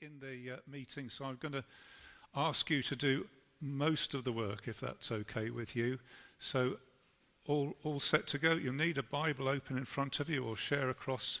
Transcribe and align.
in 0.00 0.20
the 0.20 0.54
uh, 0.54 0.56
meeting, 0.70 1.08
so 1.08 1.24
I'm 1.24 1.36
going 1.36 1.52
to 1.52 1.64
ask 2.34 2.70
you 2.70 2.82
to 2.82 2.96
do 2.96 3.26
most 3.60 4.14
of 4.14 4.24
the 4.24 4.32
work 4.32 4.68
if 4.68 4.80
that's 4.80 5.10
okay 5.10 5.50
with 5.50 5.74
you. 5.74 5.98
So, 6.38 6.76
all, 7.46 7.74
all 7.82 7.98
set 7.98 8.26
to 8.28 8.38
go. 8.38 8.52
You'll 8.52 8.74
need 8.74 8.98
a 8.98 9.02
Bible 9.02 9.48
open 9.48 9.78
in 9.78 9.84
front 9.84 10.20
of 10.20 10.28
you 10.28 10.44
or 10.44 10.54
share 10.54 10.90
across, 10.90 11.40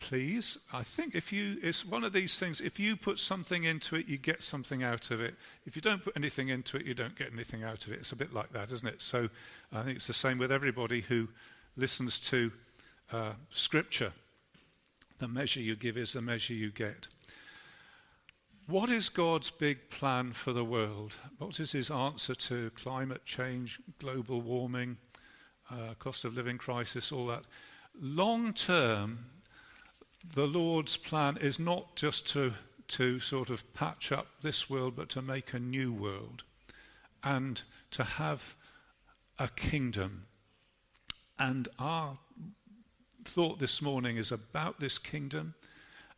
please. 0.00 0.58
I 0.72 0.82
think 0.82 1.14
if 1.14 1.32
you, 1.32 1.58
it's 1.62 1.86
one 1.86 2.02
of 2.02 2.12
these 2.12 2.38
things, 2.38 2.60
if 2.60 2.80
you 2.80 2.96
put 2.96 3.18
something 3.18 3.64
into 3.64 3.96
it, 3.96 4.08
you 4.08 4.18
get 4.18 4.42
something 4.42 4.82
out 4.82 5.10
of 5.10 5.20
it. 5.20 5.34
If 5.64 5.76
you 5.76 5.82
don't 5.82 6.02
put 6.02 6.16
anything 6.16 6.48
into 6.48 6.76
it, 6.76 6.84
you 6.84 6.94
don't 6.94 7.16
get 7.16 7.32
anything 7.32 7.62
out 7.62 7.86
of 7.86 7.92
it. 7.92 8.00
It's 8.00 8.12
a 8.12 8.16
bit 8.16 8.34
like 8.34 8.52
that, 8.52 8.72
isn't 8.72 8.88
it? 8.88 9.00
So, 9.00 9.28
I 9.72 9.82
think 9.82 9.96
it's 9.96 10.08
the 10.08 10.12
same 10.12 10.38
with 10.38 10.52
everybody 10.52 11.02
who 11.02 11.28
listens 11.76 12.18
to 12.20 12.50
uh, 13.12 13.32
Scripture. 13.50 14.12
The 15.18 15.28
measure 15.28 15.60
you 15.60 15.76
give 15.76 15.96
is 15.96 16.12
the 16.12 16.20
measure 16.20 16.52
you 16.52 16.70
get. 16.70 17.08
What 18.66 18.90
is 18.90 19.08
God's 19.08 19.50
big 19.50 19.90
plan 19.90 20.32
for 20.32 20.52
the 20.52 20.64
world? 20.64 21.14
What 21.38 21.60
is 21.60 21.70
his 21.70 21.88
answer 21.88 22.34
to 22.34 22.70
climate 22.70 23.24
change, 23.24 23.78
global 24.00 24.40
warming, 24.40 24.96
uh, 25.70 25.94
cost 26.00 26.24
of 26.24 26.34
living 26.34 26.58
crisis, 26.58 27.12
all 27.12 27.28
that? 27.28 27.44
Long 28.00 28.52
term, 28.52 29.26
the 30.34 30.48
Lord's 30.48 30.96
plan 30.96 31.36
is 31.36 31.60
not 31.60 31.94
just 31.94 32.28
to, 32.30 32.54
to 32.88 33.20
sort 33.20 33.50
of 33.50 33.72
patch 33.72 34.10
up 34.10 34.26
this 34.42 34.68
world, 34.68 34.96
but 34.96 35.10
to 35.10 35.22
make 35.22 35.52
a 35.52 35.60
new 35.60 35.92
world 35.92 36.42
and 37.22 37.62
to 37.92 38.02
have 38.02 38.56
a 39.38 39.46
kingdom. 39.46 40.26
And 41.38 41.68
our 41.78 42.18
thought 43.24 43.60
this 43.60 43.80
morning 43.80 44.16
is 44.16 44.32
about 44.32 44.80
this 44.80 44.98
kingdom 44.98 45.54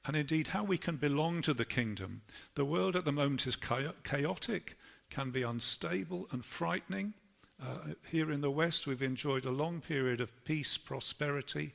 and 0.08 0.16
indeed 0.16 0.48
how 0.48 0.64
we 0.64 0.78
can 0.78 0.96
belong 0.96 1.42
to 1.42 1.52
the 1.52 1.66
kingdom. 1.66 2.22
The 2.54 2.64
world 2.64 2.96
at 2.96 3.04
the 3.04 3.12
moment 3.12 3.46
is 3.46 3.56
chaotic, 3.56 4.78
can 5.10 5.30
be 5.30 5.42
unstable 5.42 6.26
and 6.32 6.42
frightening. 6.42 7.12
Uh, 7.62 7.92
here 8.10 8.32
in 8.32 8.40
the 8.40 8.50
West, 8.50 8.86
we've 8.86 9.02
enjoyed 9.02 9.44
a 9.44 9.50
long 9.50 9.82
period 9.82 10.22
of 10.22 10.44
peace, 10.46 10.78
prosperity. 10.78 11.74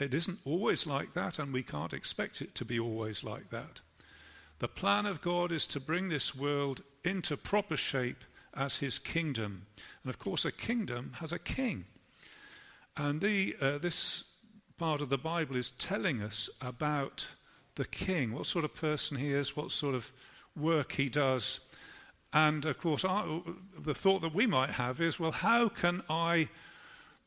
It 0.00 0.14
isn't 0.14 0.40
always 0.44 0.84
like 0.84 1.14
that, 1.14 1.38
and 1.38 1.52
we 1.52 1.62
can't 1.62 1.92
expect 1.92 2.42
it 2.42 2.56
to 2.56 2.64
be 2.64 2.80
always 2.80 3.22
like 3.22 3.50
that. 3.50 3.80
The 4.58 4.66
plan 4.66 5.06
of 5.06 5.22
God 5.22 5.52
is 5.52 5.68
to 5.68 5.80
bring 5.80 6.08
this 6.08 6.34
world 6.34 6.82
into 7.04 7.36
proper 7.36 7.76
shape 7.76 8.24
as 8.54 8.78
his 8.78 8.98
kingdom. 8.98 9.66
And 10.02 10.10
of 10.10 10.18
course, 10.18 10.44
a 10.44 10.50
kingdom 10.50 11.12
has 11.20 11.32
a 11.32 11.38
king. 11.38 11.84
And 12.96 13.20
the, 13.20 13.54
uh, 13.60 13.78
this 13.78 14.24
part 14.76 15.00
of 15.00 15.08
the 15.08 15.18
Bible 15.18 15.54
is 15.54 15.70
telling 15.70 16.20
us 16.20 16.50
about 16.60 17.30
the 17.76 17.84
king, 17.84 18.32
what 18.32 18.46
sort 18.46 18.64
of 18.64 18.74
person 18.74 19.16
he 19.16 19.32
is, 19.32 19.56
what 19.56 19.72
sort 19.72 19.94
of 19.94 20.10
work 20.56 20.92
he 20.92 21.08
does. 21.08 21.60
And 22.32 22.64
of 22.64 22.78
course, 22.78 23.04
our, 23.04 23.42
the 23.78 23.94
thought 23.94 24.20
that 24.22 24.34
we 24.34 24.46
might 24.46 24.70
have 24.70 25.00
is, 25.00 25.20
well, 25.20 25.32
how 25.32 25.68
can 25.68 26.02
I 26.08 26.48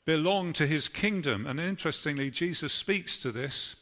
belong 0.06 0.53
to 0.53 0.68
his 0.68 0.88
kingdom? 0.88 1.45
And 1.45 1.59
interestingly, 1.59 2.31
Jesus 2.31 2.73
speaks 2.73 3.18
to 3.20 3.31
this 3.31 3.75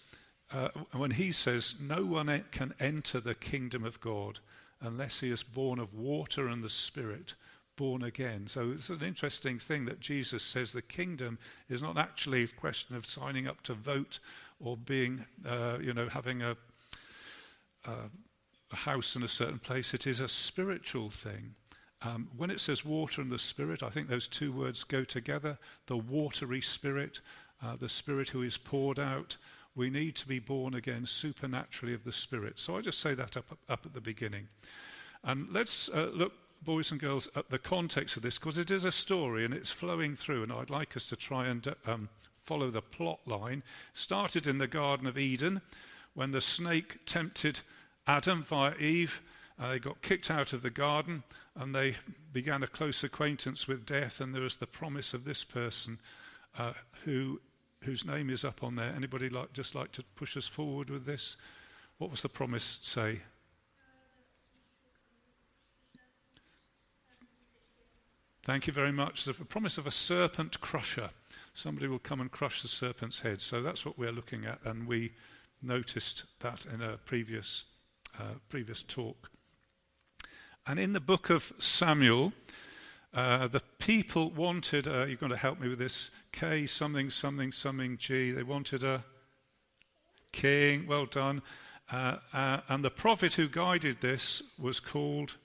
uh, 0.51 0.69
when 0.91 1.11
he 1.11 1.31
says, 1.31 1.75
No 1.81 2.05
one 2.05 2.43
can 2.51 2.73
enter 2.79 3.19
the 3.19 3.35
kingdom 3.35 3.83
of 3.83 3.99
God 3.99 4.39
unless 4.81 5.19
he 5.19 5.31
is 5.31 5.43
born 5.43 5.79
of 5.79 5.93
water 5.93 6.47
and 6.47 6.63
the 6.63 6.69
Spirit, 6.69 7.35
born 7.75 8.03
again. 8.03 8.47
So 8.47 8.71
it's 8.71 8.89
an 8.89 9.01
interesting 9.01 9.59
thing 9.59 9.85
that 9.85 9.99
Jesus 9.99 10.43
says 10.43 10.71
the 10.71 10.81
kingdom 10.81 11.39
is 11.69 11.81
not 11.81 11.97
actually 11.97 12.43
a 12.43 12.47
question 12.47 12.95
of 12.95 13.05
signing 13.05 13.47
up 13.47 13.61
to 13.63 13.73
vote 13.73 14.19
or 14.59 14.77
being, 14.77 15.25
uh, 15.47 15.77
you 15.81 15.93
know, 15.93 16.07
having 16.07 16.41
a, 16.41 16.55
a, 17.85 17.91
a, 18.71 18.75
house 18.75 19.15
in 19.15 19.23
a 19.23 19.27
certain 19.27 19.59
place. 19.59 19.93
It 19.93 20.07
is 20.07 20.19
a 20.19 20.27
spiritual 20.27 21.09
thing. 21.09 21.55
Um, 22.01 22.29
when 22.37 22.51
it 22.51 22.59
says 22.59 22.85
water 22.85 23.21
and 23.21 23.31
the 23.31 23.37
spirit, 23.37 23.83
I 23.83 23.89
think 23.89 24.07
those 24.07 24.27
two 24.27 24.51
words 24.51 24.83
go 24.83 25.03
together. 25.03 25.57
The 25.87 25.97
watery 25.97 26.61
spirit, 26.61 27.21
uh, 27.63 27.75
the 27.75 27.89
spirit 27.89 28.29
who 28.29 28.41
is 28.41 28.57
poured 28.57 28.99
out. 28.99 29.37
We 29.75 29.89
need 29.89 30.15
to 30.17 30.27
be 30.27 30.39
born 30.39 30.73
again 30.73 31.05
supernaturally 31.05 31.93
of 31.93 32.03
the 32.03 32.13
spirit. 32.13 32.59
So 32.59 32.77
I 32.77 32.81
just 32.81 32.99
say 32.99 33.13
that 33.13 33.35
up, 33.35 33.57
up 33.67 33.85
at 33.85 33.93
the 33.93 34.01
beginning. 34.01 34.47
And 35.23 35.47
let's 35.51 35.89
uh, 35.89 36.11
look 36.13 36.33
boys 36.65 36.91
and 36.91 36.99
girls, 36.99 37.29
at 37.35 37.49
the 37.49 37.59
context 37.59 38.17
of 38.17 38.23
this 38.23 38.37
because 38.37 38.57
it 38.57 38.71
is 38.71 38.83
a 38.83 38.91
story 38.91 39.45
and 39.45 39.53
it's 39.53 39.71
flowing 39.71 40.15
through, 40.15 40.43
and 40.43 40.51
I'd 40.51 40.69
like 40.69 40.97
us 40.97 41.05
to 41.07 41.15
try 41.15 41.47
and 41.47 41.75
um, 41.85 42.09
follow 42.45 42.69
the 42.69 42.81
plot 42.81 43.19
line, 43.25 43.63
started 43.93 44.47
in 44.47 44.59
the 44.59 44.67
Garden 44.67 45.07
of 45.07 45.17
Eden 45.17 45.61
when 46.13 46.31
the 46.31 46.41
snake 46.41 46.99
tempted 47.05 47.61
Adam 48.07 48.43
via 48.43 48.75
Eve. 48.77 49.21
Uh, 49.59 49.69
they 49.69 49.79
got 49.79 50.01
kicked 50.01 50.29
out 50.29 50.53
of 50.53 50.61
the 50.61 50.69
garden 50.69 51.23
and 51.55 51.73
they 51.73 51.95
began 52.33 52.61
a 52.61 52.67
close 52.67 53.03
acquaintance 53.03 53.67
with 53.67 53.85
death. 53.85 54.19
And 54.19 54.33
there 54.33 54.41
was 54.41 54.57
the 54.57 54.67
promise 54.67 55.13
of 55.13 55.25
this 55.25 55.43
person 55.43 55.99
uh, 56.57 56.73
who, 57.03 57.39
whose 57.81 58.05
name 58.05 58.29
is 58.29 58.43
up 58.43 58.63
on 58.63 58.75
there. 58.75 58.93
Anybody 58.95 59.29
like, 59.29 59.53
just 59.53 59.75
like 59.75 59.91
to 59.93 60.03
push 60.15 60.35
us 60.37 60.47
forward 60.47 60.89
with 60.89 61.05
this? 61.05 61.37
What 61.97 62.11
was 62.11 62.21
the 62.21 62.29
promise 62.29 62.79
say? 62.83 63.21
Thank 68.43 68.67
you 68.67 68.73
very 68.73 68.91
much. 68.91 69.25
The 69.25 69.33
promise 69.33 69.79
of 69.79 69.87
a 69.87 69.91
serpent 69.91 70.61
crusher 70.61 71.09
somebody 71.55 71.87
will 71.87 71.99
come 71.99 72.21
and 72.21 72.29
crush 72.29 72.61
the 72.61 72.67
serpent's 72.67 73.21
head. 73.21 73.41
So 73.41 73.63
that's 73.63 73.85
what 73.85 73.97
we're 73.97 74.11
looking 74.11 74.45
at, 74.45 74.59
and 74.63 74.87
we 74.87 75.13
noticed 75.61 76.25
that 76.41 76.67
in 76.71 76.81
a 76.81 76.97
previous, 76.97 77.63
uh, 78.19 78.35
previous 78.49 78.83
talk. 78.83 79.31
And 80.67 80.77
in 80.79 80.93
the 80.93 80.99
book 80.99 81.29
of 81.29 81.53
Samuel, 81.57 82.33
uh, 83.13 83.47
the 83.47 83.61
people 83.79 84.31
wanted, 84.31 84.87
uh, 84.87 85.05
you're 85.05 85.15
going 85.15 85.31
to 85.31 85.37
help 85.37 85.59
me 85.59 85.69
with 85.69 85.79
this, 85.79 86.11
K 86.31 86.67
something, 86.67 87.09
something, 87.09 87.51
something, 87.51 87.97
G. 87.97 88.31
They 88.31 88.43
wanted 88.43 88.83
a 88.83 89.05
king. 90.33 90.85
Well 90.85 91.05
done. 91.05 91.41
Uh, 91.89 92.17
uh, 92.33 92.59
and 92.67 92.83
the 92.83 92.91
prophet 92.91 93.35
who 93.35 93.47
guided 93.47 94.01
this 94.01 94.43
was 94.59 94.81
called 94.81 95.35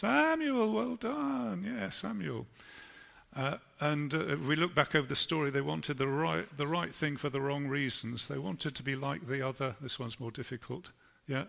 Samuel, 0.00 0.72
well 0.72 0.96
done. 0.96 1.62
Yeah, 1.62 1.90
Samuel. 1.90 2.46
Uh, 3.36 3.58
and 3.80 4.14
uh, 4.14 4.36
we 4.48 4.56
look 4.56 4.74
back 4.74 4.94
over 4.94 5.06
the 5.06 5.14
story, 5.14 5.50
they 5.50 5.60
wanted 5.60 5.98
the 5.98 6.08
right, 6.08 6.46
the 6.56 6.66
right 6.66 6.94
thing 6.94 7.18
for 7.18 7.28
the 7.28 7.40
wrong 7.42 7.66
reasons. 7.66 8.26
They 8.26 8.38
wanted 8.38 8.74
to 8.76 8.82
be 8.82 8.96
like 8.96 9.26
the 9.26 9.46
other. 9.46 9.76
This 9.78 9.98
one's 9.98 10.18
more 10.18 10.30
difficult. 10.30 10.88
Yeah. 11.28 11.44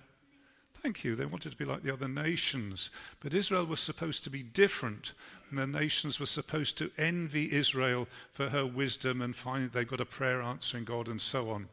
Thank 0.84 1.06
you. 1.06 1.16
They 1.16 1.25
wanted 1.25 1.53
to 1.53 1.57
be 1.57 1.63
like 1.63 1.84
the 1.84 1.94
other 1.94 2.09
nations. 2.09 2.90
But 3.22 3.34
Israel 3.34 3.63
was 3.63 3.79
supposed 3.79 4.25
to 4.25 4.29
be 4.29 4.44
different. 4.44 5.13
And 5.50 5.57
the 5.57 5.66
nations 5.66 6.19
were 6.19 6.25
supposed 6.25 6.78
to 6.79 6.91
envy 6.97 7.53
Israel 7.53 8.06
for 8.34 8.50
her 8.50 8.66
wisdom 8.66 9.22
and 9.22 9.34
finally 9.34 9.69
they 9.69 9.85
got 9.85 10.01
a 10.01 10.06
prayer 10.06 10.41
answering 10.41 10.84
God 10.84 11.07
and 11.07 11.22
so 11.22 11.51
on. 11.51 11.69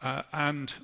Uh, 0.00 0.22
and 0.32 0.74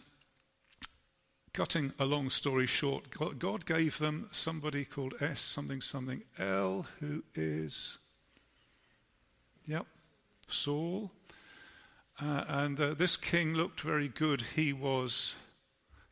cutting 1.52 1.92
a 1.98 2.04
long 2.04 2.30
story 2.30 2.66
short, 2.66 3.10
God 3.38 3.66
gave 3.66 3.98
them 3.98 4.28
somebody 4.32 4.84
called 4.84 5.14
S 5.20 5.40
something 5.40 5.80
something 5.80 6.22
L, 6.38 6.86
who 7.00 7.22
is, 7.34 7.98
yep, 9.66 9.86
Saul. 10.48 11.10
Uh, 12.20 12.44
and 12.48 12.80
uh, 12.80 12.94
this 12.94 13.16
king 13.16 13.54
looked 13.54 13.80
very 13.80 14.08
good. 14.08 14.42
He 14.56 14.72
was, 14.72 15.36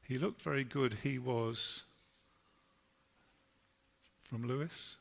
he 0.02 0.18
looked 0.18 0.42
very 0.42 0.64
good. 0.64 0.98
He 1.02 1.18
was 1.18 1.82
from 4.22 4.46
Lewis. 4.46 4.96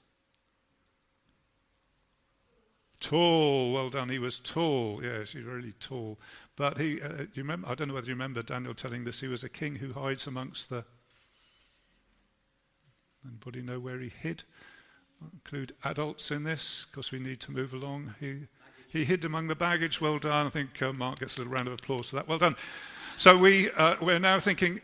Tall, 3.05 3.71
well 3.71 3.91
done. 3.91 4.09
He 4.09 4.17
was 4.17 4.39
tall. 4.39 4.99
Yes, 5.03 5.33
he's 5.33 5.43
really 5.43 5.73
tall. 5.73 6.17
But 6.55 6.79
he, 6.79 6.99
uh, 6.99 7.25
you 7.35 7.43
remember, 7.43 7.67
I 7.69 7.75
don't 7.75 7.89
know 7.89 7.93
whether 7.93 8.07
you 8.07 8.15
remember 8.15 8.41
Daniel 8.41 8.73
telling 8.73 9.03
this. 9.03 9.19
He 9.19 9.27
was 9.27 9.43
a 9.43 9.49
king 9.49 9.75
who 9.75 9.93
hides 9.93 10.25
amongst 10.25 10.71
the. 10.71 10.83
Anybody 13.23 13.61
know 13.61 13.79
where 13.79 13.99
he 13.99 14.09
hid? 14.09 14.41
I'll 15.21 15.29
include 15.31 15.75
adults 15.83 16.31
in 16.31 16.45
this 16.45 16.87
because 16.89 17.11
we 17.11 17.19
need 17.19 17.39
to 17.41 17.51
move 17.51 17.73
along. 17.73 18.15
He, 18.19 18.47
he 18.89 19.05
hid 19.05 19.23
among 19.23 19.49
the 19.49 19.55
baggage. 19.55 20.01
Well 20.01 20.17
done. 20.17 20.47
I 20.47 20.49
think 20.49 20.81
uh, 20.81 20.91
Mark 20.93 21.19
gets 21.19 21.35
a 21.35 21.41
little 21.41 21.53
round 21.53 21.67
of 21.67 21.75
applause 21.75 22.09
for 22.09 22.15
that. 22.15 22.27
Well 22.27 22.39
done. 22.39 22.55
So 23.17 23.37
we, 23.37 23.69
uh, 23.69 23.97
we're 24.01 24.17
now 24.17 24.39
thinking, 24.39 24.81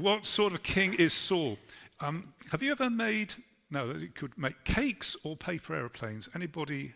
what 0.00 0.26
sort 0.26 0.52
of 0.52 0.64
king 0.64 0.94
is 0.94 1.12
Saul? 1.12 1.58
Um, 2.00 2.34
have 2.50 2.60
you 2.60 2.72
ever 2.72 2.90
made, 2.90 3.34
no, 3.70 3.92
you 3.92 4.08
could 4.08 4.36
make 4.36 4.64
cakes 4.64 5.16
or 5.22 5.36
paper 5.36 5.76
aeroplanes? 5.76 6.28
Anybody 6.34 6.94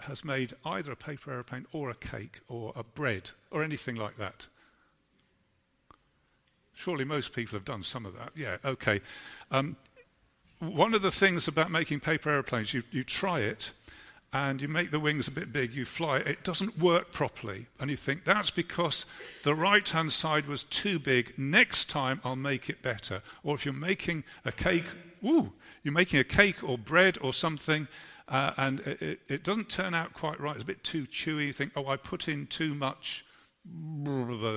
has 0.00 0.24
made 0.24 0.54
either 0.64 0.92
a 0.92 0.96
paper 0.96 1.32
aeroplane 1.32 1.66
or 1.72 1.90
a 1.90 1.94
cake 1.94 2.40
or 2.48 2.72
a 2.76 2.82
bread 2.82 3.30
or 3.50 3.62
anything 3.62 3.96
like 3.96 4.16
that? 4.16 4.46
Surely 6.74 7.04
most 7.04 7.32
people 7.32 7.56
have 7.56 7.64
done 7.64 7.82
some 7.82 8.06
of 8.06 8.16
that. 8.16 8.30
Yeah, 8.36 8.58
okay. 8.64 9.00
Um, 9.50 9.76
one 10.60 10.94
of 10.94 11.02
the 11.02 11.10
things 11.10 11.48
about 11.48 11.70
making 11.70 12.00
paper 12.00 12.30
aeroplanes, 12.30 12.72
you, 12.72 12.82
you 12.90 13.02
try 13.04 13.40
it 13.40 13.72
and 14.32 14.60
you 14.60 14.68
make 14.68 14.90
the 14.90 15.00
wings 15.00 15.26
a 15.26 15.30
bit 15.30 15.52
big, 15.52 15.72
you 15.72 15.84
fly, 15.84 16.18
it 16.18 16.44
doesn't 16.44 16.78
work 16.78 17.12
properly. 17.12 17.66
And 17.80 17.90
you 17.90 17.96
think, 17.96 18.24
that's 18.24 18.50
because 18.50 19.06
the 19.42 19.54
right 19.54 19.88
hand 19.88 20.12
side 20.12 20.46
was 20.46 20.64
too 20.64 20.98
big. 20.98 21.32
Next 21.38 21.88
time 21.88 22.20
I'll 22.24 22.36
make 22.36 22.68
it 22.68 22.82
better. 22.82 23.22
Or 23.42 23.54
if 23.54 23.64
you're 23.64 23.72
making 23.72 24.24
a 24.44 24.52
cake, 24.52 24.84
ooh, 25.24 25.52
you're 25.82 25.94
making 25.94 26.20
a 26.20 26.24
cake 26.24 26.62
or 26.62 26.76
bread 26.76 27.16
or 27.22 27.32
something, 27.32 27.88
uh, 28.28 28.52
and 28.56 28.80
it, 28.80 29.20
it, 29.28 29.44
doesn't 29.44 29.70
turn 29.70 29.94
out 29.94 30.12
quite 30.12 30.38
right. 30.38 30.54
It's 30.54 30.62
a 30.62 30.66
bit 30.66 30.84
too 30.84 31.06
chewy. 31.06 31.46
You 31.46 31.52
think, 31.52 31.72
oh, 31.76 31.86
I 31.86 31.96
put 31.96 32.28
in 32.28 32.46
too 32.46 32.74
much 32.74 33.24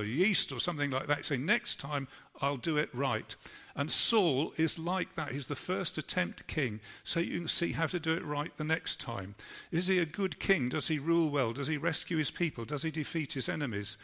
yeast 0.05 0.51
or 0.51 0.59
something 0.59 0.91
like 0.91 1.07
that. 1.07 1.25
Say, 1.25 1.37
next 1.37 1.79
time 1.79 2.07
I'll 2.41 2.57
do 2.57 2.77
it 2.77 2.89
right. 2.93 3.35
And 3.75 3.89
Saul 3.89 4.53
is 4.57 4.77
like 4.77 5.15
that. 5.15 5.31
He's 5.31 5.47
the 5.47 5.55
first 5.55 5.97
attempt 5.97 6.47
king, 6.47 6.81
so 7.03 7.19
you 7.19 7.39
can 7.39 7.47
see 7.47 7.71
how 7.71 7.87
to 7.87 7.99
do 7.99 8.13
it 8.13 8.25
right 8.25 8.55
the 8.57 8.63
next 8.63 8.99
time. 8.99 9.35
Is 9.71 9.87
he 9.87 9.99
a 9.99 10.05
good 10.05 10.39
king? 10.39 10.69
Does 10.69 10.87
he 10.87 10.99
rule 10.99 11.29
well? 11.29 11.53
Does 11.53 11.67
he 11.67 11.77
rescue 11.77 12.17
his 12.17 12.31
people? 12.31 12.65
Does 12.65 12.83
he 12.83 12.91
defeat 12.91 13.33
his 13.33 13.47
enemies? 13.47 13.97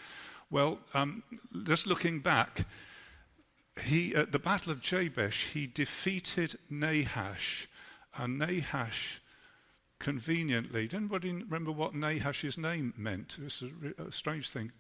Well, 0.50 0.80
um, 0.94 1.24
just 1.66 1.86
looking 1.86 2.20
back, 2.20 2.66
he, 3.84 4.16
at 4.16 4.32
the 4.32 4.40
Battle 4.40 4.72
of 4.72 4.82
Jabesh, 4.82 5.50
he 5.54 5.68
defeated 5.68 6.58
Nahash. 6.70 7.68
And 8.16 8.40
Nahash, 8.40 9.20
conveniently, 10.00 10.88
did 10.88 10.98
anybody 10.98 11.32
remember 11.32 11.72
what 11.72 11.94
Nahash's 11.94 12.58
name 12.58 12.94
meant? 12.98 13.38
Is 13.44 13.64
a, 13.64 14.04
a 14.04 14.12
strange 14.12 14.50
thing. 14.50 14.72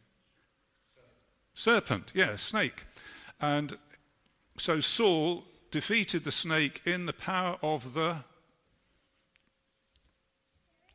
Serpent, 1.53 2.11
yes, 2.13 2.29
yeah, 2.29 2.35
snake. 2.35 2.85
And 3.39 3.77
so 4.57 4.79
Saul 4.79 5.43
defeated 5.71 6.23
the 6.23 6.31
snake 6.31 6.81
in 6.85 7.05
the 7.05 7.13
power 7.13 7.57
of 7.61 7.93
the 7.93 8.17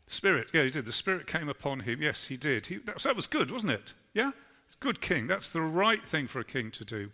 Spirit. 0.07 0.51
Yeah, 0.53 0.65
he 0.65 0.71
did. 0.71 0.85
The 0.85 0.93
Spirit 0.93 1.27
came 1.27 1.49
upon 1.49 1.81
him. 1.81 2.03
Yes, 2.03 2.27
he 2.27 2.37
did. 2.37 2.67
He, 2.67 2.77
that, 2.79 2.99
that 2.99 3.17
was 3.17 3.27
good, 3.27 3.51
wasn't 3.51 3.73
it? 3.73 3.95
Yeah? 4.13 4.33
Good 4.81 5.01
king. 5.01 5.27
That's 5.27 5.51
the 5.51 5.63
right 5.63 6.05
thing 6.05 6.27
for 6.27 6.41
a 6.41 6.45
king 6.45 6.71
to 6.73 6.85
do. 6.85 7.11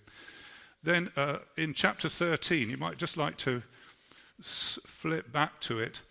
Then 0.83 1.11
uh, 1.17 1.39
in 1.57 1.75
chapter 1.75 2.09
13, 2.09 2.71
you 2.71 2.77
might 2.77 2.99
just 2.99 3.17
like 3.17 3.37
to 3.39 3.63
flip 4.43 5.33
back 5.33 5.61
to 5.61 5.79
it. 5.79 6.03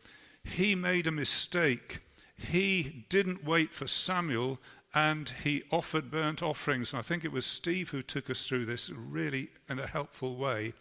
He 0.53 0.75
made 0.75 1.07
a 1.07 1.11
mistake. 1.11 1.99
He 2.37 3.05
didn't 3.09 3.43
wait 3.43 3.73
for 3.73 3.87
Samuel 3.87 4.59
and 4.93 5.29
he 5.43 5.63
offered 5.71 6.09
burnt 6.09 6.41
offerings. 6.41 6.93
And 6.93 6.99
I 6.99 7.03
think 7.03 7.23
it 7.23 7.31
was 7.31 7.45
Steve 7.45 7.89
who 7.89 8.01
took 8.01 8.29
us 8.29 8.45
through 8.45 8.65
this 8.65 8.89
really 8.89 9.49
in 9.69 9.79
a 9.79 9.87
helpful 9.87 10.35
way. 10.35 10.73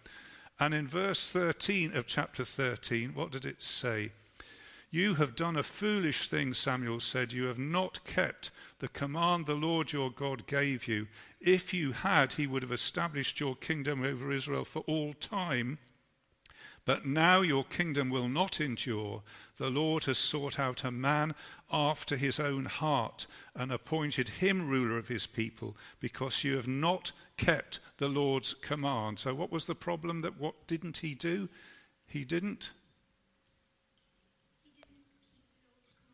And 0.58 0.72
in 0.72 0.86
verse 0.86 1.28
13 1.30 1.94
of 1.94 2.06
chapter 2.06 2.44
13, 2.44 3.12
what 3.14 3.30
did 3.30 3.44
it 3.44 3.62
say? 3.62 4.12
You 4.90 5.14
have 5.14 5.36
done 5.36 5.56
a 5.56 5.62
foolish 5.62 6.28
thing, 6.28 6.54
Samuel 6.54 7.00
said. 7.00 7.32
You 7.32 7.44
have 7.44 7.58
not 7.58 8.04
kept 8.04 8.50
the 8.78 8.88
command 8.88 9.44
the 9.44 9.54
Lord 9.54 9.92
your 9.92 10.10
God 10.10 10.46
gave 10.46 10.86
you. 10.86 11.08
If 11.40 11.74
you 11.74 11.92
had, 11.92 12.34
he 12.34 12.46
would 12.46 12.62
have 12.62 12.72
established 12.72 13.40
your 13.40 13.56
kingdom 13.56 14.02
over 14.02 14.32
Israel 14.32 14.64
for 14.64 14.80
all 14.86 15.12
time. 15.12 15.78
But 16.86 17.04
now 17.04 17.40
your 17.40 17.64
kingdom 17.64 18.10
will 18.10 18.28
not 18.28 18.60
endure. 18.60 19.24
The 19.56 19.68
Lord 19.68 20.04
has 20.04 20.18
sought 20.18 20.58
out 20.58 20.84
a 20.84 20.92
man 20.92 21.34
after 21.70 22.16
his 22.16 22.38
own 22.38 22.64
heart 22.64 23.26
and 23.56 23.72
appointed 23.72 24.28
him 24.28 24.68
ruler 24.68 24.96
of 24.96 25.08
his 25.08 25.26
people 25.26 25.76
because 25.98 26.44
you 26.44 26.54
have 26.54 26.68
not 26.68 27.10
kept 27.36 27.80
the 27.98 28.08
Lord's 28.08 28.54
command. 28.54 29.18
So, 29.18 29.34
what 29.34 29.50
was 29.50 29.66
the 29.66 29.74
problem? 29.74 30.20
That 30.20 30.38
what 30.38 30.68
didn't 30.68 30.98
he 30.98 31.14
do? 31.14 31.48
He 32.06 32.24
didn't 32.24 32.70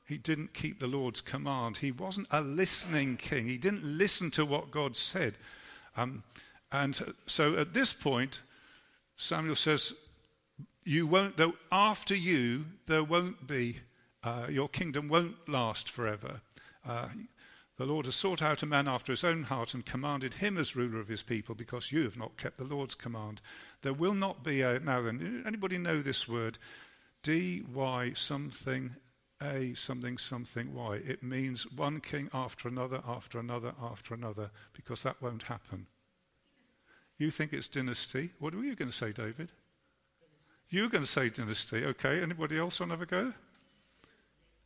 he 0.08 0.16
didn't 0.18 0.54
keep 0.54 0.80
the 0.80 0.86
Lord's 0.86 1.20
command. 1.20 1.78
He 1.78 1.92
wasn't 1.92 2.28
a 2.30 2.40
listening 2.40 3.18
king. 3.18 3.46
He 3.46 3.58
didn't 3.58 3.84
listen 3.84 4.30
to 4.32 4.44
what 4.44 4.70
God 4.70 4.96
said. 4.96 5.34
Um, 5.96 6.22
and 6.70 7.14
so 7.26 7.56
at 7.56 7.72
this 7.72 7.92
point, 7.92 8.40
Samuel 9.16 9.56
says, 9.56 9.94
You 10.84 11.06
won't, 11.06 11.37
though 11.37 11.55
after 11.70 12.14
you, 12.14 12.64
there 12.87 13.05
won't 13.05 13.46
be, 13.46 13.79
uh, 14.25 14.46
your 14.50 14.69
kingdom 14.69 15.08
won't 15.08 15.49
last 15.49 15.88
forever. 15.88 16.40
Uh, 16.87 17.08
the 17.79 17.87
Lord 17.87 18.06
has 18.06 18.17
sought 18.17 18.43
out 18.43 18.62
a 18.62 18.67
man 18.67 18.88
after 18.88 19.12
his 19.12 19.25
own 19.25 19.44
heart 19.44 19.75
and 19.75 19.87
commanded 19.87 20.34
him 20.34 20.58
as 20.58 20.76
ruler 20.76 21.00
of 21.00 21.08
his 21.08 21.23
people 21.23 21.55
because 21.55 21.93
you 21.93 22.02
have 22.02 22.17
not 22.17 22.37
kept 22.37 22.58
the 22.58 22.64
Lord's 22.64 22.94
command. 22.94 23.40
There 23.82 23.93
will 23.93 24.14
not 24.14 24.44
be 24.44 24.61
a, 24.61 24.79
now 24.81 25.02
then, 25.02 25.44
anybody 25.46 25.79
know 25.79 26.02
this 26.02 26.29
word? 26.29 26.58
D 27.23 27.62
Y 27.73 28.12
something 28.14 28.96
a 29.40 29.75
something 29.75 30.19
something 30.19 30.75
Y. 30.75 30.96
It 30.96 31.23
means 31.23 31.70
one 31.73 32.00
king 32.00 32.28
after 32.32 32.69
another, 32.69 33.02
after 33.06 33.38
another, 33.38 33.75
after 33.82 34.14
another, 34.14 34.50
because 34.73 35.02
that 35.02 35.20
won't 35.23 35.44
happen. 35.44 35.87
You 37.19 37.31
think 37.31 37.52
it's 37.52 37.69
dynasty. 37.69 38.31
What 38.38 38.55
were 38.55 38.64
you 38.64 38.75
going 38.75 38.90
to 38.90 38.96
say, 38.96 39.12
David? 39.12 39.52
You 40.72 40.84
were 40.84 40.88
going 40.88 41.04
to 41.04 41.08
say 41.08 41.28
dynasty. 41.28 41.84
Okay. 41.84 42.22
Anybody 42.22 42.58
else 42.58 42.80
want 42.80 42.90
to 42.90 42.94
have 42.94 43.02
a 43.02 43.06
go? 43.06 43.34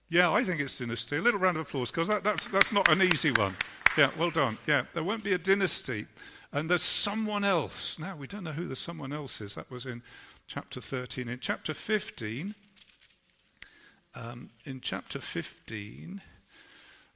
Yeah, 0.08 0.31
I 0.31 0.44
think 0.44 0.61
it's 0.61 0.79
dynasty. 0.79 1.17
A 1.17 1.20
little 1.20 1.41
round 1.41 1.56
of 1.56 1.67
applause, 1.67 1.91
because 1.91 2.06
that, 2.06 2.23
that's, 2.23 2.47
that's 2.47 2.73
not 2.73 2.88
an 2.88 3.03
easy 3.03 3.32
one. 3.32 3.56
Yeah, 3.99 4.11
well 4.17 4.31
done. 4.31 4.56
Yeah, 4.69 4.85
there 4.94 5.03
won't 5.03 5.25
be 5.25 5.32
a 5.32 5.38
dynasty. 5.38 6.06
And 6.53 6.70
there's 6.70 6.82
someone 6.82 7.43
else. 7.43 7.99
Now, 7.99 8.14
we 8.14 8.29
don't 8.29 8.44
know 8.44 8.53
who 8.53 8.69
the 8.69 8.76
someone 8.76 9.12
else 9.12 9.41
is. 9.41 9.56
That 9.56 9.69
was 9.69 9.85
in 9.85 10.00
chapter 10.47 10.81
13. 10.81 11.29
In 11.29 11.41
chapter 11.41 11.75
15, 11.75 12.55
um, 14.14 14.50
in 14.64 14.81
chapter 14.81 15.19
15, 15.19 16.23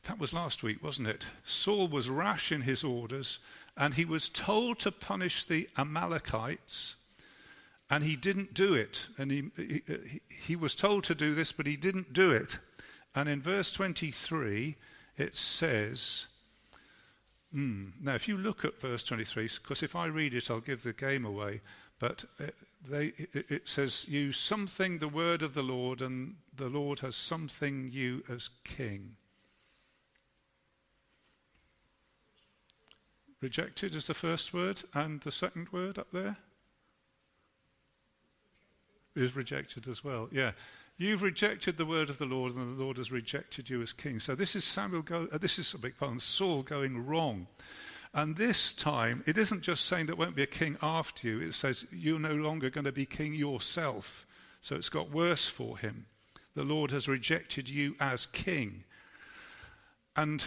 that 0.09 0.19
was 0.19 0.33
last 0.33 0.65
week, 0.65 0.83
wasn't 0.83 1.07
it? 1.07 1.29
Saul 1.45 1.87
was 1.87 2.11
rash 2.11 2.51
in 2.51 2.63
his 2.63 2.83
orders, 2.83 3.39
and 3.77 3.95
he 3.95 4.05
was 4.05 4.29
told 4.29 4.81
to 4.81 4.91
punish 4.91 5.45
the 5.45 5.69
Amalekites, 5.79 6.97
and 7.91 8.05
he 8.05 8.15
didn't 8.15 8.55
do 8.55 8.75
it. 8.75 9.09
And 9.19 9.31
he, 9.31 9.51
he, 9.57 9.83
he 10.29 10.57
was 10.57 10.75
told 10.77 11.05
to 11.05 11.15
do 11.15 11.35
this, 11.35 11.51
but 11.51 11.67
he 11.67 11.77
didn't 11.77 12.13
do 12.13 12.31
it. 12.31 12.59
And 13.15 13.29
in 13.29 13.43
verse 13.43 13.73
23, 13.73 14.77
it 15.17 15.37
says, 15.37 16.29
mm, 17.55 17.91
now 18.01 18.15
if 18.15 18.29
you 18.29 18.39
look 18.39 18.65
at 18.65 18.81
verse 18.81 19.03
23, 19.03 19.49
because 19.61 19.83
if 19.83 19.97
I 19.97 20.07
read 20.07 20.35
it, 20.35 20.51
I'll 20.51 20.61
give 20.61 20.85
the 20.85 20.93
game 20.93 21.25
away, 21.25 21.61
but 21.99 22.25
uh, 22.39 22.47
they, 22.89 23.13
it 23.35 23.69
says, 23.69 24.07
You 24.09 24.33
something 24.33 24.99
the 24.99 25.09
word 25.09 25.43
of 25.43 25.53
the 25.53 25.63
Lord, 25.63 26.01
and 26.01 26.37
the 26.57 26.69
Lord 26.69 27.01
has 27.01 27.15
something 27.15 27.91
you 27.93 28.23
as 28.31 28.49
king. 28.65 29.17
Rejected 33.43 33.95
is 33.95 34.07
the 34.07 34.15
first 34.15 34.55
word, 34.55 34.83
and 34.95 35.21
the 35.21 35.33
second 35.33 35.69
word 35.73 35.99
up 35.99 36.11
there 36.13 36.39
is 39.15 39.37
rejected 39.37 39.89
as 39.89 40.05
well. 40.05 40.29
Yeah. 40.33 40.53
You've 40.97 41.23
rejected 41.23 41.79
the 41.79 41.87
word 41.87 42.11
of 42.11 42.19
the 42.19 42.27
Lord, 42.27 42.55
and 42.55 42.77
the 42.77 42.83
Lord 42.83 42.99
has 42.99 43.11
rejected 43.11 43.71
you 43.71 43.81
as 43.81 43.93
king. 43.93 44.21
So 44.21 44.35
this 44.35 44.55
is 44.55 44.65
Samuel 44.65 45.01
go, 45.01 45.29
uh, 45.33 45.39
this 45.39 45.59
is 45.59 45.73
a 45.73 45.79
big 45.79 45.97
pardon, 45.97 46.21
Saul 46.21 46.63
going 46.63 47.07
wrong. 47.07 47.47
And 48.13 48.37
this 48.37 48.73
time, 48.73 49.23
it 49.27 49.39
isn't 49.39 49.63
just 49.63 49.87
saying 49.87 50.07
there 50.07 50.17
won't 50.17 50.37
be 50.37 50.43
a 50.43 50.47
king 50.47 50.77
after 50.83 51.29
you, 51.29 51.41
it 51.41 51.55
says 51.55 51.87
you're 51.91 52.19
no 52.19 52.35
longer 52.35 52.69
going 52.69 52.85
to 52.85 52.93
be 52.93 53.07
king 53.07 53.35
yourself. 53.35 54.27
So 54.61 54.77
it's 54.77 54.89
got 54.89 55.11
worse 55.11 55.47
for 55.47 55.79
him. 55.79 56.07
The 56.55 56.65
Lord 56.65 56.91
has 56.91 57.09
rejected 57.09 57.69
you 57.69 57.97
as 57.99 58.27
king. 58.27 58.85
And 60.17 60.45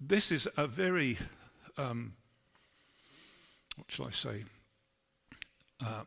this 0.00 0.32
is 0.32 0.48
a 0.56 0.66
very, 0.66 1.18
um, 1.76 2.14
what 3.76 3.90
shall 3.90 4.06
I 4.06 4.10
say? 4.10 4.44
Uh, 5.84 6.04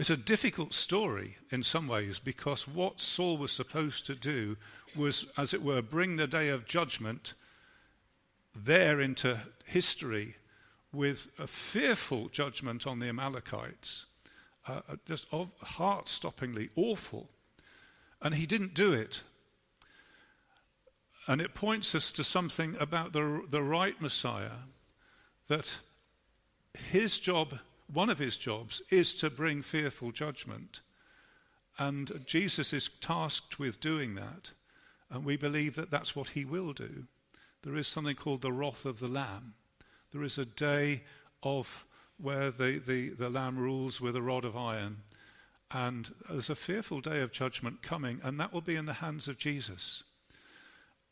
it's 0.00 0.08
a 0.08 0.16
difficult 0.16 0.72
story 0.72 1.36
in 1.50 1.62
some 1.62 1.86
ways 1.86 2.18
because 2.18 2.66
what 2.66 3.02
Saul 3.02 3.36
was 3.36 3.52
supposed 3.52 4.06
to 4.06 4.14
do 4.14 4.56
was, 4.96 5.26
as 5.36 5.52
it 5.52 5.62
were, 5.62 5.82
bring 5.82 6.16
the 6.16 6.26
day 6.26 6.48
of 6.48 6.64
judgment 6.64 7.34
there 8.56 8.98
into 8.98 9.38
history 9.66 10.36
with 10.90 11.28
a 11.38 11.46
fearful 11.46 12.30
judgment 12.30 12.86
on 12.86 12.98
the 12.98 13.08
Amalekites, 13.08 14.06
uh, 14.66 14.80
uh 14.88 14.96
just 15.06 15.28
heart 15.28 16.06
stoppingly 16.06 16.70
awful. 16.76 17.28
And 18.22 18.34
he 18.34 18.46
didn't 18.46 18.72
do 18.72 18.94
it. 18.94 19.22
And 21.26 21.42
it 21.42 21.52
points 21.52 21.94
us 21.94 22.10
to 22.12 22.24
something 22.24 22.74
about 22.80 23.12
the, 23.12 23.42
the 23.50 23.62
right 23.62 24.00
Messiah 24.00 24.62
that 25.48 25.76
his 26.90 27.18
job, 27.18 27.58
one 27.92 28.10
of 28.10 28.18
his 28.18 28.36
jobs, 28.36 28.82
is 28.90 29.14
to 29.14 29.30
bring 29.30 29.62
fearful 29.62 30.12
judgment. 30.12 30.80
And 31.78 32.24
Jesus 32.26 32.72
is 32.72 32.90
tasked 33.00 33.58
with 33.58 33.80
doing 33.80 34.14
that. 34.14 34.50
And 35.10 35.24
we 35.24 35.36
believe 35.36 35.74
that 35.76 35.90
that's 35.90 36.14
what 36.14 36.30
he 36.30 36.44
will 36.44 36.72
do 36.72 37.06
there 37.62 37.76
is 37.76 37.86
something 37.86 38.16
called 38.16 38.40
the 38.40 38.52
wrath 38.52 38.84
of 38.84 39.00
the 39.00 39.08
Lamb. 39.08 39.54
There 40.12 40.22
is 40.22 40.38
a 40.38 40.44
day 40.44 41.02
of 41.42 41.84
where 42.18 42.50
the, 42.50 42.82
the, 42.84 43.10
the 43.10 43.30
Lamb 43.30 43.58
rules 43.58 44.00
with 44.00 44.16
a 44.16 44.22
rod 44.22 44.44
of 44.44 44.56
iron. 44.56 44.98
And 45.70 46.12
there's 46.28 46.50
a 46.50 46.56
fearful 46.56 47.00
day 47.00 47.20
of 47.20 47.32
judgment 47.32 47.82
coming, 47.82 48.20
and 48.24 48.40
that 48.40 48.52
will 48.52 48.60
be 48.60 48.76
in 48.76 48.86
the 48.86 48.94
hands 48.94 49.28
of 49.28 49.38
Jesus. 49.38 50.02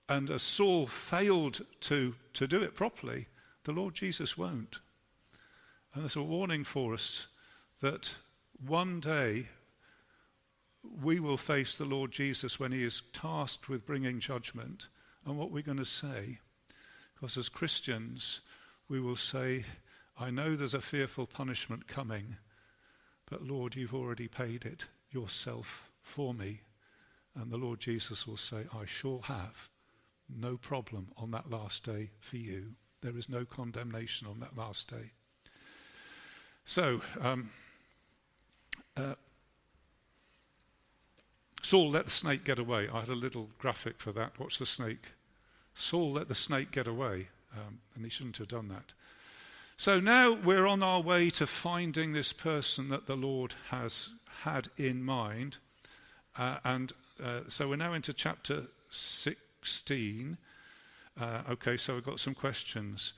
And 0.08 0.30
as 0.30 0.42
Saul 0.42 0.86
failed 0.86 1.60
to, 1.82 2.14
to 2.34 2.46
do 2.46 2.62
it 2.62 2.74
properly, 2.74 3.26
the 3.64 3.72
Lord 3.72 3.94
Jesus 3.94 4.36
won't. 4.36 4.78
And 5.94 6.02
there's 6.02 6.16
a 6.16 6.22
warning 6.22 6.64
for 6.64 6.94
us 6.94 7.26
that 7.80 8.14
one 8.64 9.00
day 9.00 9.48
we 11.02 11.20
will 11.20 11.36
face 11.36 11.76
the 11.76 11.84
Lord 11.84 12.10
Jesus 12.10 12.58
when 12.58 12.72
he 12.72 12.82
is 12.82 13.02
tasked 13.12 13.68
with 13.68 13.86
bringing 13.86 14.20
judgment. 14.20 14.88
And 15.24 15.36
what 15.36 15.50
we're 15.50 15.62
going 15.62 15.78
to 15.78 15.84
say, 15.84 16.38
because 17.14 17.36
as 17.36 17.48
Christians, 17.48 18.40
we 18.88 19.00
will 19.00 19.16
say, 19.16 19.64
I 20.18 20.30
know 20.30 20.56
there's 20.56 20.74
a 20.74 20.80
fearful 20.80 21.26
punishment 21.26 21.86
coming, 21.86 22.36
but 23.30 23.46
Lord, 23.46 23.76
you've 23.76 23.94
already 23.94 24.28
paid 24.28 24.64
it 24.64 24.86
yourself 25.10 25.90
for 26.02 26.32
me. 26.34 26.60
And 27.34 27.50
the 27.50 27.58
Lord 27.58 27.80
Jesus 27.80 28.26
will 28.26 28.36
say, 28.36 28.64
I 28.74 28.84
sure 28.86 29.20
have. 29.24 29.68
No 30.28 30.56
problem 30.56 31.08
on 31.16 31.30
that 31.30 31.50
last 31.50 31.84
day 31.84 32.10
for 32.20 32.36
you. 32.36 32.74
There 33.00 33.16
is 33.16 33.28
no 33.28 33.44
condemnation 33.44 34.26
on 34.26 34.40
that 34.40 34.56
last 34.56 34.90
day. 34.90 35.12
So, 36.68 37.00
um, 37.22 37.48
uh, 38.94 39.14
Saul 41.62 41.88
let 41.88 42.04
the 42.04 42.10
snake 42.10 42.44
get 42.44 42.58
away. 42.58 42.90
I 42.92 43.00
had 43.00 43.08
a 43.08 43.14
little 43.14 43.48
graphic 43.56 43.98
for 43.98 44.12
that. 44.12 44.38
Watch 44.38 44.58
the 44.58 44.66
snake. 44.66 45.12
Saul 45.74 46.12
let 46.12 46.28
the 46.28 46.34
snake 46.34 46.70
get 46.70 46.86
away, 46.86 47.28
um, 47.56 47.78
and 47.94 48.04
he 48.04 48.10
shouldn't 48.10 48.36
have 48.36 48.48
done 48.48 48.68
that. 48.68 48.92
So 49.78 49.98
now 49.98 50.34
we're 50.34 50.66
on 50.66 50.82
our 50.82 51.00
way 51.00 51.30
to 51.30 51.46
finding 51.46 52.12
this 52.12 52.34
person 52.34 52.90
that 52.90 53.06
the 53.06 53.16
Lord 53.16 53.54
has 53.70 54.10
had 54.42 54.68
in 54.76 55.02
mind. 55.02 55.56
Uh, 56.36 56.58
and 56.64 56.92
uh, 57.24 57.40
so 57.48 57.70
we're 57.70 57.76
now 57.76 57.94
into 57.94 58.12
chapter 58.12 58.64
16. 58.90 60.36
Uh, 61.18 61.40
okay, 61.48 61.78
so 61.78 61.96
I've 61.96 62.04
got 62.04 62.20
some 62.20 62.34
questions. 62.34 63.14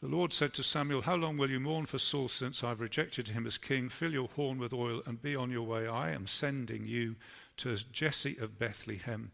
The 0.00 0.08
Lord 0.08 0.32
said 0.32 0.54
to 0.54 0.62
Samuel, 0.62 1.02
How 1.02 1.16
long 1.16 1.36
will 1.36 1.50
you 1.50 1.58
mourn 1.58 1.86
for 1.86 1.98
Saul 1.98 2.28
since 2.28 2.62
I've 2.62 2.80
rejected 2.80 3.28
him 3.28 3.48
as 3.48 3.58
king? 3.58 3.88
Fill 3.88 4.12
your 4.12 4.28
horn 4.28 4.58
with 4.58 4.72
oil 4.72 5.02
and 5.06 5.20
be 5.20 5.34
on 5.34 5.50
your 5.50 5.64
way. 5.64 5.88
I 5.88 6.12
am 6.12 6.28
sending 6.28 6.86
you 6.86 7.16
to 7.56 7.76
Jesse 7.90 8.36
of 8.38 8.60
Bethlehem. 8.60 9.32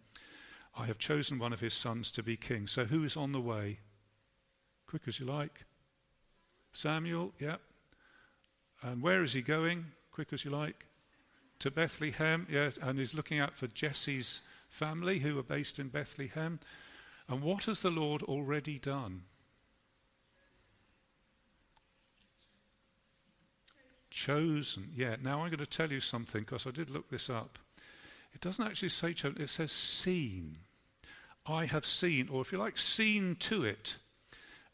I 0.74 0.86
have 0.86 0.98
chosen 0.98 1.38
one 1.38 1.52
of 1.52 1.60
his 1.60 1.74
sons 1.74 2.10
to 2.12 2.22
be 2.22 2.38
king. 2.38 2.66
So 2.66 2.86
who 2.86 3.04
is 3.04 3.14
on 3.14 3.32
the 3.32 3.42
way? 3.42 3.80
Quick 4.86 5.02
as 5.06 5.20
you 5.20 5.26
like. 5.26 5.66
Samuel, 6.72 7.34
yep. 7.38 7.60
And 8.82 9.02
where 9.02 9.22
is 9.22 9.34
he 9.34 9.42
going? 9.42 9.84
Quick 10.12 10.32
as 10.32 10.46
you 10.46 10.50
like. 10.50 10.86
To 11.58 11.70
Bethlehem, 11.70 12.46
yeah, 12.50 12.70
and 12.80 12.98
he's 12.98 13.14
looking 13.14 13.38
out 13.38 13.54
for 13.54 13.66
Jesse's 13.66 14.40
family 14.70 15.18
who 15.18 15.38
are 15.38 15.42
based 15.42 15.78
in 15.78 15.88
Bethlehem. 15.88 16.58
And 17.28 17.42
what 17.42 17.64
has 17.64 17.80
the 17.80 17.90
Lord 17.90 18.22
already 18.22 18.78
done? 18.78 19.24
Chosen. 24.14 24.90
Yeah, 24.94 25.16
now 25.20 25.42
I'm 25.42 25.48
going 25.48 25.58
to 25.58 25.66
tell 25.66 25.90
you 25.90 25.98
something 25.98 26.42
because 26.42 26.68
I 26.68 26.70
did 26.70 26.88
look 26.88 27.10
this 27.10 27.28
up. 27.28 27.58
It 28.32 28.40
doesn't 28.40 28.64
actually 28.64 28.90
say 28.90 29.12
chosen, 29.12 29.42
it 29.42 29.50
says 29.50 29.72
seen. 29.72 30.58
I 31.44 31.66
have 31.66 31.84
seen, 31.84 32.28
or 32.28 32.40
if 32.40 32.52
you 32.52 32.58
like, 32.58 32.78
seen 32.78 33.34
to 33.40 33.64
it. 33.64 33.96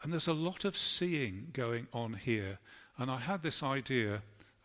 And 0.02 0.12
there's 0.12 0.28
a 0.28 0.34
lot 0.34 0.66
of 0.66 0.76
seeing 0.76 1.48
going 1.54 1.86
on 1.94 2.12
here. 2.12 2.58
And 2.98 3.10
I 3.10 3.18
had 3.18 3.42
this 3.42 3.62
idea, 3.62 4.20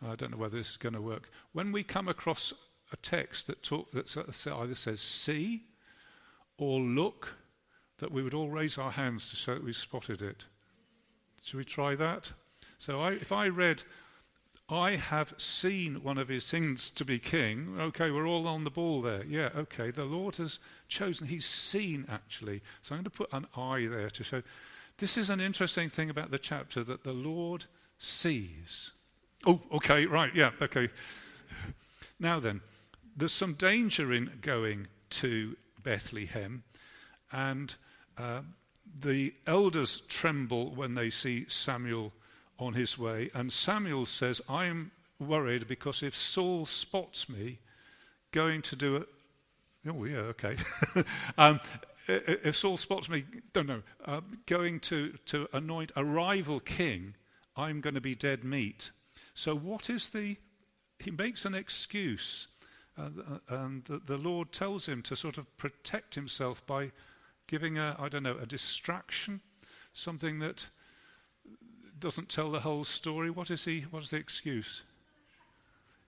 I 0.06 0.14
don't 0.14 0.32
know 0.32 0.36
whether 0.36 0.58
this 0.58 0.72
is 0.72 0.76
going 0.76 0.94
to 0.94 1.00
work. 1.00 1.30
When 1.52 1.72
we 1.72 1.82
come 1.82 2.06
across 2.06 2.52
a 2.92 2.96
text 2.96 3.46
that, 3.46 3.62
talk, 3.62 3.90
that 3.92 4.46
either 4.46 4.74
says 4.74 5.00
see 5.00 5.62
or 6.58 6.80
look, 6.80 7.34
that 7.96 8.12
we 8.12 8.22
would 8.22 8.34
all 8.34 8.50
raise 8.50 8.76
our 8.76 8.90
hands 8.90 9.30
to 9.30 9.36
show 9.36 9.54
that 9.54 9.64
we 9.64 9.72
spotted 9.72 10.20
it. 10.20 10.44
Should 11.42 11.56
we 11.56 11.64
try 11.64 11.94
that? 11.94 12.30
So 12.76 13.00
I, 13.00 13.12
if 13.12 13.32
I 13.32 13.48
read, 13.48 13.82
I 14.68 14.96
have 14.96 15.34
seen 15.38 16.02
one 16.02 16.18
of 16.18 16.28
his 16.28 16.44
sins 16.44 16.90
to 16.90 17.04
be 17.04 17.20
king. 17.20 17.76
Okay, 17.78 18.10
we're 18.10 18.26
all 18.26 18.48
on 18.48 18.64
the 18.64 18.70
ball 18.70 19.00
there. 19.00 19.24
Yeah, 19.24 19.50
okay. 19.56 19.92
The 19.92 20.04
Lord 20.04 20.36
has 20.36 20.58
chosen. 20.88 21.28
He's 21.28 21.46
seen, 21.46 22.04
actually. 22.08 22.62
So 22.82 22.94
I'm 22.94 22.98
going 22.98 23.04
to 23.04 23.10
put 23.10 23.32
an 23.32 23.46
I 23.56 23.86
there 23.86 24.10
to 24.10 24.24
show. 24.24 24.42
This 24.98 25.16
is 25.16 25.30
an 25.30 25.40
interesting 25.40 25.88
thing 25.88 26.10
about 26.10 26.32
the 26.32 26.38
chapter 26.38 26.82
that 26.82 27.04
the 27.04 27.12
Lord 27.12 27.66
sees. 27.98 28.92
Oh, 29.46 29.60
okay, 29.72 30.06
right, 30.06 30.34
yeah, 30.34 30.50
okay. 30.60 30.88
Now 32.18 32.40
then, 32.40 32.62
there's 33.14 33.32
some 33.32 33.52
danger 33.52 34.10
in 34.10 34.38
going 34.40 34.86
to 35.10 35.54
Bethlehem, 35.82 36.64
and 37.30 37.74
uh, 38.16 38.40
the 38.98 39.34
elders 39.46 40.00
tremble 40.08 40.74
when 40.74 40.94
they 40.94 41.10
see 41.10 41.44
Samuel 41.48 42.14
on 42.58 42.74
his 42.74 42.98
way, 42.98 43.30
and 43.34 43.52
Samuel 43.52 44.06
says, 44.06 44.40
I'm 44.48 44.90
worried 45.18 45.68
because 45.68 46.02
if 46.02 46.16
Saul 46.16 46.66
spots 46.66 47.28
me 47.28 47.58
going 48.32 48.62
to 48.62 48.76
do 48.76 48.96
it, 48.96 49.08
oh, 49.88 50.04
yeah, 50.04 50.16
okay. 50.18 50.56
um, 51.38 51.60
if 52.08 52.56
Saul 52.56 52.76
spots 52.76 53.08
me, 53.08 53.24
don't 53.52 53.66
know, 53.66 53.82
uh, 54.04 54.20
going 54.46 54.80
to, 54.80 55.12
to 55.26 55.48
anoint 55.52 55.92
a 55.96 56.04
rival 56.04 56.60
king, 56.60 57.14
I'm 57.56 57.80
going 57.80 57.94
to 57.94 58.00
be 58.00 58.14
dead 58.14 58.44
meat. 58.44 58.90
So, 59.34 59.54
what 59.54 59.90
is 59.90 60.08
the. 60.08 60.36
He 60.98 61.10
makes 61.10 61.44
an 61.44 61.54
excuse, 61.54 62.48
uh, 62.96 63.10
and 63.50 63.84
the, 63.84 63.98
the, 63.98 64.16
Lord 64.16 64.50
tells 64.50 64.88
him 64.88 65.02
to 65.02 65.14
sort 65.14 65.36
of 65.36 65.56
protect 65.58 66.14
himself 66.14 66.66
by 66.66 66.90
giving 67.46 67.76
a, 67.76 67.96
I 67.98 68.08
don't 68.08 68.22
know, 68.22 68.38
a 68.40 68.46
distraction, 68.46 69.42
something 69.92 70.38
that 70.38 70.68
doesn't 71.98 72.28
tell 72.28 72.50
the 72.50 72.60
whole 72.60 72.84
story. 72.84 73.30
What 73.30 73.50
is 73.50 73.64
he? 73.64 73.82
What 73.90 74.02
is 74.02 74.10
the 74.10 74.16
excuse? 74.16 74.82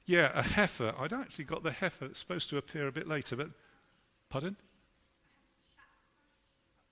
Yeah, 0.07 0.30
a 0.35 0.42
heifer. 0.42 0.95
I'd 0.99 1.12
actually 1.12 1.45
got 1.45 1.62
the 1.62 1.73
heifer. 1.73 2.07
It's 2.07 2.18
supposed 2.18 2.49
to 2.50 2.57
appear 2.57 2.87
a 2.87 2.92
bit 2.92 3.07
later, 3.07 3.37
but 3.37 3.50
pardon? 4.30 4.57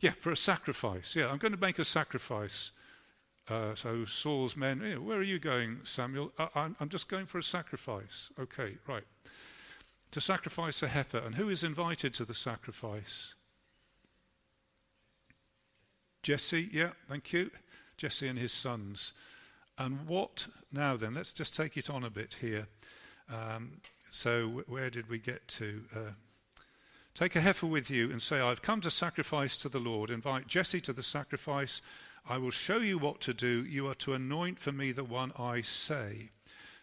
Yeah, 0.00 0.12
for 0.12 0.31
a 0.31 0.37
sacrifice. 0.37 1.17
Yeah, 1.17 1.29
I'm 1.29 1.38
going 1.38 1.53
to 1.53 1.61
make 1.61 1.79
a 1.79 1.85
sacrifice. 1.85 2.73
Uh, 3.49 3.75
so 3.75 4.05
Saul's 4.05 4.57
men, 4.57 4.81
where 5.05 5.19
are 5.19 5.23
you 5.23 5.38
going, 5.38 5.79
Samuel? 5.85 6.33
Uh, 6.38 6.49
I'm, 6.55 6.76
I'm 6.81 6.88
just 6.88 7.09
going 7.09 7.26
for 7.26 7.38
a 7.38 7.43
sacrifice. 7.43 8.31
Okay, 8.38 8.76
right. 8.87 9.05
To 10.11 10.21
sacrifice 10.21 10.83
a 10.83 10.88
heifer. 10.88 11.19
And 11.19 11.37
who 11.37 11.49
is 11.49 11.62
invited 11.62 12.12
to 12.15 12.25
the 12.25 12.35
sacrifice? 12.35 13.35
Jesse, 16.23 16.69
yeah, 16.73 16.91
thank 17.09 17.33
you. 17.33 17.50
Jesse 17.97 18.29
and 18.29 18.38
his 18.38 18.53
sons. 18.53 19.12
And 19.79 20.07
what 20.07 20.47
now 20.73 20.97
then? 20.97 21.15
Let's 21.15 21.33
just 21.33 21.55
take 21.55 21.76
it 21.76 21.91
on 21.91 22.05
a 22.05 22.11
bit 22.11 22.37
here. 22.41 22.67
Um, 23.33 23.81
so, 24.11 24.65
where 24.67 24.91
did 24.91 25.09
we 25.09 25.19
get 25.19 25.47
to? 25.49 25.83
Uh, 25.95 26.11
Take 27.17 27.35
a 27.35 27.41
heifer 27.41 27.67
with 27.67 27.88
you 27.88 28.11
and 28.11 28.21
say, 28.21 28.41
I've 28.41 28.61
come 28.61 28.83
to 28.83 28.91
sacrifice 28.91 29.57
to 29.59 29.71
the 29.71 29.79
Lord. 29.79 30.11
Invite 30.11 30.47
Jesse 30.49 30.83
to 30.83 30.93
the 30.93 31.03
sacrifice. 31.03 31.81
I 32.29 32.37
will 32.37 32.50
show 32.50 32.76
you 32.76 32.99
what 32.99 33.23
to 33.23 33.33
do. 33.33 33.65
You 33.65 33.88
are 33.88 33.95
to 33.95 34.12
anoint 34.12 34.59
for 34.59 34.71
me 34.71 34.93
the 34.93 35.03
one 35.03 35.33
I 35.38 35.62
say. 35.62 36.29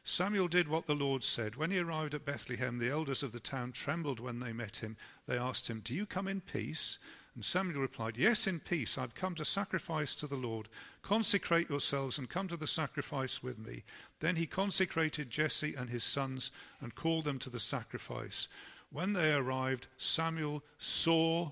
Samuel 0.04 0.48
did 0.48 0.68
what 0.68 0.88
the 0.88 0.96
Lord 0.96 1.24
said. 1.24 1.56
When 1.56 1.70
he 1.70 1.78
arrived 1.78 2.16
at 2.16 2.26
Bethlehem, 2.26 2.80
the 2.80 2.90
elders 2.90 3.22
of 3.22 3.32
the 3.32 3.40
town 3.40 3.74
trembled 3.74 4.20
when 4.20 4.40
they 4.40 4.54
met 4.54 4.78
him. 4.78 4.98
They 5.28 5.38
asked 5.38 5.70
him, 5.70 5.82
Do 5.84 5.94
you 5.94 6.08
come 6.08 6.28
in 6.28 6.42
peace? 6.42 6.98
And 7.36 7.44
Samuel 7.44 7.82
replied, 7.82 8.16
Yes, 8.16 8.46
in 8.46 8.60
peace. 8.60 8.98
I've 8.98 9.16
come 9.16 9.34
to 9.36 9.46
sacrifice 9.46 10.14
to 10.16 10.28
the 10.28 10.36
Lord. 10.36 10.70
Consecrate 11.02 11.70
yourselves 11.70 12.20
and 12.20 12.30
come 12.30 12.48
to 12.48 12.58
the 12.58 12.68
sacrifice 12.68 13.42
with 13.42 13.58
me. 13.58 13.84
Then 14.20 14.36
he 14.36 14.46
consecrated 14.46 15.32
Jesse 15.32 15.74
and 15.74 15.90
his 15.90 16.04
sons 16.04 16.52
and 16.80 16.94
called 16.94 17.26
them 17.26 17.40
to 17.40 17.50
the 17.50 17.60
sacrifice. 17.60 18.48
When 18.92 19.14
they 19.14 19.34
arrived, 19.34 19.88
Samuel 19.98 20.64
saw 20.78 21.52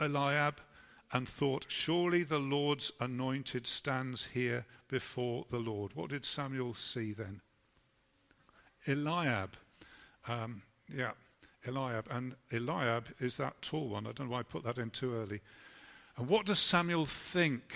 Eliab 0.00 0.60
and 1.12 1.28
thought, 1.28 1.66
Surely 1.68 2.22
the 2.22 2.38
Lord's 2.38 2.92
anointed 3.00 3.66
stands 3.66 4.26
here 4.26 4.64
before 4.88 5.44
the 5.48 5.58
Lord. 5.58 5.94
What 5.94 6.10
did 6.10 6.24
Samuel 6.24 6.74
see 6.74 7.12
then? 7.12 7.40
Eliab. 8.86 9.56
Um, 10.28 10.62
yeah, 10.88 11.12
Eliab. 11.66 12.08
And 12.10 12.34
Eliab 12.52 13.08
is 13.20 13.36
that 13.38 13.60
tall 13.62 13.88
one. 13.88 14.06
I 14.06 14.12
don't 14.12 14.26
know 14.26 14.32
why 14.32 14.40
I 14.40 14.42
put 14.42 14.64
that 14.64 14.78
in 14.78 14.90
too 14.90 15.14
early. 15.14 15.40
And 16.16 16.28
what 16.28 16.46
does 16.46 16.58
Samuel 16.58 17.06
think? 17.06 17.74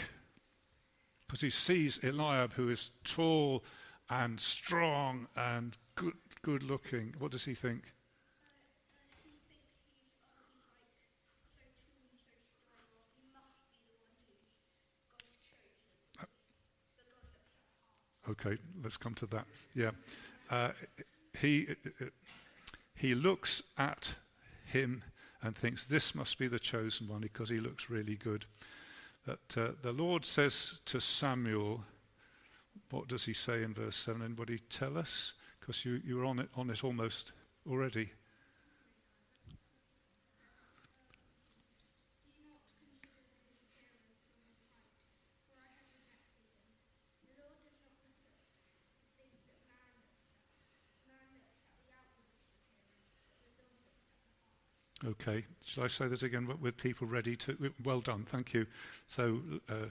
Because 1.26 1.40
he 1.40 1.50
sees 1.50 1.98
Eliab, 2.02 2.54
who 2.54 2.70
is 2.70 2.90
tall 3.04 3.62
and 4.10 4.40
strong 4.40 5.26
and 5.36 5.76
good, 5.94 6.14
good 6.42 6.62
looking. 6.62 7.14
What 7.18 7.32
does 7.32 7.44
he 7.44 7.54
think? 7.54 7.92
Uh, 16.20 16.24
okay, 18.30 18.56
let's 18.82 18.96
come 18.96 19.14
to 19.14 19.26
that. 19.26 19.44
Yeah. 19.74 19.90
Uh, 20.50 20.70
he, 21.38 21.66
uh, 21.68 22.04
uh, 22.04 22.08
he 22.98 23.14
looks 23.14 23.62
at 23.76 24.14
him 24.66 25.02
and 25.42 25.56
thinks, 25.56 25.84
This 25.84 26.14
must 26.14 26.38
be 26.38 26.48
the 26.48 26.58
chosen 26.58 27.08
one 27.08 27.20
because 27.20 27.48
he 27.48 27.60
looks 27.60 27.88
really 27.88 28.16
good. 28.16 28.44
That 29.24 29.56
uh, 29.56 29.68
the 29.82 29.92
Lord 29.92 30.24
says 30.24 30.80
to 30.86 31.00
Samuel, 31.00 31.84
What 32.90 33.08
does 33.08 33.24
he 33.24 33.32
say 33.32 33.62
in 33.62 33.72
verse 33.72 33.96
7? 33.96 34.22
Anybody 34.22 34.58
tell 34.68 34.98
us? 34.98 35.34
Because 35.60 35.84
you, 35.84 36.00
you 36.04 36.16
were 36.16 36.24
on 36.24 36.40
it, 36.40 36.48
on 36.56 36.70
it 36.70 36.82
almost 36.82 37.32
already. 37.68 38.10
Okay, 55.08 55.46
shall 55.64 55.84
I 55.84 55.86
say 55.86 56.06
that 56.08 56.22
again 56.22 56.46
with 56.60 56.76
people 56.76 57.06
ready 57.06 57.34
to? 57.36 57.72
Well 57.82 58.00
done, 58.00 58.24
thank 58.24 58.52
you. 58.52 58.66
So, 59.06 59.40
uh, 59.70 59.86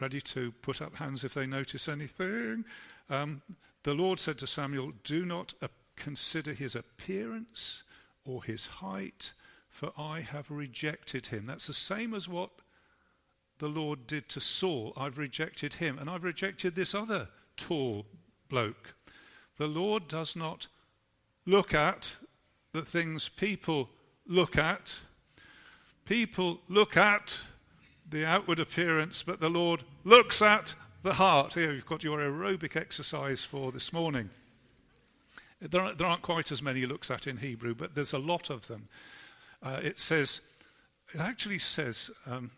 ready 0.00 0.20
to 0.22 0.50
put 0.60 0.82
up 0.82 0.96
hands 0.96 1.22
if 1.22 1.34
they 1.34 1.46
notice 1.46 1.88
anything. 1.88 2.64
Um, 3.08 3.42
the 3.84 3.94
Lord 3.94 4.18
said 4.18 4.38
to 4.38 4.46
Samuel, 4.48 4.92
Do 5.04 5.24
not 5.24 5.54
uh, 5.62 5.68
consider 5.94 6.52
his 6.52 6.74
appearance 6.74 7.84
or 8.24 8.42
his 8.42 8.66
height, 8.66 9.32
for 9.68 9.92
I 9.96 10.20
have 10.20 10.50
rejected 10.50 11.26
him. 11.26 11.46
That's 11.46 11.68
the 11.68 11.72
same 11.72 12.12
as 12.12 12.28
what 12.28 12.50
the 13.58 13.68
Lord 13.68 14.04
did 14.08 14.28
to 14.30 14.40
Saul. 14.40 14.94
I've 14.96 15.18
rejected 15.18 15.74
him, 15.74 15.96
and 15.96 16.10
I've 16.10 16.24
rejected 16.24 16.74
this 16.74 16.92
other 16.92 17.28
tall 17.56 18.04
bloke. 18.48 18.94
The 19.58 19.68
Lord 19.68 20.08
does 20.08 20.34
not 20.34 20.66
look 21.46 21.72
at 21.72 22.16
the 22.72 22.82
things 22.82 23.28
people 23.28 23.90
look 24.26 24.56
at. 24.58 25.00
People 26.04 26.60
look 26.68 26.96
at 26.96 27.40
the 28.08 28.26
outward 28.26 28.60
appearance, 28.60 29.22
but 29.22 29.40
the 29.40 29.48
Lord 29.48 29.82
looks 30.04 30.42
at 30.42 30.74
the 31.02 31.14
heart. 31.14 31.54
Here, 31.54 31.72
you've 31.72 31.86
got 31.86 32.04
your 32.04 32.18
aerobic 32.18 32.76
exercise 32.76 33.44
for 33.44 33.72
this 33.72 33.92
morning. 33.92 34.30
There 35.60 35.80
aren't, 35.80 35.98
there 35.98 36.06
aren't 36.06 36.22
quite 36.22 36.52
as 36.52 36.62
many 36.62 36.84
looks 36.84 37.10
at 37.10 37.26
in 37.26 37.38
Hebrew, 37.38 37.74
but 37.74 37.94
there's 37.94 38.12
a 38.12 38.18
lot 38.18 38.50
of 38.50 38.66
them. 38.68 38.88
Uh, 39.62 39.80
it 39.82 39.98
says, 39.98 40.42
it 41.14 41.20
actually 41.20 41.58
says, 41.58 42.10
um, 42.26 42.50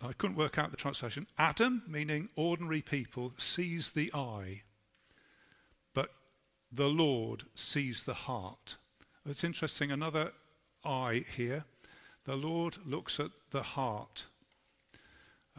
I 0.00 0.12
couldn't 0.14 0.36
work 0.36 0.58
out 0.58 0.70
the 0.70 0.76
translation. 0.76 1.26
Adam, 1.38 1.82
meaning 1.86 2.28
ordinary 2.34 2.82
people, 2.82 3.32
sees 3.36 3.90
the 3.90 4.10
eye, 4.14 4.62
but 5.94 6.10
the 6.72 6.88
Lord 6.88 7.44
sees 7.54 8.04
the 8.04 8.14
heart. 8.14 8.76
It's 9.24 9.44
interesting, 9.44 9.92
another 9.92 10.32
eye 10.84 11.24
here. 11.36 11.64
The 12.24 12.34
Lord 12.34 12.78
looks 12.84 13.20
at 13.20 13.30
the 13.50 13.62
heart. 13.62 14.26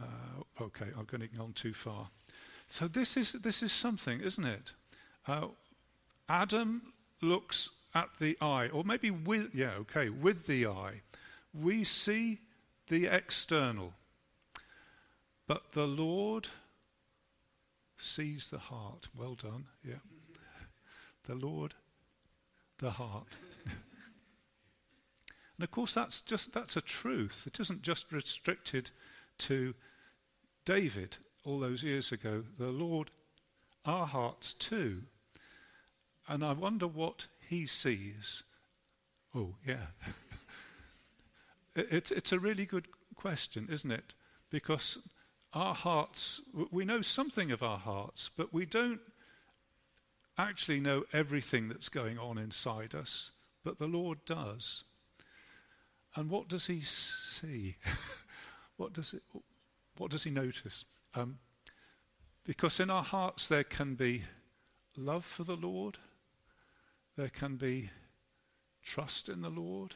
Uh, 0.00 0.62
okay, 0.62 0.86
I'm 0.98 1.04
going 1.04 1.28
on 1.40 1.52
too 1.52 1.72
far. 1.72 2.08
So 2.66 2.88
this 2.88 3.16
is 3.16 3.32
this 3.32 3.62
is 3.62 3.72
something, 3.72 4.20
isn't 4.20 4.44
it? 4.44 4.72
Uh, 5.26 5.48
Adam 6.28 6.92
looks 7.22 7.70
at 7.94 8.08
the 8.18 8.36
eye, 8.40 8.68
or 8.68 8.84
maybe 8.84 9.10
with 9.10 9.54
yeah, 9.54 9.72
okay, 9.80 10.08
with 10.08 10.46
the 10.46 10.66
eye. 10.66 11.02
We 11.52 11.84
see 11.84 12.40
the 12.88 13.06
external, 13.06 13.94
but 15.46 15.72
the 15.72 15.86
Lord 15.86 16.48
sees 17.96 18.50
the 18.50 18.58
heart. 18.58 19.08
Well 19.16 19.34
done, 19.34 19.66
yeah. 19.86 20.02
The 21.26 21.34
Lord, 21.34 21.74
the 22.78 22.90
heart. 22.90 23.36
And 25.56 25.64
of 25.64 25.70
course, 25.70 25.94
that's 25.94 26.20
just 26.20 26.52
that's 26.52 26.76
a 26.76 26.80
truth. 26.80 27.44
It 27.46 27.60
isn't 27.60 27.82
just 27.82 28.12
restricted 28.12 28.90
to 29.38 29.74
David 30.64 31.16
all 31.44 31.60
those 31.60 31.82
years 31.82 32.10
ago. 32.10 32.44
The 32.58 32.70
Lord, 32.70 33.10
our 33.84 34.06
hearts 34.06 34.54
too. 34.54 35.02
And 36.26 36.44
I 36.44 36.52
wonder 36.52 36.86
what 36.86 37.26
he 37.48 37.66
sees. 37.66 38.42
Oh, 39.34 39.54
yeah. 39.66 39.86
it, 41.76 42.10
it's 42.10 42.32
a 42.32 42.38
really 42.38 42.64
good 42.64 42.88
question, 43.14 43.68
isn't 43.70 43.90
it? 43.90 44.14
Because 44.50 44.98
our 45.52 45.74
hearts, 45.74 46.40
we 46.70 46.84
know 46.84 47.02
something 47.02 47.52
of 47.52 47.62
our 47.62 47.78
hearts, 47.78 48.30
but 48.34 48.52
we 48.52 48.64
don't 48.64 49.00
actually 50.38 50.80
know 50.80 51.04
everything 51.12 51.68
that's 51.68 51.88
going 51.88 52.18
on 52.18 52.38
inside 52.38 52.94
us. 52.94 53.30
But 53.62 53.78
the 53.78 53.86
Lord 53.86 54.18
does. 54.24 54.84
And 56.16 56.30
what 56.30 56.48
does 56.48 56.66
he 56.66 56.80
see? 56.80 57.76
what, 58.76 58.92
does 58.92 59.14
it, 59.14 59.22
what 59.96 60.10
does 60.10 60.24
he 60.24 60.30
notice? 60.30 60.84
Um, 61.14 61.38
because 62.44 62.78
in 62.78 62.90
our 62.90 63.02
hearts 63.02 63.48
there 63.48 63.64
can 63.64 63.94
be 63.94 64.22
love 64.96 65.24
for 65.24 65.44
the 65.44 65.56
Lord, 65.56 65.98
there 67.16 67.28
can 67.28 67.56
be 67.56 67.90
trust 68.82 69.28
in 69.28 69.40
the 69.40 69.50
Lord, 69.50 69.94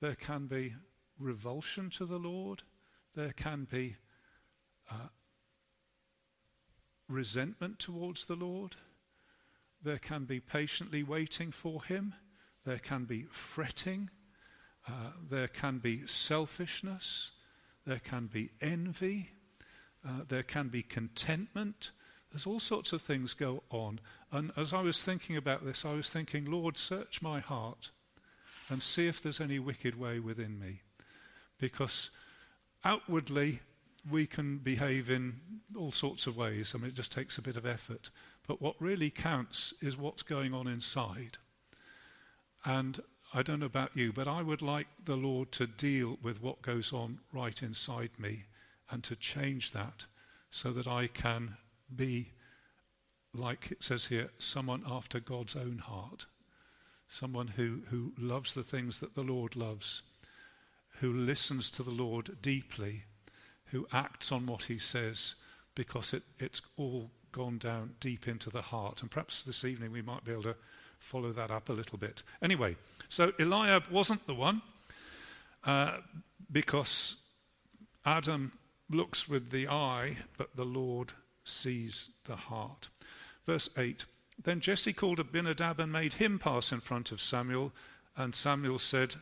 there 0.00 0.14
can 0.14 0.46
be 0.46 0.74
revulsion 1.18 1.90
to 1.90 2.04
the 2.04 2.18
Lord, 2.18 2.62
there 3.14 3.32
can 3.32 3.66
be 3.70 3.96
uh, 4.90 5.08
resentment 7.08 7.78
towards 7.78 8.24
the 8.24 8.36
Lord, 8.36 8.76
there 9.82 9.98
can 9.98 10.24
be 10.24 10.40
patiently 10.40 11.02
waiting 11.02 11.50
for 11.50 11.82
Him, 11.84 12.14
there 12.64 12.78
can 12.78 13.04
be 13.04 13.22
fretting 13.30 14.10
uh, 14.88 15.12
there 15.28 15.48
can 15.48 15.78
be 15.78 16.06
selfishness, 16.06 17.32
there 17.86 18.00
can 18.00 18.26
be 18.26 18.50
envy, 18.60 19.30
uh, 20.06 20.22
there 20.28 20.42
can 20.42 20.68
be 20.68 20.82
contentment. 20.82 21.90
There's 22.30 22.46
all 22.46 22.60
sorts 22.60 22.92
of 22.92 23.02
things 23.02 23.34
go 23.34 23.62
on. 23.70 24.00
And 24.30 24.52
as 24.56 24.72
I 24.72 24.80
was 24.80 25.02
thinking 25.02 25.36
about 25.36 25.64
this, 25.64 25.84
I 25.84 25.92
was 25.92 26.10
thinking, 26.10 26.44
Lord, 26.44 26.76
search 26.76 27.20
my 27.20 27.40
heart 27.40 27.90
and 28.68 28.82
see 28.82 29.08
if 29.08 29.20
there's 29.20 29.40
any 29.40 29.58
wicked 29.58 29.98
way 29.98 30.20
within 30.20 30.58
me. 30.58 30.82
Because 31.58 32.10
outwardly, 32.84 33.60
we 34.08 34.26
can 34.26 34.58
behave 34.58 35.10
in 35.10 35.40
all 35.76 35.92
sorts 35.92 36.26
of 36.26 36.36
ways. 36.36 36.74
I 36.74 36.78
mean, 36.78 36.88
it 36.88 36.94
just 36.94 37.12
takes 37.12 37.36
a 37.36 37.42
bit 37.42 37.56
of 37.56 37.66
effort. 37.66 38.10
But 38.46 38.62
what 38.62 38.80
really 38.80 39.10
counts 39.10 39.74
is 39.82 39.96
what's 39.96 40.22
going 40.22 40.54
on 40.54 40.66
inside. 40.66 41.38
And 42.64 43.00
I 43.32 43.42
don't 43.42 43.60
know 43.60 43.66
about 43.66 43.96
you, 43.96 44.12
but 44.12 44.26
I 44.26 44.42
would 44.42 44.62
like 44.62 44.88
the 45.04 45.16
Lord 45.16 45.52
to 45.52 45.66
deal 45.66 46.18
with 46.22 46.42
what 46.42 46.62
goes 46.62 46.92
on 46.92 47.20
right 47.32 47.62
inside 47.62 48.10
me 48.18 48.44
and 48.90 49.04
to 49.04 49.14
change 49.14 49.70
that 49.70 50.06
so 50.50 50.72
that 50.72 50.88
I 50.88 51.06
can 51.06 51.56
be, 51.94 52.30
like 53.32 53.70
it 53.70 53.84
says 53.84 54.06
here, 54.06 54.30
someone 54.38 54.82
after 54.84 55.20
God's 55.20 55.54
own 55.54 55.78
heart. 55.78 56.26
Someone 57.08 57.48
who, 57.48 57.82
who 57.88 58.12
loves 58.18 58.54
the 58.54 58.62
things 58.62 59.00
that 59.00 59.14
the 59.14 59.22
Lord 59.22 59.56
loves, 59.56 60.02
who 60.98 61.12
listens 61.12 61.70
to 61.72 61.82
the 61.82 61.90
Lord 61.90 62.36
deeply, 62.42 63.04
who 63.66 63.86
acts 63.92 64.32
on 64.32 64.46
what 64.46 64.64
he 64.64 64.78
says 64.78 65.36
because 65.74 66.12
it, 66.12 66.22
it's 66.38 66.62
all 66.76 67.10
gone 67.32 67.58
down 67.58 67.94
deep 68.00 68.26
into 68.26 68.50
the 68.50 68.62
heart. 68.62 69.02
And 69.02 69.10
perhaps 69.10 69.42
this 69.44 69.64
evening 69.64 69.92
we 69.92 70.02
might 70.02 70.24
be 70.24 70.32
able 70.32 70.42
to 70.44 70.56
follow 71.00 71.32
that 71.32 71.50
up 71.50 71.68
a 71.68 71.72
little 71.72 71.98
bit. 71.98 72.22
Anyway, 72.40 72.76
so 73.08 73.32
Eliab 73.40 73.88
wasn't 73.88 74.24
the 74.26 74.34
one 74.34 74.62
uh, 75.64 75.96
because 76.52 77.16
Adam 78.04 78.52
looks 78.88 79.28
with 79.28 79.50
the 79.50 79.68
eye, 79.68 80.18
but 80.36 80.54
the 80.54 80.64
Lord 80.64 81.12
sees 81.44 82.10
the 82.24 82.36
heart. 82.36 82.88
Verse 83.46 83.68
8 83.76 84.04
Then 84.42 84.60
Jesse 84.60 84.92
called 84.92 85.18
Abinadab 85.18 85.80
and 85.80 85.90
made 85.90 86.14
him 86.14 86.38
pass 86.38 86.70
in 86.70 86.80
front 86.80 87.10
of 87.10 87.20
Samuel, 87.20 87.72
and 88.16 88.34
Samuel 88.34 88.78
said, 88.78 89.16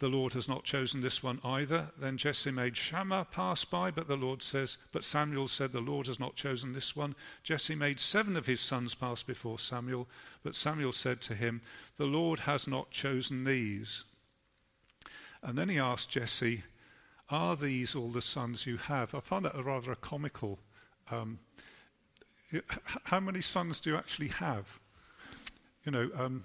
the 0.00 0.08
Lord 0.08 0.32
has 0.32 0.48
not 0.48 0.64
chosen 0.64 1.02
this 1.02 1.22
one 1.22 1.40
either. 1.44 1.90
Then 1.98 2.16
Jesse 2.16 2.50
made 2.50 2.74
Shammah 2.76 3.26
pass 3.30 3.66
by, 3.66 3.90
but 3.90 4.08
the 4.08 4.16
Lord 4.16 4.42
says, 4.42 4.78
but 4.92 5.04
Samuel 5.04 5.46
said, 5.46 5.72
the 5.72 5.80
Lord 5.80 6.06
has 6.06 6.18
not 6.18 6.34
chosen 6.34 6.72
this 6.72 6.96
one. 6.96 7.14
Jesse 7.42 7.74
made 7.74 8.00
seven 8.00 8.34
of 8.34 8.46
his 8.46 8.62
sons 8.62 8.94
pass 8.94 9.22
before 9.22 9.58
Samuel, 9.58 10.08
but 10.42 10.54
Samuel 10.54 10.92
said 10.92 11.20
to 11.22 11.34
him, 11.34 11.60
the 11.98 12.06
Lord 12.06 12.40
has 12.40 12.66
not 12.66 12.90
chosen 12.90 13.44
these. 13.44 14.04
And 15.42 15.56
then 15.56 15.68
he 15.68 15.78
asked 15.78 16.10
Jesse, 16.10 16.64
are 17.28 17.54
these 17.54 17.94
all 17.94 18.08
the 18.08 18.22
sons 18.22 18.66
you 18.66 18.78
have? 18.78 19.14
I 19.14 19.20
find 19.20 19.44
that 19.44 19.54
a 19.54 19.62
rather 19.62 19.92
a 19.92 19.96
comical. 19.96 20.58
Um, 21.10 21.38
how 23.04 23.20
many 23.20 23.42
sons 23.42 23.80
do 23.80 23.90
you 23.90 23.96
actually 23.96 24.28
have? 24.28 24.80
You 25.84 25.92
know, 25.92 26.10
um, 26.16 26.44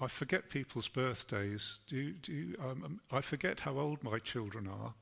I 0.00 0.08
forget 0.08 0.50
people's 0.50 0.88
birthdays. 0.88 1.78
Do 1.86 2.12
do 2.12 2.54
um, 2.60 2.82
um, 2.84 3.00
I 3.12 3.20
forget 3.20 3.60
how 3.60 3.78
old 3.78 4.02
my 4.02 4.18
children 4.18 4.68
are. 4.68 4.94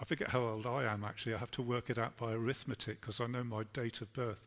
I 0.00 0.04
forget 0.04 0.30
how 0.30 0.40
old 0.40 0.66
I 0.66 0.84
am 0.84 1.02
actually. 1.02 1.34
I 1.34 1.38
have 1.38 1.50
to 1.52 1.62
work 1.62 1.90
it 1.90 1.98
out 1.98 2.16
by 2.16 2.32
arithmetic 2.32 3.00
because 3.00 3.20
I 3.20 3.26
know 3.26 3.42
my 3.42 3.64
date 3.72 4.00
of 4.00 4.12
birth. 4.12 4.44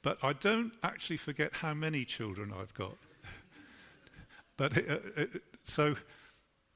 But 0.00 0.18
I 0.22 0.32
don't 0.32 0.72
actually 0.82 1.16
forget 1.16 1.54
how 1.54 1.74
many 1.74 2.04
children 2.04 2.52
I've 2.58 2.72
got. 2.72 2.96
but 4.56 4.78
uh, 4.78 4.98
uh, 5.16 5.24
so 5.64 5.96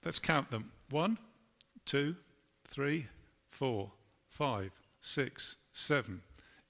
let's 0.05 0.19
count 0.19 0.51
them 0.51 0.73
one, 0.91 1.19
two, 1.87 2.17
three, 2.65 3.07
four, 3.49 3.93
five, 4.29 4.73
six, 5.01 5.57
seven. 5.73 6.23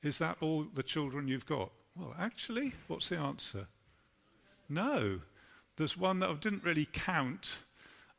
Is 0.02 0.18
that 0.18 0.36
all 0.40 0.66
the 0.74 0.82
children 0.82 1.26
you've 1.26 1.46
got? 1.46 1.70
Well, 1.96 2.14
actually, 2.18 2.74
what's 2.86 3.08
the 3.08 3.18
answer? 3.18 3.66
No. 4.72 5.20
There's 5.76 5.96
one 5.96 6.20
that 6.20 6.30
I 6.30 6.34
didn't 6.34 6.64
really 6.64 6.88
count. 6.92 7.58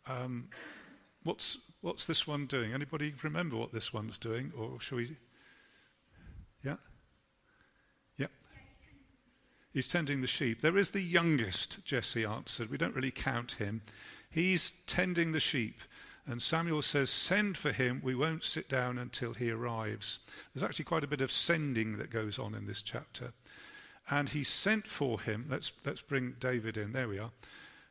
Um, 0.08 0.50
what's, 1.24 1.58
what's 1.82 2.06
this 2.06 2.28
one 2.28 2.46
doing? 2.46 2.74
Anybody 2.74 3.14
remember 3.24 3.58
what 3.58 3.74
this 3.74 3.92
one's 3.92 4.18
doing? 4.18 4.52
Or 4.58 4.80
shall 4.80 4.98
we? 5.00 5.16
Yeah? 6.64 6.76
Yeah. 8.18 8.28
He's 9.72 9.88
tending 9.88 10.22
the 10.22 10.28
sheep. 10.28 10.62
There 10.62 10.78
is 10.78 10.92
the 10.92 11.02
youngest, 11.02 11.84
Jesse 11.84 12.26
answered. 12.26 12.70
We 12.70 12.78
don't 12.78 12.96
really 12.96 13.12
count 13.12 13.54
him. 13.54 13.82
He's 14.30 14.74
tending 14.86 15.32
the 15.32 15.40
sheep. 15.40 15.82
And 16.26 16.42
Samuel 16.42 16.82
says, 16.82 17.10
Send 17.10 17.58
for 17.58 17.72
him. 17.72 18.00
We 18.04 18.16
won't 18.16 18.46
sit 18.46 18.70
down 18.70 18.98
until 18.98 19.34
he 19.34 19.52
arrives. 19.52 20.20
There's 20.54 20.64
actually 20.64 20.86
quite 20.86 21.04
a 21.04 21.08
bit 21.08 21.22
of 21.22 21.32
sending 21.32 21.98
that 21.98 22.12
goes 22.12 22.40
on 22.40 22.56
in 22.56 22.66
this 22.66 22.82
chapter. 22.82 23.34
And 24.10 24.30
he 24.30 24.44
sent 24.44 24.88
for 24.88 25.20
him. 25.22 25.48
Let's, 25.50 25.72
let's 25.86 26.02
bring 26.02 26.36
David 26.40 26.78
in. 26.78 26.92
There 26.92 27.08
we 27.08 27.20
are. 27.20 27.32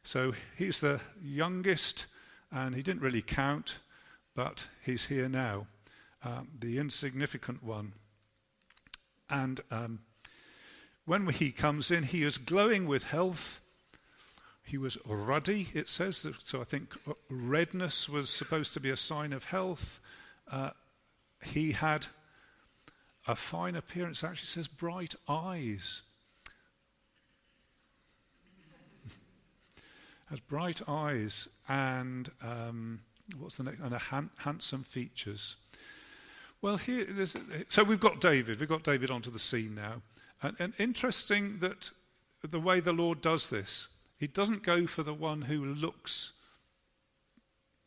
So 0.05 0.33
he's 0.57 0.81
the 0.81 1.01
youngest, 1.23 2.07
and 2.51 2.75
he 2.75 2.83
didn't 2.83 3.03
really 3.03 3.23
count, 3.23 3.79
but 4.35 4.67
he's 4.83 5.07
here 5.07 5.29
now, 5.29 5.67
um, 6.25 6.49
the 6.59 6.79
insignificant 6.79 7.63
one. 7.63 7.93
And 9.31 9.61
um, 9.71 10.01
when 11.07 11.29
he 11.29 11.51
comes 11.53 11.91
in, 11.91 12.03
he 12.03 12.23
is 12.25 12.37
glowing 12.39 12.87
with 12.87 13.05
health. 13.05 13.61
He 14.65 14.77
was 14.77 14.99
ruddy, 15.07 15.69
it 15.73 15.89
says. 15.89 16.27
So 16.45 16.61
I 16.61 16.65
think 16.65 16.95
redness 17.31 18.09
was 18.09 18.29
supposed 18.29 18.75
to 18.75 18.81
be 18.81 18.91
a 18.91 18.97
sign 18.97 19.33
of 19.33 19.45
health. 19.45 20.01
Uh, 20.51 20.71
he 21.43 21.73
had 21.73 22.07
a 23.27 23.37
fine 23.37 23.77
appearance, 23.77 24.25
actually 24.25 24.47
says 24.47 24.69
bright 24.69 25.15
eyes. 25.29 26.03
has 30.31 30.41
bright 30.41 30.81
eyes 30.89 31.49
and 31.69 32.31
um, 32.43 33.01
what's 33.39 33.57
the 33.57 33.65
next? 33.65 33.81
And 33.81 33.95
a 33.95 33.99
han- 33.99 34.31
handsome 34.39 34.83
features. 34.85 35.57
Well, 36.61 36.77
here, 36.77 37.07
so 37.69 37.83
we've 37.83 38.01
got 38.01 38.21
David. 38.21 38.61
We've 38.61 38.69
got 38.69 38.85
David 38.85 39.11
onto 39.11 39.31
the 39.31 39.39
scene 39.39 39.75
now, 39.75 40.03
and, 40.43 40.57
and 40.61 40.73
interesting 40.79 41.59
that 41.59 41.91
the 42.49 42.61
way 42.61 42.81
the 42.81 42.93
Lord 42.93 43.21
does 43.21 43.49
this, 43.49 43.89
He 44.17 44.27
doesn't 44.29 44.63
go 44.63 44.87
for 44.87 45.03
the 45.03 45.15
one 45.15 45.43
who 45.43 45.65
looks, 45.65 46.33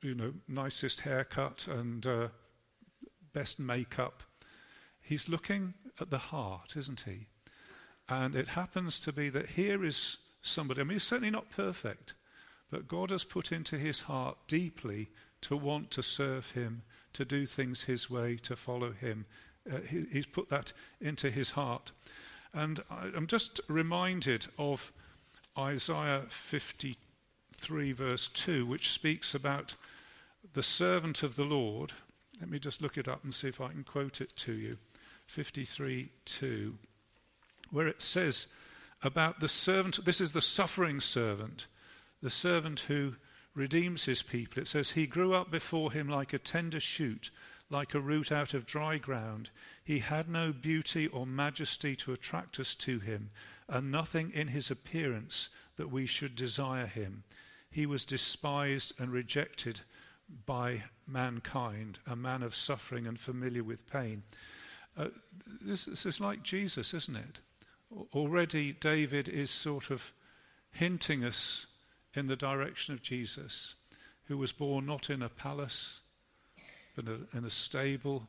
you 0.02 0.16
know, 0.16 0.34
nicest 0.48 1.02
haircut 1.02 1.68
and 1.68 2.06
uh, 2.06 2.28
best 3.34 3.60
makeup. 3.60 4.24
He's 5.06 5.30
looking 5.30 5.74
at 6.02 6.10
the 6.10 6.18
heart, 6.18 6.76
isn't 6.76 7.02
he? 7.02 7.28
And 8.10 8.36
it 8.36 8.50
happens 8.50 9.00
to 9.02 9.14
be 9.14 9.30
that 9.30 9.50
here 9.50 9.86
is 9.86 10.18
somebody. 10.42 10.82
I 10.82 10.84
mean, 10.84 10.94
he's 10.94 11.04
certainly 11.04 11.32
not 11.32 11.50
perfect 11.50 12.14
but 12.70 12.88
God 12.88 13.10
has 13.12 13.24
put 13.24 13.52
into 13.52 13.78
his 13.78 14.02
heart 14.02 14.38
deeply 14.48 15.10
to 15.42 15.56
want 15.56 15.92
to 15.92 16.04
serve 16.04 16.52
him, 16.52 16.82
to 17.14 17.24
do 17.24 17.46
things 17.46 17.84
his 17.84 18.10
way, 18.10 18.38
to 18.44 18.56
follow 18.56 18.92
him. 18.92 19.26
Uh, 19.72 19.80
he, 19.88 20.06
he's 20.12 20.26
put 20.26 20.50
that 20.50 20.74
into 21.00 21.30
his 21.30 21.52
heart. 21.52 21.92
And 22.54 22.82
I, 22.90 23.12
I'm 23.16 23.28
just 23.28 23.62
reminded 23.68 24.48
of 24.58 24.92
Isaiah 25.58 26.24
53, 26.28 27.92
verse 27.92 28.28
2, 28.30 28.66
which 28.66 28.92
speaks 28.92 29.34
about 29.34 29.76
the 30.54 30.64
servant 30.64 31.24
of 31.24 31.36
the 31.36 31.46
Lord. 31.46 31.94
Let 32.40 32.50
me 32.50 32.60
just 32.60 32.82
look 32.82 32.98
it 32.98 33.08
up 33.08 33.24
and 33.24 33.34
see 33.34 33.48
if 33.48 33.62
I 33.62 33.70
can 33.70 33.84
quote 33.84 34.22
it 34.22 34.36
to 34.38 34.54
you. 34.54 34.78
53, 35.28 36.10
2, 36.26 36.78
where 37.72 37.88
it 37.88 38.02
says 38.02 38.48
about 39.02 39.40
the 39.40 39.50
servant, 39.50 40.06
this 40.06 40.22
is 40.22 40.32
the 40.32 40.42
suffering 40.42 41.00
servant 41.00 41.68
the 42.26 42.30
servant 42.32 42.80
who 42.82 43.14
redeems 43.54 44.06
his 44.06 44.24
people. 44.24 44.60
It 44.60 44.68
says, 44.68 44.92
He 44.92 45.06
grew 45.06 45.34
up 45.34 45.52
before 45.52 45.92
him 45.92 46.10
like 46.10 46.34
a 46.34 46.40
tender 46.40 46.80
shoot, 46.80 47.30
like 47.70 47.94
a 47.94 48.00
root 48.00 48.32
out 48.32 48.56
of 48.56 48.66
dry 48.66 48.98
ground. 48.98 49.52
He 49.84 50.00
had 50.00 50.28
no 50.28 50.52
beauty 50.52 51.06
or 51.06 51.28
majesty 51.28 51.96
to 51.98 52.14
attract 52.14 52.60
us 52.60 52.74
to 52.76 53.00
him, 53.00 53.30
and 53.70 53.92
nothing 53.92 54.32
in 54.32 54.48
his 54.48 54.72
appearance 54.72 55.50
that 55.78 55.92
we 55.92 56.08
should 56.08 56.36
desire 56.36 56.88
him. 56.88 57.24
He 57.70 57.86
was 57.86 58.06
despised 58.06 58.94
and 59.00 59.12
rejected 59.12 59.82
by 60.48 60.82
mankind, 61.06 62.00
a 62.08 62.16
man 62.16 62.42
of 62.42 62.56
suffering 62.56 63.06
and 63.06 63.20
familiar 63.20 63.64
with 63.64 63.88
pain. 63.88 64.24
Uh, 64.98 65.08
this, 65.62 65.86
this 65.86 66.06
is 66.06 66.22
like 66.22 66.44
Jesus, 66.44 66.94
isn't 66.94 67.18
it? 67.18 67.40
Already, 68.14 68.74
David 68.74 69.28
is 69.28 69.52
sort 69.52 69.90
of 69.92 70.14
hinting 70.72 71.24
us 71.24 71.68
in 72.14 72.28
the 72.28 72.36
direction 72.36 72.94
of 72.94 73.02
Jesus, 73.02 73.76
who 74.26 74.38
was 74.38 74.52
born 74.52 74.86
not 74.86 75.10
in 75.10 75.22
a 75.22 75.30
palace, 75.30 76.02
but 76.96 77.06
in 77.34 77.46
a 77.46 77.50
stable, 77.50 78.28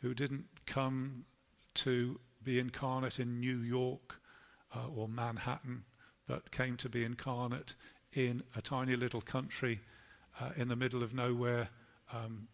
who 0.00 0.14
didn't 0.14 0.46
come 0.66 1.24
to 1.74 2.18
be 2.42 2.58
incarnate 2.58 3.18
in 3.18 3.40
New 3.40 3.58
York 3.58 4.20
uh, 4.74 4.88
or 4.94 5.08
Manhattan, 5.08 5.84
but 6.26 6.50
came 6.50 6.76
to 6.78 6.88
be 6.88 7.04
incarnate 7.04 7.74
in 8.12 8.42
a 8.56 8.62
tiny 8.62 8.96
little 8.96 9.20
country 9.20 9.80
uh, 10.40 10.50
in 10.56 10.68
the 10.68 10.76
middle 10.76 11.02
of 11.02 11.14
nowhere, 11.14 11.68
um, 12.12 12.48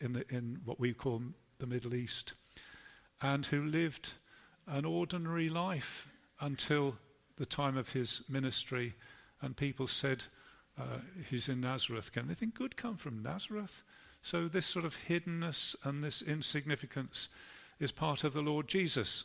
in, 0.00 0.12
the, 0.12 0.24
in 0.34 0.60
what 0.64 0.78
we 0.78 0.92
call 0.92 1.22
the 1.58 1.66
Middle 1.66 1.94
East, 1.94 2.34
and 3.20 3.46
who 3.46 3.62
lived 3.64 4.14
an 4.66 4.84
ordinary 4.84 5.48
life 5.48 6.08
until 6.40 6.96
the 7.36 7.46
time 7.46 7.76
of 7.76 7.90
his 7.90 8.22
ministry 8.28 8.94
and 9.40 9.56
people 9.56 9.86
said, 9.86 10.24
uh, 10.78 10.98
He's 11.28 11.48
in 11.48 11.60
Nazareth. 11.60 12.12
Can 12.12 12.26
anything 12.26 12.52
good 12.54 12.76
come 12.76 12.96
from 12.96 13.22
Nazareth? 13.22 13.82
So, 14.22 14.48
this 14.48 14.66
sort 14.66 14.84
of 14.84 14.96
hiddenness 15.08 15.76
and 15.84 16.02
this 16.02 16.22
insignificance 16.22 17.28
is 17.78 17.92
part 17.92 18.24
of 18.24 18.32
the 18.32 18.42
Lord 18.42 18.68
Jesus. 18.68 19.24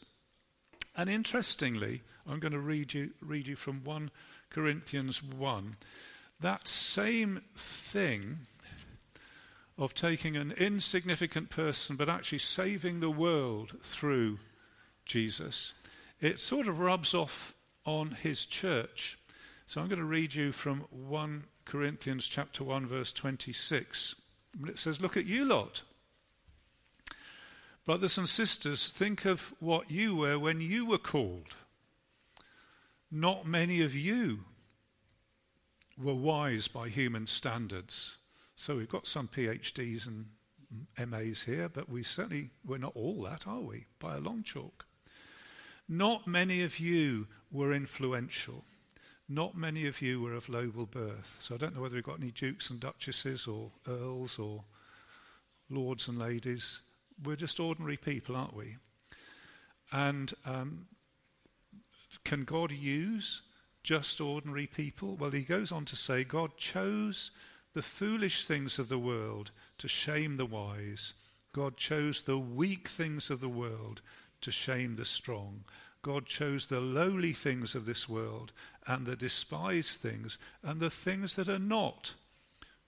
And 0.95 1.09
interestingly, 1.09 2.01
I'm 2.27 2.39
going 2.39 2.51
to 2.51 2.59
read 2.59 2.93
you, 2.93 3.11
read 3.21 3.47
you 3.47 3.55
from 3.55 3.83
1 3.83 4.11
Corinthians 4.49 5.23
1. 5.23 5.75
That 6.41 6.67
same 6.67 7.41
thing 7.55 8.39
of 9.77 9.93
taking 9.93 10.35
an 10.35 10.51
insignificant 10.51 11.49
person 11.49 11.95
but 11.95 12.09
actually 12.09 12.39
saving 12.39 12.99
the 12.99 13.09
world 13.09 13.77
through 13.81 14.39
Jesus, 15.05 15.73
it 16.19 16.39
sort 16.39 16.67
of 16.67 16.79
rubs 16.79 17.13
off 17.13 17.55
on 17.85 18.11
his 18.11 18.45
church. 18.45 19.17
So 19.65 19.81
I'm 19.81 19.87
going 19.87 19.99
to 19.99 20.05
read 20.05 20.33
you 20.35 20.51
from 20.51 20.81
1 20.91 21.43
Corinthians 21.65 22.27
chapter 22.27 22.63
1 22.63 22.85
verse 22.87 23.11
26. 23.13 24.15
It 24.67 24.77
says, 24.77 25.01
"Look 25.01 25.15
at 25.15 25.25
you 25.25 25.45
lot. 25.45 25.83
Brothers 27.85 28.17
and 28.17 28.29
sisters, 28.29 28.89
think 28.89 29.25
of 29.25 29.53
what 29.59 29.89
you 29.89 30.15
were 30.15 30.37
when 30.37 30.61
you 30.61 30.85
were 30.85 30.99
called. 30.99 31.55
Not 33.09 33.47
many 33.47 33.81
of 33.81 33.95
you 33.95 34.45
were 35.97 36.13
wise 36.13 36.67
by 36.67 36.89
human 36.89 37.25
standards. 37.25 38.17
So 38.61 38.75
we've 38.75 38.87
got 38.87 39.07
some 39.07 39.27
PhDs 39.27 40.05
and 40.05 40.27
MAs 41.09 41.41
here, 41.41 41.67
but 41.67 41.89
we 41.89 42.03
certainly 42.03 42.51
we're 42.63 42.77
not 42.77 42.95
all 42.95 43.23
that, 43.23 43.47
are 43.47 43.59
we? 43.59 43.87
By 43.97 44.17
a 44.17 44.19
long 44.19 44.43
chalk. 44.43 44.85
Not 45.89 46.27
many 46.27 46.61
of 46.61 46.79
you 46.79 47.25
were 47.51 47.73
influential. 47.73 48.63
Not 49.27 49.57
many 49.57 49.87
of 49.87 49.99
you 49.99 50.21
were 50.21 50.35
of 50.35 50.47
noble 50.47 50.85
birth. 50.85 51.37
So 51.39 51.55
I 51.55 51.57
don't 51.57 51.73
know 51.73 51.81
whether 51.81 51.95
we've 51.95 52.03
got 52.03 52.19
any 52.19 52.29
dukes 52.29 52.69
and 52.69 52.79
duchesses 52.79 53.47
or 53.47 53.71
earls 53.87 54.37
or 54.37 54.63
lords 55.71 56.07
and 56.07 56.19
ladies. 56.19 56.81
We're 57.23 57.37
just 57.37 57.59
ordinary 57.59 57.97
people, 57.97 58.35
aren't 58.35 58.55
we? 58.55 58.77
And 59.91 60.31
um, 60.45 60.85
can 62.23 62.43
God 62.43 62.71
use 62.71 63.41
just 63.81 64.21
ordinary 64.21 64.67
people? 64.67 65.15
Well, 65.15 65.31
he 65.31 65.41
goes 65.41 65.71
on 65.71 65.85
to 65.85 65.95
say 65.95 66.23
God 66.23 66.57
chose 66.57 67.31
the 67.73 67.81
foolish 67.81 68.45
things 68.45 68.79
of 68.79 68.89
the 68.89 68.99
world 68.99 69.51
to 69.77 69.87
shame 69.87 70.37
the 70.37 70.45
wise. 70.45 71.13
God 71.53 71.77
chose 71.77 72.21
the 72.21 72.37
weak 72.37 72.87
things 72.87 73.29
of 73.29 73.39
the 73.39 73.49
world 73.49 74.01
to 74.41 74.51
shame 74.51 74.95
the 74.95 75.05
strong. 75.05 75.63
God 76.01 76.25
chose 76.25 76.65
the 76.65 76.81
lowly 76.81 77.33
things 77.33 77.75
of 77.75 77.85
this 77.85 78.09
world 78.09 78.51
and 78.87 79.05
the 79.05 79.15
despised 79.15 80.01
things 80.01 80.37
and 80.63 80.79
the 80.79 80.89
things 80.89 81.35
that 81.35 81.47
are 81.47 81.59
not 81.59 82.15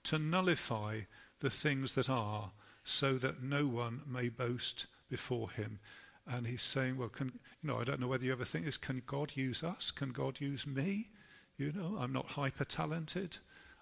to 0.04 0.18
nullify 0.18 1.00
the 1.40 1.50
things 1.50 1.94
that 1.94 2.08
are, 2.10 2.50
so 2.84 3.14
that 3.14 3.42
no 3.42 3.66
one 3.66 4.02
may 4.06 4.28
boast 4.28 4.86
before 5.08 5.50
him. 5.50 5.78
And 6.26 6.46
he's 6.46 6.62
saying, 6.62 6.96
well, 6.96 7.08
can, 7.08 7.32
you 7.62 7.68
know, 7.68 7.80
I 7.80 7.84
don't 7.84 8.00
know 8.00 8.08
whether 8.08 8.24
you 8.24 8.32
ever 8.32 8.44
think 8.44 8.64
this, 8.64 8.76
can 8.76 9.02
God 9.06 9.32
use 9.34 9.62
us? 9.62 9.90
Can 9.90 10.10
God 10.10 10.40
use 10.40 10.66
me? 10.66 11.08
You 11.56 11.72
know, 11.72 11.96
I'm 12.00 12.12
not 12.12 12.26
hyper 12.26 12.64
talented. 12.64 13.36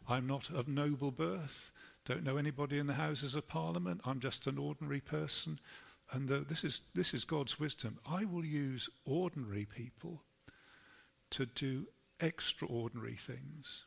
I'm 0.09 0.27
not 0.27 0.51
of 0.51 0.69
noble 0.69 1.11
birth. 1.11 1.71
Don't 2.05 2.25
know 2.25 2.37
anybody 2.37 2.79
in 2.79 2.87
the 2.87 2.95
Houses 2.95 3.35
of 3.35 3.47
Parliament. 3.47 4.01
I'm 4.05 4.21
just 4.21 4.47
an 4.47 4.59
ordinary 4.59 5.01
person. 5.01 5.59
And 6.11 6.29
the, 6.29 6.41
this, 6.41 6.65
is, 6.65 6.81
this 6.95 7.15
is 7.15 7.25
God's 7.25 7.59
wisdom. 7.59 7.99
I 8.07 8.25
will 8.25 8.45
use 8.45 8.91
ordinary 9.05 9.65
people 9.65 10.23
to 11.31 11.47
do 11.47 11.87
extraordinary 12.21 13.17
things. 13.17 13.85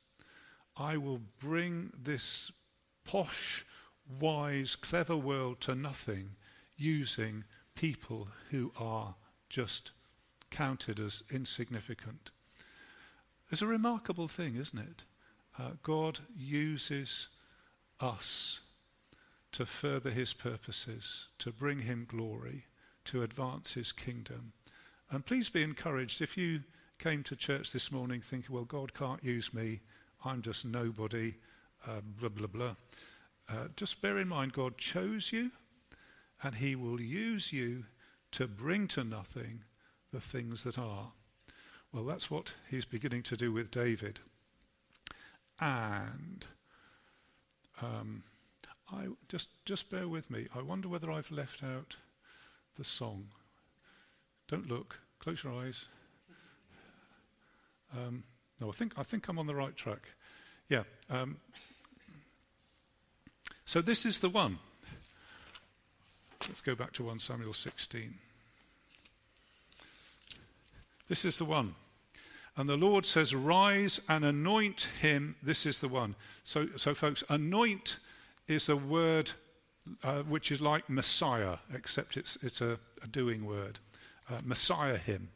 I 0.78 0.98
will 0.98 1.22
bring 1.40 1.92
this 2.02 2.52
posh, 3.06 3.66
wise, 4.20 4.76
clever 4.76 5.16
world 5.16 5.62
to 5.62 5.76
nothing 5.76 6.32
using 6.78 7.44
people 7.76 8.28
who 8.50 8.72
are 8.78 9.16
just 9.50 9.92
counted 10.50 11.00
as 11.00 11.24
insignificant. 11.32 12.32
It's 13.52 13.62
a 13.62 13.68
remarkable 13.68 14.28
thing, 14.28 14.56
isn't 14.56 14.80
it? 14.80 15.06
Uh, 15.58 15.72
God 15.84 16.20
uses 16.38 17.30
us 18.00 18.62
to 19.54 19.66
further 19.66 20.10
his 20.10 20.34
purposes, 20.34 21.28
to 21.40 21.52
bring 21.52 21.80
him 21.80 22.06
glory, 22.10 22.66
to 23.06 23.24
advance 23.24 23.74
his 23.74 23.92
kingdom. 23.92 24.52
And 25.10 25.26
please 25.26 25.50
be 25.50 25.64
encouraged 25.64 26.22
if 26.22 26.36
you 26.36 26.62
came 27.00 27.24
to 27.24 27.36
church 27.36 27.72
this 27.72 27.92
morning 27.92 28.22
thinking, 28.22 28.54
well, 28.54 28.66
God 28.66 28.94
can't 28.94 29.24
use 29.24 29.54
me, 29.54 29.80
I'm 30.26 30.42
just 30.42 30.66
nobody, 30.66 31.36
uh, 31.88 32.02
blah, 32.20 32.30
blah, 32.30 32.48
blah. 32.48 32.76
Uh, 33.48 33.68
just 33.76 34.02
bear 34.02 34.18
in 34.18 34.28
mind, 34.28 34.54
God 34.54 34.78
chose 34.78 35.32
you, 35.32 35.52
and 36.44 36.56
he 36.56 36.76
will 36.76 37.00
use 37.00 37.54
you 37.54 37.86
to 38.32 38.48
bring 38.48 38.88
to 38.90 39.04
nothing 39.04 39.62
the 40.12 40.20
things 40.20 40.64
that 40.64 40.78
are. 40.78 41.12
Well, 41.94 42.04
that's 42.04 42.30
what 42.30 42.54
he's 42.70 42.86
beginning 42.86 43.24
to 43.24 43.38
do 43.38 43.54
with 43.54 43.72
David. 43.72 44.20
And 45.60 46.46
um, 47.82 48.24
I 48.92 49.08
just 49.30 49.50
just 49.66 49.90
bear 49.90 50.08
with 50.08 50.30
me. 50.30 50.48
I 50.56 50.62
wonder 50.62 50.88
whether 50.88 51.12
I've 51.12 51.32
left 51.32 51.64
out 51.64 51.96
the 52.78 52.84
song. 52.84 53.28
Don't 54.48 54.68
look. 54.68 55.00
Close 55.20 55.44
your 55.44 55.54
eyes. 55.54 55.86
Um, 57.96 58.24
no, 58.60 58.70
I 58.70 58.72
think 58.72 58.94
I 58.98 59.04
think 59.04 59.28
I'm 59.28 59.40
on 59.40 59.48
the 59.48 59.56
right 59.56 59.76
track. 59.76 60.10
Yeah. 60.70 60.84
Um, 61.10 61.38
so 63.66 63.82
this 63.82 64.06
is 64.06 64.20
the 64.20 64.30
one. 64.30 64.60
Let's 66.48 66.62
go 66.62 66.76
back 66.76 66.94
to 66.94 67.04
1 67.04 67.18
Samuel 67.20 67.54
16. 67.54 68.14
This 71.08 71.26
is 71.26 71.40
the 71.40 71.46
one. 71.46 71.74
And 72.58 72.70
the 72.70 72.78
Lord 72.78 73.06
says, 73.06 73.36
Rise 73.36 74.00
and 74.08 74.24
anoint 74.24 74.88
him. 75.02 75.36
This 75.44 75.66
is 75.66 75.80
the 75.80 75.90
one. 75.90 76.16
So, 76.44 76.68
so 76.78 76.94
folks, 76.94 77.24
anoint 77.30 78.00
is 78.48 78.70
a 78.70 78.76
word 78.78 79.32
uh, 80.04 80.24
which 80.24 80.52
is 80.52 80.62
like 80.62 80.90
Messiah, 80.90 81.58
except 81.74 82.18
it's, 82.18 82.38
it's 82.42 82.62
a, 82.62 82.80
a 83.04 83.08
doing 83.08 83.46
word. 83.46 83.80
Uh, 84.30 84.40
Messiah 84.44 84.98
him. 84.98 85.30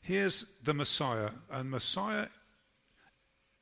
Here's 0.00 0.44
the 0.62 0.74
Messiah, 0.74 1.30
and 1.50 1.70
Messiah 1.70 2.28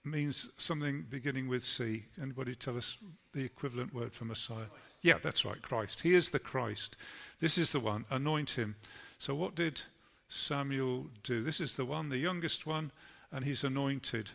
means 0.05 0.51
something 0.59 1.07
beginning 1.09 1.49
with 1.49 1.63
C. 1.63 2.05
Anybody 2.21 2.55
tell 2.55 2.77
us 2.77 2.99
the 3.33 3.43
equivalent 3.43 3.95
word 3.95 4.13
for 4.13 4.27
Messiah? 4.27 4.67
Christ. 4.67 4.85
Yeah, 5.01 5.19
that's 5.23 5.45
right, 5.47 5.63
Christ. 5.63 6.03
He 6.03 6.15
is 6.15 6.31
the 6.31 6.39
Christ. 6.39 6.97
This 7.41 7.57
is 7.57 7.73
the 7.73 7.81
one. 7.81 8.05
Anoint 8.11 8.51
him. 8.51 8.77
So, 9.19 9.35
what 9.35 9.55
did 9.55 9.81
Samuel 10.29 11.07
do? 11.23 11.43
This 11.43 11.61
is 11.61 11.77
the 11.77 11.85
one, 11.85 12.09
the 12.09 12.19
youngest 12.19 12.67
one, 12.67 12.91
and 13.31 13.45
he's 13.45 13.65
anointed. 13.65 14.31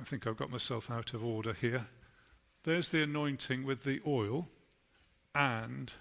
I 0.00 0.04
think 0.04 0.26
I've 0.26 0.36
got 0.36 0.50
myself 0.50 0.90
out 0.90 1.14
of 1.14 1.24
order 1.24 1.52
here. 1.52 1.86
There's 2.64 2.88
the 2.88 3.02
anointing 3.02 3.64
with 3.64 3.84
the 3.84 4.00
oil, 4.06 4.48
and 5.34 5.92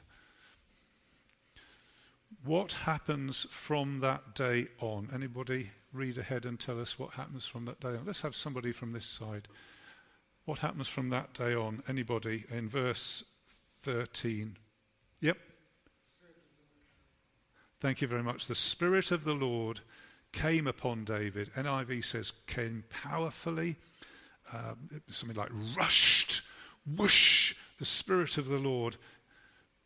what 2.44 2.72
happens 2.74 3.48
from 3.50 4.00
that 4.02 4.36
day 4.36 4.68
on? 4.80 5.10
Anybody 5.14 5.72
read 5.94 6.18
ahead 6.18 6.46
and 6.46 6.60
tell 6.60 6.80
us 6.80 7.00
what 7.00 7.12
happens 7.12 7.46
from 7.46 7.66
that 7.66 7.80
day 7.80 7.90
on? 7.90 8.04
Let's 8.06 8.22
have 8.22 8.36
somebody 8.36 8.72
from 8.72 8.92
this 8.92 9.06
side. 9.06 9.48
What 10.46 10.60
happens 10.60 10.88
from 10.88 11.10
that 11.10 11.34
day 11.34 11.56
on? 11.56 11.82
Anybody 11.88 12.46
in 12.52 12.70
verse 12.70 13.24
13? 13.82 14.58
Yep. 15.22 15.38
Thank 17.86 18.02
you 18.02 18.08
very 18.08 18.24
much. 18.24 18.48
The 18.48 18.56
Spirit 18.56 19.12
of 19.12 19.26
the 19.26 19.36
Lord 19.36 19.82
came 20.32 20.66
upon 20.66 21.04
David. 21.04 21.52
NIV 21.56 22.04
says 22.04 22.34
came 22.48 22.84
powerfully, 22.90 23.76
um, 24.52 24.90
something 25.08 25.38
like 25.38 25.52
rushed, 25.78 26.42
whoosh. 26.88 27.54
The 27.78 27.86
Spirit 27.86 28.40
of 28.40 28.48
the 28.48 28.58
Lord 28.58 28.98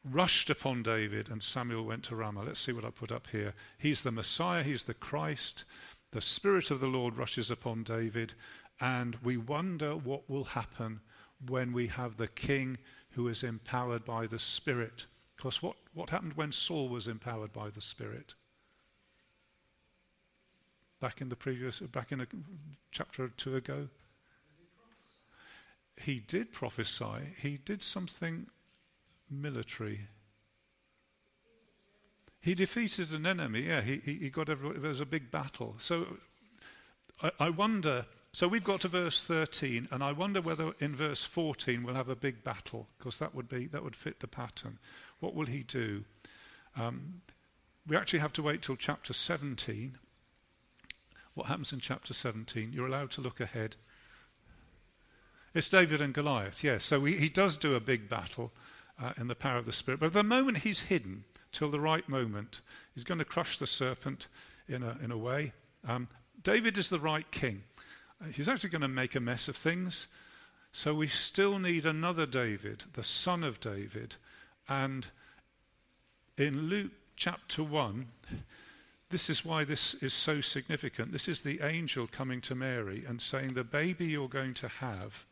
rushed 0.06 0.50
upon 0.50 0.82
David, 0.82 1.28
and 1.28 1.44
Samuel 1.44 1.84
went 1.84 2.06
to 2.06 2.16
Ramah. 2.16 2.44
Let's 2.44 2.62
see 2.62 2.72
what 2.72 2.86
I 2.86 2.90
put 2.90 3.12
up 3.12 3.28
here. 3.28 3.54
He's 3.78 4.02
the 4.02 4.14
Messiah, 4.14 4.64
he's 4.64 4.84
the 4.84 4.94
Christ. 4.94 5.66
The 6.12 6.22
Spirit 6.22 6.72
of 6.72 6.80
the 6.80 6.88
Lord 6.88 7.18
rushes 7.18 7.52
upon 7.52 7.84
David, 7.84 8.34
and 8.80 9.18
we 9.22 9.36
wonder 9.36 9.98
what 9.98 10.30
will 10.30 10.46
happen 10.46 11.02
when 11.50 11.74
we 11.74 11.88
have 11.88 12.16
the 12.16 12.30
king 12.30 12.78
who 13.10 13.28
is 13.28 13.44
empowered 13.44 14.06
by 14.06 14.26
the 14.26 14.40
Spirit. 14.40 15.06
Because 15.36 15.62
what, 15.62 15.76
what 16.00 16.10
happened 16.12 16.34
when 16.36 16.54
Saul 16.54 16.88
was 16.88 17.10
empowered 17.10 17.52
by 17.52 17.70
the 17.70 17.82
Spirit? 17.82 18.34
Back 21.02 21.20
in 21.20 21.28
the 21.28 21.36
previous, 21.36 21.82
back 21.82 22.14
in 22.14 22.22
a 22.22 22.28
chapter 22.90 23.26
or 23.26 23.28
two 23.28 23.58
ago? 23.58 23.90
He 26.02 26.22
did 26.22 26.54
prophesy. 26.54 27.36
He 27.42 27.58
did 27.58 27.84
something 27.84 28.48
military. 29.30 30.08
He 32.40 32.56
defeated 32.56 33.12
an 33.14 33.26
enemy, 33.26 33.64
yeah, 33.64 33.82
he, 33.82 33.98
he, 33.98 34.14
he 34.16 34.30
got 34.30 34.50
everybody. 34.50 34.80
there 34.80 34.90
was 34.90 35.02
a 35.02 35.06
big 35.06 35.30
battle. 35.30 35.76
So 35.80 36.08
I, 37.22 37.32
I 37.42 37.50
wonder, 37.50 38.06
so 38.32 38.48
we've 38.48 38.64
got 38.64 38.82
to 38.82 38.88
verse 38.88 39.24
13, 39.24 39.88
and 39.92 40.04
I 40.04 40.12
wonder 40.12 40.42
whether 40.42 40.74
in 40.80 40.96
verse 40.96 41.26
14 41.26 41.84
we'll 41.84 41.96
have 41.96 42.10
a 42.10 42.16
big 42.16 42.44
battle, 42.44 42.88
because 42.98 43.20
that 43.20 43.34
would 43.34 43.50
be, 43.50 43.66
that 43.68 43.84
would 43.84 43.96
fit 43.96 44.20
the 44.20 44.28
pattern. 44.28 44.78
What 45.20 45.34
will 45.34 45.48
he 45.48 45.64
do? 45.64 46.06
Um, 46.76 47.22
we 47.88 47.98
actually 47.98 48.20
have 48.20 48.34
to 48.34 48.44
wait 48.44 48.62
till 48.62 48.76
chapter 48.76 49.14
17. 49.14 49.98
What 51.34 51.48
happens 51.48 51.74
in 51.74 51.80
chapter 51.80 52.14
17? 52.14 52.72
You're 52.72 52.88
allowed 52.88 53.12
to 53.12 53.22
look 53.22 53.40
ahead. 53.40 53.76
It's 55.54 55.70
David 55.70 56.00
and 56.00 56.14
Goliath, 56.14 56.64
yes. 56.64 56.86
So 56.86 57.04
he, 57.06 57.16
he 57.18 57.30
does 57.30 57.58
do 57.58 57.74
a 57.74 57.80
big 57.80 58.08
battle 58.08 58.52
uh, 59.02 59.14
in 59.18 59.28
the 59.28 59.36
power 59.36 59.58
of 59.58 59.66
the 59.66 59.72
Spirit. 59.72 60.02
But 60.02 60.08
at 60.08 60.14
the 60.14 60.24
moment 60.24 60.60
he's 60.60 60.82
hidden, 60.82 61.24
till 61.52 61.72
the 61.72 61.80
right 61.80 62.08
moment, 62.08 62.62
he's 62.94 63.04
going 63.04 63.18
to 63.18 63.26
crush 63.26 63.58
the 63.58 63.68
serpent 63.68 64.28
in 64.68 64.84
a, 64.84 64.98
in 65.04 65.12
a 65.12 65.18
way. 65.18 65.54
Um, 65.88 66.08
David 66.44 66.78
is 66.78 66.90
the 66.90 67.00
right 67.00 67.30
king. 67.32 67.64
He's 68.34 68.50
actually 68.50 68.70
going 68.70 68.82
to 68.82 68.88
make 68.88 69.16
a 69.16 69.20
mess 69.20 69.48
of 69.48 69.56
things. 69.56 70.08
So 70.72 70.94
we 70.94 71.08
still 71.08 71.58
need 71.58 71.86
another 71.86 72.26
David, 72.26 72.84
the 72.94 73.04
son 73.04 73.44
of 73.44 73.60
David. 73.60 74.16
And 74.68 75.08
in 76.38 76.70
Luke 76.70 76.92
chapter 77.16 77.64
1, 77.64 78.08
this 79.10 79.30
is 79.30 79.44
why 79.44 79.64
this 79.64 79.96
is 79.96 80.14
so 80.14 80.42
significant. 80.42 81.12
This 81.12 81.28
is 81.28 81.42
the 81.42 81.62
angel 81.62 82.08
coming 82.08 82.42
to 82.42 82.56
Mary 82.56 83.04
and 83.08 83.22
saying, 83.22 83.54
The 83.54 83.64
baby 83.64 84.06
you're 84.06 84.30
going 84.30 84.54
to 84.56 84.68
have, 84.68 85.26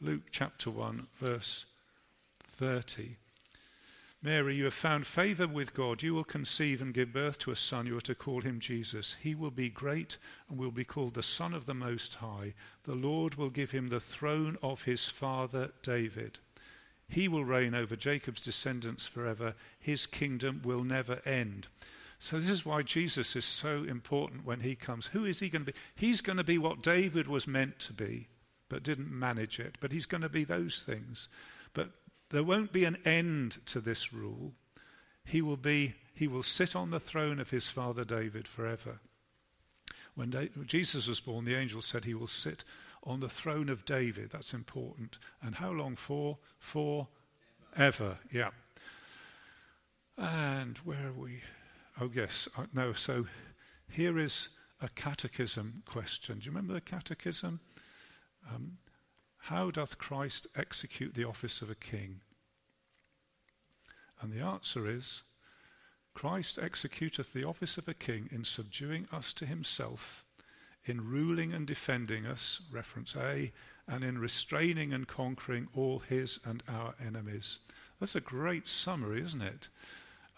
Luke 0.00 0.24
chapter 0.30 0.70
1, 0.70 1.06
verse 1.18 1.66
30. 2.40 3.16
Mary, 4.22 4.54
you 4.54 4.64
have 4.64 4.74
found 4.74 5.06
favor 5.06 5.48
with 5.48 5.72
God. 5.72 6.02
You 6.02 6.14
will 6.14 6.24
conceive 6.24 6.82
and 6.82 6.92
give 6.92 7.10
birth 7.10 7.38
to 7.38 7.52
a 7.52 7.56
son. 7.56 7.86
You 7.86 7.96
are 7.96 8.02
to 8.02 8.14
call 8.14 8.42
him 8.42 8.60
Jesus. 8.60 9.16
He 9.18 9.34
will 9.34 9.50
be 9.50 9.70
great 9.70 10.18
and 10.48 10.58
will 10.58 10.70
be 10.70 10.84
called 10.84 11.14
the 11.14 11.22
Son 11.22 11.54
of 11.54 11.64
the 11.64 11.72
Most 11.72 12.16
High. 12.16 12.52
The 12.82 12.94
Lord 12.94 13.36
will 13.36 13.48
give 13.48 13.70
him 13.70 13.88
the 13.88 13.98
throne 13.98 14.58
of 14.62 14.82
his 14.82 15.08
father 15.08 15.70
David. 15.82 16.38
He 17.08 17.28
will 17.28 17.46
reign 17.46 17.74
over 17.74 17.96
Jacob's 17.96 18.42
descendants 18.42 19.06
forever. 19.06 19.54
His 19.78 20.04
kingdom 20.04 20.60
will 20.62 20.84
never 20.84 21.22
end. 21.24 21.68
So, 22.18 22.38
this 22.38 22.50
is 22.50 22.66
why 22.66 22.82
Jesus 22.82 23.34
is 23.34 23.46
so 23.46 23.84
important 23.84 24.44
when 24.44 24.60
he 24.60 24.74
comes. 24.74 25.06
Who 25.06 25.24
is 25.24 25.40
he 25.40 25.48
going 25.48 25.64
to 25.64 25.72
be? 25.72 25.78
He's 25.94 26.20
going 26.20 26.36
to 26.36 26.44
be 26.44 26.58
what 26.58 26.82
David 26.82 27.26
was 27.26 27.46
meant 27.46 27.78
to 27.80 27.94
be, 27.94 28.28
but 28.68 28.82
didn't 28.82 29.10
manage 29.10 29.58
it. 29.58 29.76
But 29.80 29.92
he's 29.92 30.04
going 30.04 30.20
to 30.20 30.28
be 30.28 30.44
those 30.44 30.82
things. 30.82 31.28
But 31.72 31.90
there 32.30 32.44
won't 32.44 32.72
be 32.72 32.84
an 32.84 32.96
end 33.04 33.58
to 33.66 33.80
this 33.80 34.12
rule. 34.12 34.54
He 35.24 35.42
will 35.42 35.56
be 35.56 35.94
he 36.14 36.28
will 36.28 36.42
sit 36.42 36.76
on 36.76 36.90
the 36.90 37.00
throne 37.00 37.40
of 37.40 37.50
his 37.50 37.70
father 37.70 38.04
David 38.04 38.46
forever. 38.46 39.00
When 40.14 40.30
da- 40.30 40.50
Jesus 40.66 41.06
was 41.06 41.20
born, 41.20 41.44
the 41.44 41.54
angel 41.54 41.80
said 41.80 42.04
he 42.04 42.14
will 42.14 42.26
sit 42.26 42.62
on 43.04 43.20
the 43.20 43.28
throne 43.28 43.68
of 43.68 43.86
David. 43.86 44.30
That's 44.30 44.52
important. 44.52 45.18
And 45.40 45.54
how 45.54 45.70
long 45.70 45.96
for? 45.96 46.36
For 46.58 47.08
ever. 47.76 48.18
Yeah. 48.30 48.50
And 50.18 50.76
where 50.78 51.06
are 51.08 51.12
we? 51.12 51.42
Oh, 51.98 52.10
yes. 52.12 52.48
Uh, 52.56 52.66
no, 52.74 52.92
so 52.92 53.26
here 53.90 54.18
is 54.18 54.50
a 54.82 54.88
catechism 54.90 55.82
question. 55.86 56.38
Do 56.38 56.44
you 56.44 56.50
remember 56.50 56.74
the 56.74 56.80
catechism? 56.80 57.60
Um, 58.52 58.76
how 59.44 59.70
doth 59.70 59.98
Christ 59.98 60.46
execute 60.54 61.14
the 61.14 61.24
office 61.24 61.62
of 61.62 61.70
a 61.70 61.74
king? 61.74 62.20
And 64.20 64.32
the 64.32 64.40
answer 64.40 64.88
is 64.88 65.22
Christ 66.14 66.58
executeth 66.58 67.32
the 67.32 67.44
office 67.44 67.78
of 67.78 67.88
a 67.88 67.94
king 67.94 68.28
in 68.30 68.44
subduing 68.44 69.08
us 69.10 69.32
to 69.34 69.46
himself, 69.46 70.24
in 70.84 71.08
ruling 71.08 71.54
and 71.54 71.66
defending 71.66 72.26
us, 72.26 72.60
reference 72.70 73.16
A, 73.16 73.52
and 73.88 74.04
in 74.04 74.18
restraining 74.18 74.92
and 74.92 75.08
conquering 75.08 75.68
all 75.74 76.00
his 76.00 76.38
and 76.44 76.62
our 76.68 76.94
enemies. 77.04 77.60
That's 77.98 78.14
a 78.14 78.20
great 78.20 78.68
summary, 78.68 79.22
isn't 79.22 79.42
it? 79.42 79.68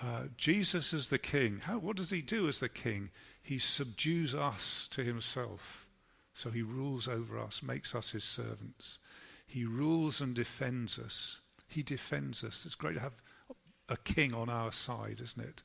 Uh, 0.00 0.24
Jesus 0.36 0.92
is 0.92 1.08
the 1.08 1.18
king. 1.18 1.60
How, 1.64 1.78
what 1.78 1.96
does 1.96 2.10
he 2.10 2.22
do 2.22 2.48
as 2.48 2.60
the 2.60 2.68
king? 2.68 3.10
He 3.42 3.58
subdues 3.58 4.34
us 4.34 4.88
to 4.92 5.02
himself. 5.02 5.81
So 6.34 6.50
he 6.50 6.62
rules 6.62 7.08
over 7.08 7.38
us, 7.38 7.62
makes 7.62 7.94
us 7.94 8.10
his 8.10 8.24
servants. 8.24 8.98
He 9.46 9.64
rules 9.64 10.20
and 10.20 10.34
defends 10.34 10.98
us. 10.98 11.40
He 11.68 11.82
defends 11.82 12.42
us. 12.42 12.64
It's 12.64 12.74
great 12.74 12.94
to 12.94 13.00
have 13.00 13.20
a 13.88 13.96
king 13.96 14.32
on 14.34 14.48
our 14.48 14.72
side, 14.72 15.20
isn't 15.22 15.44
it? 15.44 15.62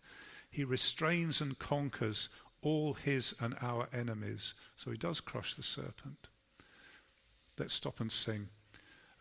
He 0.49 0.63
restrains 0.63 1.41
and 1.41 1.57
conquers 1.59 2.29
all 2.61 2.93
his 2.93 3.33
and 3.39 3.55
our 3.61 3.87
enemies. 3.93 4.55
So 4.75 4.91
he 4.91 4.97
does 4.97 5.21
crush 5.21 5.55
the 5.55 5.63
serpent. 5.63 6.27
Let's 7.57 7.73
stop 7.73 7.99
and 7.99 8.11
sing 8.11 8.49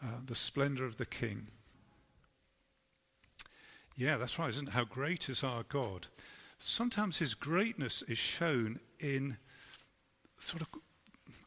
uh, 0.02 0.20
The 0.24 0.34
Splendor 0.34 0.84
of 0.84 0.96
the 0.96 1.06
King. 1.06 1.48
Yeah, 3.96 4.16
that's 4.16 4.38
right, 4.38 4.50
isn't 4.50 4.68
it? 4.68 4.74
How 4.74 4.84
great 4.84 5.28
is 5.28 5.42
our 5.42 5.62
God. 5.62 6.08
Sometimes 6.58 7.18
his 7.18 7.34
greatness 7.34 8.02
is 8.02 8.18
shown 8.18 8.80
in 9.00 9.36
sort 10.38 10.62
of, 10.62 10.68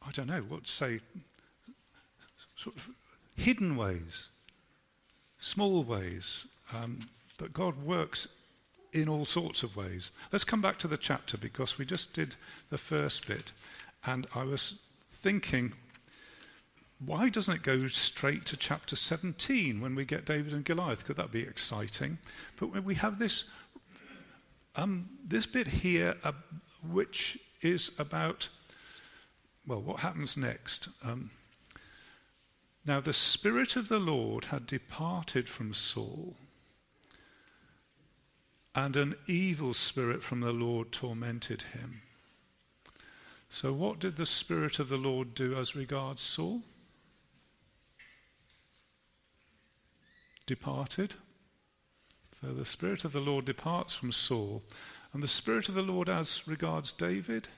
I 0.05 0.11
don't 0.11 0.27
know, 0.27 0.41
what 0.41 0.65
to 0.65 0.71
say, 0.71 0.99
sort 2.55 2.75
of 2.75 2.89
hidden 3.35 3.75
ways, 3.75 4.29
small 5.37 5.83
ways. 5.83 6.47
Um, 6.73 7.09
but 7.37 7.53
God 7.53 7.81
works 7.83 8.27
in 8.93 9.07
all 9.07 9.25
sorts 9.25 9.63
of 9.63 9.75
ways. 9.75 10.11
Let's 10.31 10.43
come 10.43 10.61
back 10.61 10.77
to 10.79 10.87
the 10.87 10.97
chapter 10.97 11.37
because 11.37 11.77
we 11.77 11.85
just 11.85 12.13
did 12.13 12.35
the 12.69 12.77
first 12.77 13.27
bit. 13.27 13.51
And 14.05 14.27
I 14.35 14.43
was 14.43 14.79
thinking, 15.09 15.73
why 17.05 17.29
doesn't 17.29 17.55
it 17.55 17.63
go 17.63 17.87
straight 17.87 18.45
to 18.47 18.57
chapter 18.57 18.95
17 18.95 19.79
when 19.79 19.95
we 19.95 20.05
get 20.05 20.25
David 20.25 20.53
and 20.53 20.65
Goliath? 20.65 21.05
Could 21.05 21.15
that 21.15 21.31
be 21.31 21.41
exciting? 21.41 22.17
But 22.59 22.83
we 22.83 22.95
have 22.95 23.19
this, 23.19 23.45
um, 24.75 25.09
this 25.25 25.45
bit 25.45 25.67
here, 25.67 26.15
uh, 26.23 26.33
which 26.91 27.39
is 27.61 27.91
about, 27.99 28.49
well, 29.65 29.81
what 29.81 29.99
happens 29.99 30.37
next? 30.37 30.89
Um, 31.03 31.31
now, 32.85 32.99
the 32.99 33.13
Spirit 33.13 33.75
of 33.75 33.87
the 33.87 33.99
Lord 33.99 34.45
had 34.45 34.65
departed 34.65 35.47
from 35.47 35.73
Saul, 35.73 36.35
and 38.73 38.95
an 38.95 39.15
evil 39.27 39.73
spirit 39.73 40.23
from 40.23 40.39
the 40.39 40.53
Lord 40.53 40.91
tormented 40.91 41.63
him. 41.73 42.01
So, 43.49 43.73
what 43.73 43.99
did 43.99 44.15
the 44.15 44.25
Spirit 44.25 44.79
of 44.79 44.89
the 44.89 44.97
Lord 44.97 45.33
do 45.35 45.55
as 45.55 45.75
regards 45.75 46.21
Saul? 46.21 46.63
departed. 50.49 51.13
So 52.41 52.47
the 52.53 52.65
Spirit 52.65 53.05
of 53.05 53.11
the 53.11 53.19
Lord 53.19 53.45
departs 53.45 53.93
from 53.93 54.11
Saul. 54.11 54.63
And 55.13 55.21
the 55.21 55.27
Spirit 55.27 55.69
of 55.69 55.75
the 55.75 55.83
Lord 55.83 56.09
as 56.09 56.47
regards 56.47 56.91
David? 56.91 57.49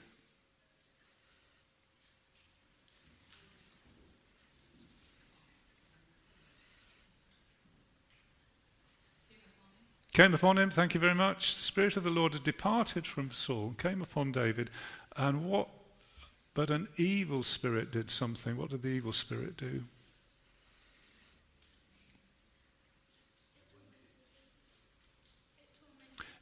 Came 10.13 10.33
upon 10.33 10.57
him, 10.57 10.69
thank 10.69 10.93
you 10.93 10.99
very 10.99 11.15
much. 11.15 11.55
The 11.55 11.61
Spirit 11.61 11.95
of 11.97 12.03
the 12.03 12.09
Lord 12.09 12.33
had 12.33 12.43
departed 12.43 13.07
from 13.07 13.31
Saul, 13.31 13.67
and 13.67 13.77
came 13.77 14.01
upon 14.01 14.31
David, 14.31 14.69
and 15.15 15.45
what 15.45 15.69
but 16.53 16.69
an 16.69 16.89
evil 16.97 17.43
spirit 17.43 17.91
did 17.91 18.09
something. 18.09 18.57
What 18.57 18.71
did 18.71 18.81
the 18.81 18.89
evil 18.89 19.13
spirit 19.13 19.55
do? 19.55 19.83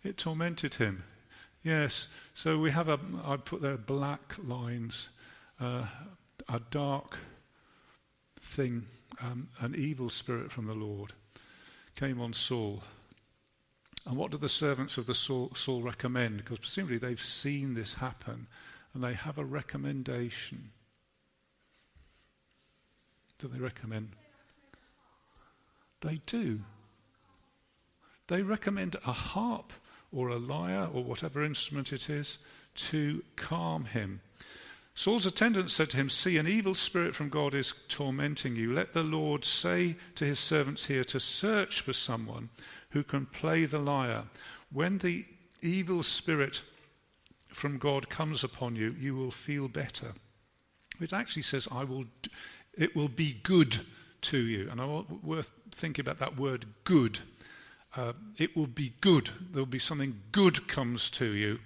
It 0.04 0.18
tormented 0.18 0.76
him. 0.76 1.04
Yes. 1.62 2.08
So 2.34 2.58
we 2.58 2.72
have 2.72 2.88
a, 2.88 3.00
I 3.24 3.38
put 3.38 3.62
there 3.62 3.78
black 3.78 4.36
lines, 4.44 5.10
uh, 5.60 5.86
a 6.48 6.60
dark 6.72 7.18
thing, 8.40 8.86
um, 9.22 9.50
an 9.60 9.76
evil 9.76 10.10
spirit 10.10 10.52
from 10.52 10.66
the 10.66 10.74
Lord 10.74 11.14
came 11.96 12.22
on 12.22 12.32
Saul. 12.34 12.82
And 14.10 14.17
what 14.17 14.32
do 14.32 14.38
the 14.38 14.50
servants 14.50 14.98
of 14.98 15.06
the 15.06 15.13
Saul, 15.13 15.52
Saul 15.54 15.84
recommend? 15.84 16.38
Because 16.38 16.58
presumably 16.58 16.98
they've 16.98 17.22
seen 17.22 17.76
this 17.76 17.93
happen 17.93 18.48
and 18.95 19.04
they 19.04 19.13
have 19.13 19.38
a 19.38 19.45
recommendation. 19.45 20.72
Do 23.38 23.48
they 23.48 23.60
recommend? 23.60 24.10
They 26.02 26.22
do. 26.26 26.62
They 28.26 28.41
recommend 28.41 28.95
a 29.06 29.13
harp 29.13 29.74
or 30.12 30.30
a 30.30 30.39
lyre 30.39 30.89
or 30.91 31.04
whatever 31.04 31.43
instrument 31.43 31.93
it 31.93 32.10
is 32.10 32.39
to 32.76 33.24
calm 33.36 33.86
him. 33.86 34.22
Saul's 34.95 35.28
attendants 35.28 35.76
said 35.76 35.91
to 35.91 35.98
him, 35.98 36.10
See, 36.10 36.38
an 36.38 36.48
evil 36.48 36.74
spirit 36.74 37.13
from 37.13 37.30
God 37.30 37.54
is 37.54 37.76
tormenting 37.88 38.56
you. 38.56 38.74
Let 38.74 38.93
the 38.93 39.04
Lord 39.04 39.45
say 39.45 39.98
to 40.15 40.26
his 40.26 40.39
servants 40.39 40.88
here 40.88 41.04
to 41.06 41.19
search 41.19 41.82
for 41.82 41.93
someone 41.93 42.50
who 42.91 43.04
can 43.04 43.25
play 43.25 43.65
the 43.65 43.80
lyre. 43.80 44.23
When 44.71 44.97
the 44.97 45.25
evil 45.62 46.04
spirit 46.04 46.62
from 47.49 47.78
God 47.78 48.10
comes 48.10 48.43
upon 48.43 48.75
you, 48.75 48.95
you 48.99 49.15
will 49.15 49.32
feel 49.32 49.67
better. 49.67 50.13
It 50.99 51.13
actually 51.13 51.43
says, 51.43 51.67
I 51.71 51.84
will, 51.84 52.06
it 52.78 52.95
will 52.95 53.08
be 53.08 53.34
good 53.43 53.78
to 54.21 54.38
you. 54.38 54.69
And 54.69 54.82
I 54.82 54.86
want 54.86 55.23
worth 55.23 55.52
thinking 55.71 56.04
about 56.04 56.19
that 56.19 56.38
word 56.38 56.65
good 56.84 57.19
uh, 57.95 58.13
it 58.38 58.56
will 58.56 58.67
be 58.67 58.93
good. 59.02 59.32
There 59.52 59.62
will 59.62 59.65
be 59.65 59.80
something 59.80 60.21
good 60.32 60.67
comes 60.67 61.10
to 61.12 61.25
you 61.25 61.60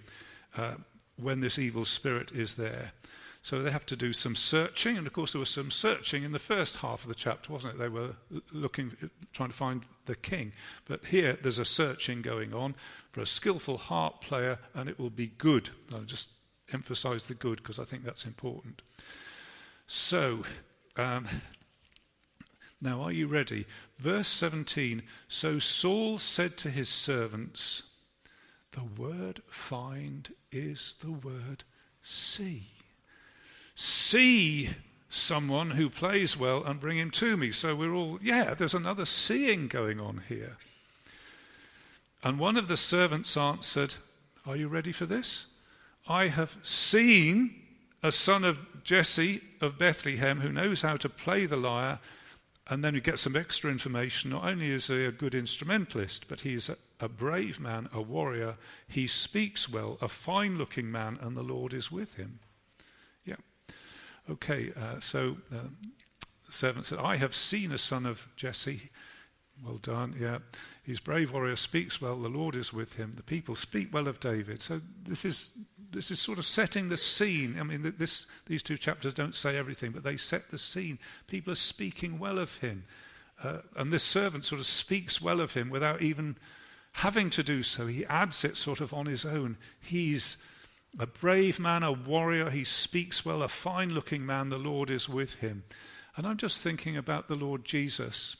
uh, 0.57 0.75
when 1.21 1.41
this 1.41 1.59
evil 1.59 1.85
spirit 1.85 2.31
is 2.31 2.55
there. 2.55 2.91
So 3.43 3.61
they 3.61 3.71
have 3.71 3.85
to 3.87 3.95
do 3.95 4.13
some 4.13 4.35
searching, 4.35 4.97
and 4.97 5.05
of 5.05 5.13
course 5.13 5.33
there 5.33 5.39
was 5.39 5.49
some 5.49 5.69
searching 5.69 6.23
in 6.23 6.31
the 6.31 6.39
first 6.39 6.77
half 6.77 7.03
of 7.03 7.09
the 7.09 7.15
chapter, 7.15 7.51
wasn't 7.51 7.75
it? 7.75 7.77
They 7.77 7.89
were 7.89 8.15
looking, 8.51 8.95
trying 9.33 9.49
to 9.49 9.55
find 9.55 9.85
the 10.05 10.15
king. 10.15 10.53
But 10.85 11.05
here 11.05 11.37
there's 11.41 11.59
a 11.59 11.65
searching 11.65 12.21
going 12.21 12.53
on 12.53 12.73
for 13.11 13.21
a 13.21 13.27
skillful 13.27 13.77
harp 13.77 14.21
player, 14.21 14.59
and 14.73 14.89
it 14.89 14.97
will 14.97 15.09
be 15.09 15.27
good. 15.27 15.69
I'll 15.93 16.01
just 16.01 16.29
emphasize 16.71 17.27
the 17.27 17.35
good 17.35 17.57
because 17.57 17.79
I 17.79 17.83
think 17.83 18.05
that's 18.05 18.25
important. 18.25 18.81
So 19.87 20.45
um, 20.95 21.27
now, 22.83 23.01
are 23.01 23.13
you 23.13 23.27
ready? 23.27 23.65
Verse 23.97 24.27
17 24.27 25.03
So 25.29 25.57
Saul 25.57 26.19
said 26.19 26.57
to 26.57 26.69
his 26.69 26.89
servants, 26.89 27.83
The 28.71 28.83
word 28.83 29.41
find 29.47 30.33
is 30.51 30.95
the 31.01 31.13
word 31.13 31.63
see. 32.01 32.72
See 33.75 34.69
someone 35.09 35.71
who 35.71 35.89
plays 35.89 36.37
well 36.37 36.63
and 36.63 36.79
bring 36.79 36.97
him 36.97 37.11
to 37.11 37.37
me. 37.37 37.51
So 37.51 37.75
we're 37.75 37.93
all, 37.93 38.19
yeah, 38.21 38.53
there's 38.53 38.73
another 38.73 39.05
seeing 39.05 39.67
going 39.67 39.99
on 39.99 40.23
here. 40.27 40.57
And 42.23 42.39
one 42.39 42.57
of 42.57 42.67
the 42.67 42.77
servants 42.77 43.35
answered, 43.37 43.95
Are 44.45 44.55
you 44.55 44.67
ready 44.67 44.91
for 44.91 45.05
this? 45.05 45.47
I 46.07 46.27
have 46.27 46.57
seen 46.63 47.55
a 48.01 48.11
son 48.11 48.43
of 48.43 48.59
Jesse 48.83 49.41
of 49.61 49.77
Bethlehem 49.77 50.39
who 50.39 50.51
knows 50.51 50.81
how 50.81 50.97
to 50.97 51.09
play 51.09 51.45
the 51.45 51.55
lyre 51.55 51.99
and 52.67 52.83
then 52.83 52.93
we 52.93 53.01
get 53.01 53.19
some 53.19 53.35
extra 53.35 53.69
information. 53.69 54.31
Not 54.31 54.45
only 54.45 54.69
is 54.71 54.87
he 54.87 55.03
a 55.03 55.11
good 55.11 55.35
instrumentalist, 55.35 56.27
but 56.29 56.41
he's 56.41 56.69
a, 56.69 56.77
a 56.99 57.09
brave 57.09 57.59
man, 57.59 57.89
a 57.91 58.01
warrior. 58.01 58.55
He 58.87 59.07
speaks 59.07 59.67
well, 59.67 59.97
a 60.01 60.07
fine 60.07 60.57
looking 60.57 60.89
man, 60.89 61.17
and 61.21 61.35
the 61.35 61.43
Lord 61.43 61.73
is 61.73 61.91
with 61.91 62.15
him. 62.15 62.39
Okay, 64.29 64.71
uh, 64.75 64.99
so 64.99 65.37
uh, 65.53 65.67
the 66.45 66.53
servant 66.53 66.85
said, 66.85 66.99
I 66.99 67.17
have 67.17 67.35
seen 67.35 67.71
a 67.71 67.77
son 67.77 68.05
of 68.05 68.27
Jesse. 68.35 68.89
Well 69.63 69.77
done, 69.77 70.15
yeah. 70.19 70.39
He's 70.83 70.99
brave 70.99 71.31
warrior, 71.31 71.55
speaks 71.55 72.01
well, 72.01 72.17
the 72.17 72.29
Lord 72.29 72.55
is 72.55 72.73
with 72.73 72.93
him. 72.93 73.13
The 73.15 73.23
people 73.23 73.55
speak 73.55 73.93
well 73.93 74.07
of 74.07 74.19
David. 74.19 74.61
So 74.61 74.81
this 75.03 75.25
is 75.25 75.51
this 75.93 76.11
is 76.11 76.19
sort 76.19 76.39
of 76.39 76.45
setting 76.45 76.89
the 76.89 76.97
scene. 76.97 77.57
I 77.59 77.63
mean, 77.63 77.93
this, 77.97 78.25
these 78.47 78.63
two 78.63 78.77
chapters 78.77 79.13
don't 79.13 79.35
say 79.35 79.55
everything, 79.57 79.91
but 79.91 80.03
they 80.03 80.17
set 80.17 80.49
the 80.49 80.57
scene. 80.57 80.97
People 81.27 81.53
are 81.53 81.55
speaking 81.55 82.17
well 82.17 82.39
of 82.39 82.57
him. 82.57 82.83
Uh, 83.41 83.59
and 83.75 83.93
this 83.93 84.03
servant 84.03 84.43
sort 84.45 84.59
of 84.59 84.65
speaks 84.65 85.21
well 85.21 85.39
of 85.39 85.53
him 85.53 85.69
without 85.69 86.01
even 86.01 86.35
having 86.93 87.29
to 87.31 87.43
do 87.43 87.63
so. 87.63 87.87
He 87.87 88.05
adds 88.05 88.43
it 88.43 88.57
sort 88.57 88.81
of 88.81 88.93
on 88.93 89.05
his 89.05 89.25
own. 89.25 89.57
He's 89.79 90.37
a 90.99 91.07
brave 91.07 91.59
man, 91.59 91.83
a 91.83 91.91
warrior. 91.91 92.49
He 92.49 92.63
speaks 92.63 93.25
well, 93.25 93.41
a 93.41 93.47
fine 93.47 93.93
looking 93.93 94.25
man. 94.25 94.49
The 94.49 94.57
Lord 94.57 94.89
is 94.89 95.09
with 95.09 95.35
him. 95.35 95.63
And 96.15 96.27
I'm 96.27 96.37
just 96.37 96.61
thinking 96.61 96.95
about 96.95 97.27
the 97.27 97.35
Lord 97.35 97.65
Jesus. 97.65 98.35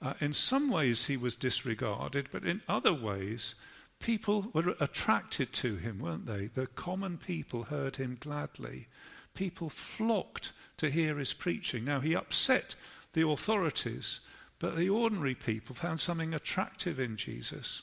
Uh, 0.00 0.14
in 0.20 0.32
some 0.32 0.68
ways, 0.68 1.06
he 1.06 1.16
was 1.16 1.36
disregarded, 1.36 2.28
but 2.32 2.44
in 2.44 2.60
other 2.68 2.92
ways, 2.92 3.54
people 4.00 4.50
were 4.52 4.74
attracted 4.80 5.52
to 5.52 5.76
him, 5.76 6.00
weren't 6.00 6.26
they? 6.26 6.46
The 6.46 6.66
common 6.66 7.18
people 7.18 7.64
heard 7.64 7.96
him 7.96 8.18
gladly. 8.18 8.88
People 9.34 9.70
flocked 9.70 10.52
to 10.78 10.90
hear 10.90 11.18
his 11.18 11.32
preaching. 11.32 11.84
Now, 11.84 12.00
he 12.00 12.14
upset 12.14 12.74
the 13.12 13.26
authorities, 13.26 14.20
but 14.58 14.76
the 14.76 14.88
ordinary 14.88 15.36
people 15.36 15.76
found 15.76 16.00
something 16.00 16.34
attractive 16.34 16.98
in 16.98 17.16
Jesus. 17.16 17.82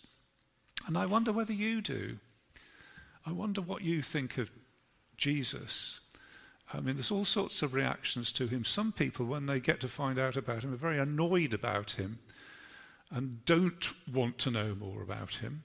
And 0.88 0.98
I 0.98 1.06
wonder 1.06 1.32
whether 1.32 1.54
you 1.54 1.82
do. 1.82 2.18
I 3.26 3.32
wonder 3.32 3.62
what 3.62 3.82
you 3.82 4.02
think 4.02 4.38
of 4.38 4.52
Jesus. 5.18 6.00
I 6.74 6.80
mean, 6.80 6.96
there's 6.96 7.12
all 7.12 7.26
sorts 7.26 7.62
of 7.62 7.74
reactions 7.74 8.32
to 8.34 8.48
him. 8.48 8.64
Some 8.64 8.92
people, 8.92 9.26
when 9.26 9.46
they 9.46 9.60
get 9.60 9.82
to 9.82 9.88
find 9.88 10.20
out 10.20 10.38
about 10.38 10.64
him, 10.64 10.74
are 10.74 10.78
very 10.78 11.00
annoyed 11.00 11.54
about 11.54 11.92
him 11.92 12.20
and 13.12 13.44
don't 13.46 13.92
want 14.12 14.38
to 14.40 14.52
know 14.52 14.76
more 14.76 15.02
about 15.02 15.36
him. 15.36 15.64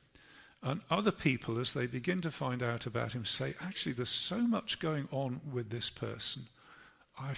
And 0.63 0.81
other 0.91 1.13
people, 1.13 1.59
as 1.59 1.75
they 1.75 1.87
begin 1.87 2.23
to 2.23 2.31
find 2.31 2.63
out 2.63 2.87
about 2.87 3.13
him, 3.13 3.27
say, 3.27 3.55
actually, 3.61 3.93
there's 3.93 4.09
so 4.09 4.39
much 4.39 4.79
going 4.81 5.09
on 5.11 5.43
with 5.53 5.69
this 5.69 5.91
person. 5.91 6.45
I 7.19 7.35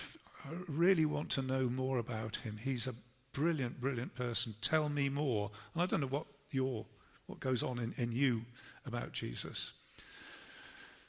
really 0.69 1.05
want 1.05 1.31
to 1.31 1.43
know 1.43 1.69
more 1.69 1.99
about 1.99 2.37
him. 2.37 2.57
He's 2.63 2.87
a 2.87 2.95
brilliant, 3.33 3.81
brilliant 3.81 4.15
person. 4.15 4.55
Tell 4.61 4.89
me 4.89 5.09
more. 5.09 5.51
And 5.75 5.83
I 5.83 5.87
don't 5.87 6.01
know 6.01 6.07
what 6.07 6.27
your 6.51 6.87
what 7.27 7.41
goes 7.41 7.65
on 7.65 7.81
in, 7.81 7.93
in 7.97 8.13
you 8.13 8.43
about 8.87 9.11
Jesus. 9.11 9.73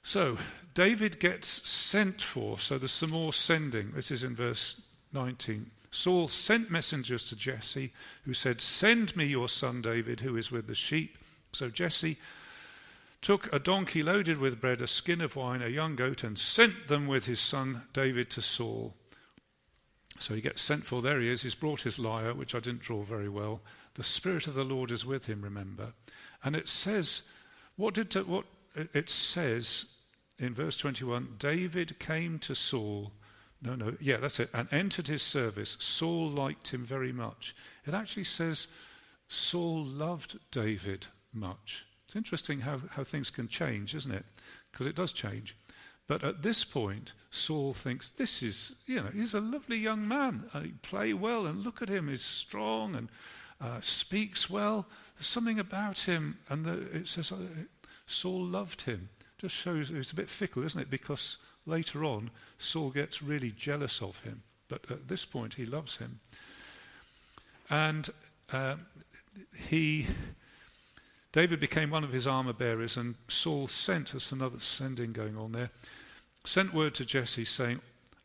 So, 0.08 0.38
David 0.74 1.20
gets 1.20 1.68
sent 1.68 2.22
for. 2.22 2.60
So, 2.60 2.78
there's 2.78 2.94
some 2.94 3.10
more 3.10 3.34
sending. 3.34 3.92
This 3.92 4.10
is 4.10 4.24
in 4.24 4.38
verse 4.38 4.82
19. 5.12 5.70
Saul 5.92 6.30
sent 6.30 6.72
messengers 6.72 7.26
to 7.26 7.36
Jesse, 7.36 7.92
who 8.24 8.34
said, 8.34 8.62
Send 8.62 9.18
me 9.18 9.26
your 9.26 9.50
son 9.50 9.82
David, 9.82 10.22
who 10.22 10.38
is 10.38 10.50
with 10.50 10.68
the 10.68 10.76
sheep. 10.76 11.18
So, 11.52 11.68
Jesse 11.68 12.16
took 13.22 13.54
a 13.54 13.60
donkey 13.60 14.02
loaded 14.02 14.38
with 14.38 14.62
bread, 14.62 14.82
a 14.82 14.88
skin 14.88 15.20
of 15.20 15.36
wine, 15.36 15.62
a 15.62 15.68
young 15.68 15.98
goat, 15.98 16.24
and 16.24 16.40
sent 16.40 16.88
them 16.88 17.08
with 17.08 17.26
his 17.26 17.42
son 17.42 17.82
David 17.92 18.30
to 18.30 18.42
Saul. 18.42 18.94
So 20.20 20.34
he 20.34 20.40
gets 20.40 20.62
sent 20.62 20.86
for. 20.86 21.02
There 21.02 21.20
he 21.20 21.28
is. 21.28 21.42
He's 21.42 21.54
brought 21.54 21.82
his 21.82 22.00
lyre, 22.00 22.34
which 22.34 22.56
I 22.56 22.62
didn't 22.62 22.80
draw 22.80 23.02
very 23.04 23.28
well. 23.28 23.60
The 23.96 24.04
Spirit 24.04 24.48
of 24.48 24.54
the 24.54 24.64
Lord 24.64 24.90
is 24.90 25.06
with 25.06 25.26
him, 25.26 25.42
remember. 25.42 25.92
And 26.46 26.56
it 26.56 26.70
says, 26.70 27.24
what 27.76 27.94
did 27.94 28.14
what 28.26 28.46
it 28.94 29.10
says 29.10 29.97
in 30.40 30.54
verse 30.54 30.78
21 30.78 31.36
David 31.40 32.00
came 32.00 32.40
to 32.40 32.56
Saul. 32.56 33.12
No, 33.62 33.76
no, 33.76 33.96
yeah, 34.00 34.18
that's 34.18 34.40
it. 34.40 34.50
And 34.54 34.68
entered 34.72 35.08
his 35.08 35.24
service. 35.24 35.78
Saul 35.80 36.30
liked 36.30 36.68
him 36.68 36.86
very 36.86 37.12
much. 37.12 37.56
It 37.88 37.94
actually 37.94 38.26
says 38.26 38.68
Saul 39.28 39.84
loved 39.84 40.38
David 40.52 41.08
much. 41.34 41.86
It's 42.06 42.16
interesting 42.16 42.62
how, 42.62 42.82
how 42.92 43.04
things 43.04 43.30
can 43.30 43.48
change, 43.48 43.96
isn't 43.96 44.14
it? 44.14 44.26
Because 44.72 44.88
it 44.88 44.96
does 44.96 45.12
change. 45.12 45.56
But 46.08 46.24
at 46.24 46.42
this 46.42 46.64
point, 46.64 47.12
Saul 47.32 47.74
thinks, 47.74 48.12
this 48.12 48.42
is, 48.42 48.76
you 48.86 48.98
know, 48.98 49.10
he's 49.14 49.34
a 49.34 49.42
lovely 49.42 49.78
young 49.78 50.08
man. 50.08 50.46
He 50.64 50.70
play 50.82 51.14
well, 51.14 51.46
and 51.46 51.64
look 51.64 51.82
at 51.82 51.90
him, 51.90 52.08
he's 52.08 52.24
strong 52.24 52.96
and 52.96 53.10
uh, 53.60 53.82
speaks 53.82 54.50
well. 54.50 54.88
There's 55.18 55.28
something 55.28 55.60
about 55.60 56.00
him. 56.00 56.38
And 56.48 56.64
the, 56.64 56.80
it 56.96 57.10
says 57.10 57.34
uh, 57.34 57.38
Saul 58.06 58.46
loved 58.46 58.84
him. 58.84 59.10
Just 59.38 59.56
shows 59.56 59.92
it's 59.92 60.12
a 60.12 60.16
bit 60.16 60.30
fickle, 60.30 60.64
isn't 60.64 60.82
it? 60.82 60.90
Because 60.90 61.38
later 61.66 62.04
on, 62.04 62.32
Saul 62.58 62.90
gets 62.90 63.22
really 63.22 63.52
jealous 63.52 64.02
of 64.02 64.20
him. 64.22 64.44
But 64.68 64.90
at 64.90 65.08
this 65.08 65.26
point, 65.26 65.54
he 65.54 65.66
loves 65.66 65.98
him. 65.98 66.20
And 67.70 68.10
uh, 68.52 68.76
he 69.68 70.08
David 71.38 71.60
became 71.60 71.92
one 71.92 72.04
of 72.04 72.14
his 72.14 72.26
armor 72.26 72.54
bearers, 72.54 72.98
and 72.98 73.14
Saul 73.28 73.68
sent 73.68 74.16
us 74.16 74.32
another 74.32 74.60
sending 74.60 75.14
going 75.14 75.38
on 75.38 75.52
there. 75.52 75.70
Sent 76.46 76.74
word 76.74 76.96
to 76.96 77.06
Jesse 77.06 77.46
saying, 77.46 77.82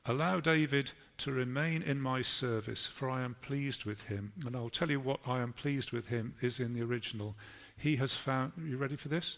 Allow 0.07 0.41
David 0.41 0.93
to 1.19 1.31
remain 1.31 1.83
in 1.83 2.01
my 2.01 2.23
service, 2.23 2.87
for 2.87 3.11
I 3.11 3.23
am 3.23 3.37
pleased 3.43 3.85
with 3.85 4.03
him. 4.03 4.33
And 4.47 4.57
I'll 4.57 4.71
tell 4.71 4.91
you 4.91 4.99
what 4.99 5.21
I 5.27 5.41
am 5.41 5.53
pleased 5.53 5.93
with 5.93 6.07
him 6.07 6.35
is 6.41 6.59
in 6.59 6.73
the 6.73 6.83
original. 6.83 7.37
He 7.77 7.97
has 7.97 8.15
found, 8.15 8.53
you 8.57 8.79
ready 8.79 8.97
for 8.97 9.09
this? 9.09 9.37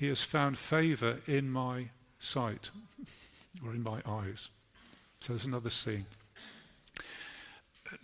He 0.00 0.08
has 0.08 0.22
found 0.22 0.56
favor 0.56 1.18
in 1.26 1.50
my 1.50 1.90
sight, 2.18 2.70
or 3.62 3.72
in 3.72 3.82
my 3.82 4.00
eyes. 4.06 4.48
So 5.20 5.34
there's 5.34 5.44
another 5.44 5.68
scene. 5.68 6.06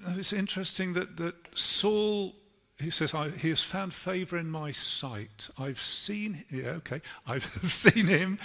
It's 0.08 0.34
interesting 0.34 0.92
that, 0.92 1.16
that 1.16 1.36
Saul 1.54 2.34
he 2.78 2.90
says, 2.90 3.14
He 3.40 3.48
has 3.48 3.62
found 3.62 3.94
favor 3.94 4.36
in 4.36 4.50
my 4.50 4.72
sight. 4.72 5.48
I've 5.56 5.80
seen, 5.80 6.44
yeah, 6.50 6.72
okay, 6.72 7.00
I've 7.26 7.44
seen 7.44 8.04
him. 8.04 8.40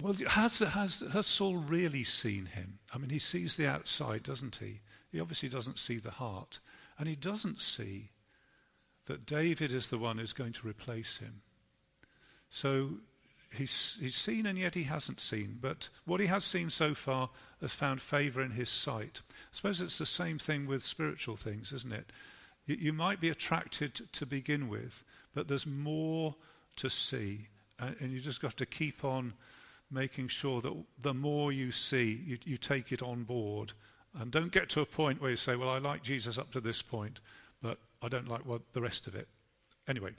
Well, 0.00 0.14
has, 0.30 0.60
has, 0.60 1.04
has 1.12 1.26
Saul 1.26 1.56
really 1.56 2.04
seen 2.04 2.46
him? 2.46 2.78
I 2.94 2.96
mean, 2.96 3.10
he 3.10 3.18
sees 3.18 3.56
the 3.56 3.66
outside, 3.66 4.22
doesn't 4.22 4.56
he? 4.56 4.80
He 5.12 5.20
obviously 5.20 5.50
doesn't 5.50 5.78
see 5.78 5.98
the 5.98 6.12
heart. 6.12 6.60
And 6.98 7.06
he 7.06 7.16
doesn't 7.16 7.60
see 7.60 8.12
that 9.04 9.26
David 9.26 9.74
is 9.74 9.90
the 9.90 9.98
one 9.98 10.16
who's 10.16 10.32
going 10.32 10.54
to 10.54 10.66
replace 10.66 11.18
him. 11.18 11.42
So 12.50 12.90
he's, 13.56 13.96
he's 14.00 14.16
seen 14.16 14.46
and 14.46 14.58
yet 14.58 14.74
he 14.74 14.84
hasn't 14.84 15.20
seen. 15.20 15.58
But 15.60 15.88
what 16.04 16.20
he 16.20 16.26
has 16.26 16.44
seen 16.44 16.70
so 16.70 16.94
far 16.94 17.30
has 17.60 17.72
found 17.72 18.00
favor 18.00 18.42
in 18.42 18.50
his 18.50 18.68
sight. 18.68 19.22
I 19.30 19.32
suppose 19.52 19.80
it's 19.80 19.98
the 19.98 20.06
same 20.06 20.38
thing 20.38 20.66
with 20.66 20.82
spiritual 20.82 21.36
things, 21.36 21.72
isn't 21.72 21.92
it? 21.92 22.10
You, 22.66 22.76
you 22.76 22.92
might 22.92 23.20
be 23.20 23.28
attracted 23.28 23.94
to 24.12 24.26
begin 24.26 24.68
with, 24.68 25.02
but 25.34 25.48
there's 25.48 25.66
more 25.66 26.34
to 26.76 26.90
see. 26.90 27.48
And, 27.78 27.96
and 28.00 28.12
you 28.12 28.20
just 28.20 28.42
have 28.42 28.56
to 28.56 28.66
keep 28.66 29.04
on 29.04 29.32
making 29.90 30.28
sure 30.28 30.60
that 30.60 30.72
the 31.00 31.14
more 31.14 31.52
you 31.52 31.72
see, 31.72 32.20
you, 32.24 32.38
you 32.44 32.56
take 32.56 32.92
it 32.92 33.02
on 33.02 33.24
board. 33.24 33.72
And 34.18 34.30
don't 34.30 34.52
get 34.52 34.68
to 34.70 34.80
a 34.80 34.86
point 34.86 35.20
where 35.20 35.30
you 35.30 35.36
say, 35.36 35.56
Well, 35.56 35.68
I 35.68 35.78
like 35.78 36.02
Jesus 36.02 36.38
up 36.38 36.50
to 36.52 36.60
this 36.60 36.82
point, 36.82 37.20
but 37.62 37.78
I 38.02 38.08
don't 38.08 38.28
like 38.28 38.44
what, 38.46 38.62
the 38.72 38.80
rest 38.80 39.06
of 39.06 39.14
it. 39.14 39.28
Anyway, 39.88 40.10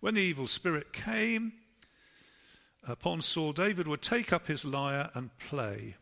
when 0.00 0.14
the 0.14 0.22
evil 0.22 0.46
spirit 0.46 0.92
came 0.92 1.52
upon 2.86 3.20
Saul, 3.20 3.52
David 3.52 3.88
would 3.88 4.02
take 4.02 4.32
up 4.32 4.46
his 4.46 4.64
lyre 4.64 5.10
and 5.14 5.36
play. 5.38 5.96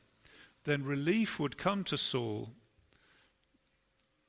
Then 0.64 0.84
relief 0.84 1.38
would 1.38 1.57
come 1.57 1.84
to 1.84 1.97
Saul 1.97 2.51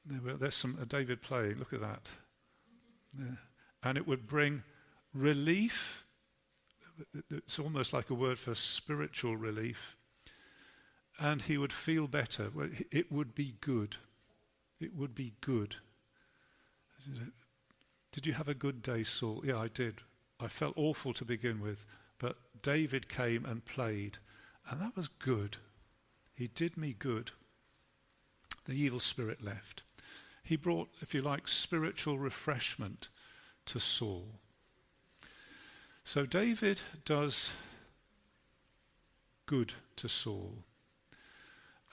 there's 0.09 0.55
some 0.55 0.77
uh, 0.81 0.85
David 0.85 1.21
playing. 1.21 1.57
Look 1.57 1.73
at 1.73 1.81
that. 1.81 2.09
Yeah. 3.17 3.35
And 3.83 3.97
it 3.97 4.07
would 4.07 4.27
bring 4.27 4.63
relief. 5.13 6.05
It's 7.29 7.59
almost 7.59 7.93
like 7.93 8.09
a 8.09 8.15
word 8.15 8.39
for 8.39 8.55
spiritual 8.55 9.37
relief. 9.37 9.95
And 11.19 11.41
he 11.41 11.57
would 11.57 11.73
feel 11.73 12.07
better. 12.07 12.49
It 12.91 13.11
would 13.11 13.33
be 13.33 13.55
good. 13.61 13.97
It 14.79 14.95
would 14.95 15.15
be 15.15 15.33
good. 15.41 15.75
Did 18.17 18.25
you 18.25 18.33
have 18.33 18.49
a 18.49 18.55
good 18.55 18.81
day, 18.81 19.03
Saul? 19.03 19.43
Yeah, 19.45 19.59
I 19.59 19.67
did. 19.67 20.01
I 20.39 20.47
felt 20.47 20.73
awful 20.75 21.13
to 21.13 21.23
begin 21.23 21.61
with, 21.61 21.85
but 22.17 22.35
David 22.63 23.07
came 23.07 23.45
and 23.45 23.63
played, 23.63 24.17
and 24.67 24.81
that 24.81 24.95
was 24.95 25.07
good. 25.07 25.57
He 26.33 26.47
did 26.47 26.77
me 26.77 26.95
good. 26.97 27.29
The 28.65 28.73
evil 28.73 28.97
spirit 28.97 29.43
left. 29.43 29.83
He 30.41 30.55
brought, 30.55 30.89
if 30.99 31.13
you 31.13 31.21
like, 31.21 31.47
spiritual 31.47 32.17
refreshment 32.17 33.09
to 33.67 33.79
Saul. 33.79 34.25
So 36.03 36.25
David 36.25 36.81
does 37.05 37.51
good 39.45 39.73
to 39.97 40.09
Saul. 40.09 40.63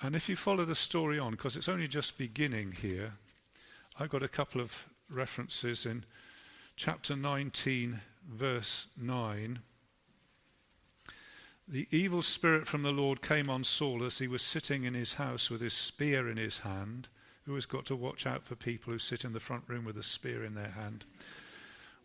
And 0.01 0.17
if 0.17 0.31
you 0.31 0.37
follow 0.37 0.65
the 0.65 0.75
story 0.75 1.19
on, 1.19 1.33
because 1.33 1.55
it's 1.55 1.69
only 1.69 1.87
just 1.87 2.17
beginning 2.17 2.73
here, 2.73 3.13
I've 4.01 4.09
got 4.09 4.23
a 4.23 4.29
couple 4.29 4.63
of 4.63 4.89
references 5.15 5.87
in 5.87 6.05
chapter 6.77 7.17
19, 7.17 8.01
verse 8.29 8.89
9. 8.97 9.61
The 11.67 11.89
evil 11.91 12.21
spirit 12.21 12.67
from 12.67 12.83
the 12.83 12.93
Lord 12.93 13.23
came 13.23 13.49
on 13.49 13.65
Saul 13.65 14.05
as 14.05 14.19
he 14.19 14.29
was 14.29 14.43
sitting 14.43 14.85
in 14.85 14.95
his 14.95 15.15
house 15.15 15.49
with 15.49 15.61
his 15.61 15.75
spear 15.75 16.29
in 16.29 16.37
his 16.37 16.59
hand 16.59 17.09
who 17.45 17.55
has 17.55 17.67
got 17.67 17.85
to 17.87 17.97
watch 17.97 18.27
out 18.27 18.45
for 18.45 18.55
people 18.55 18.93
who 18.93 18.99
sit 18.99 19.25
in 19.25 19.33
the 19.33 19.41
front 19.41 19.65
room 19.67 19.85
with 19.85 19.99
a 19.99 20.03
spear 20.03 20.45
in 20.45 20.55
their 20.55 20.71
hand. 20.71 21.05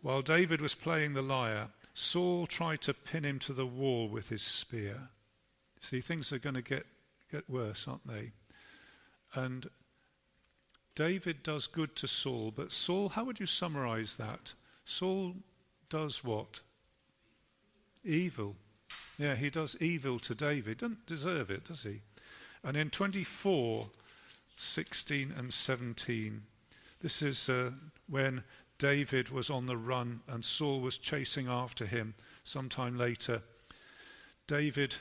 While 0.02 0.22
David 0.22 0.60
was 0.60 0.74
playing 0.74 1.12
the 1.12 1.22
lyre, 1.22 1.68
Saul 1.94 2.46
tried 2.46 2.80
to 2.82 2.94
pin 2.94 3.24
him 3.24 3.38
to 3.40 3.52
the 3.52 3.66
wall 3.66 4.08
with 4.08 4.28
his 4.28 4.42
spear. 4.42 5.08
See, 5.80 6.00
things 6.00 6.32
are 6.32 6.38
going 6.38 6.54
to 6.54 6.62
get, 6.62 6.86
get 7.32 7.48
worse, 7.48 7.88
aren't 7.88 8.06
they? 8.06 8.32
And 9.34 9.68
David 11.00 11.42
does 11.42 11.66
good 11.66 11.96
to 11.96 12.06
Saul, 12.06 12.52
but 12.54 12.70
Saul, 12.70 13.08
how 13.08 13.24
would 13.24 13.40
you 13.40 13.46
summarize 13.46 14.16
that? 14.16 14.52
Saul 14.84 15.32
does 15.88 16.22
what? 16.22 16.60
Evil. 18.04 18.54
Yeah, 19.16 19.34
he 19.34 19.48
does 19.48 19.80
evil 19.80 20.18
to 20.18 20.34
David. 20.34 20.76
Doesn't 20.76 21.06
deserve 21.06 21.50
it, 21.50 21.64
does 21.64 21.84
he? 21.84 22.02
And 22.62 22.76
in 22.76 22.90
24, 22.90 23.88
16 24.56 25.32
and 25.38 25.54
17, 25.54 26.42
this 27.00 27.22
is 27.22 27.48
uh, 27.48 27.70
when 28.06 28.44
David 28.78 29.30
was 29.30 29.48
on 29.48 29.64
the 29.64 29.78
run 29.78 30.20
and 30.28 30.44
Saul 30.44 30.82
was 30.82 30.98
chasing 30.98 31.48
after 31.48 31.86
him 31.86 32.12
sometime 32.44 32.98
later. 32.98 33.40
David 34.46 34.96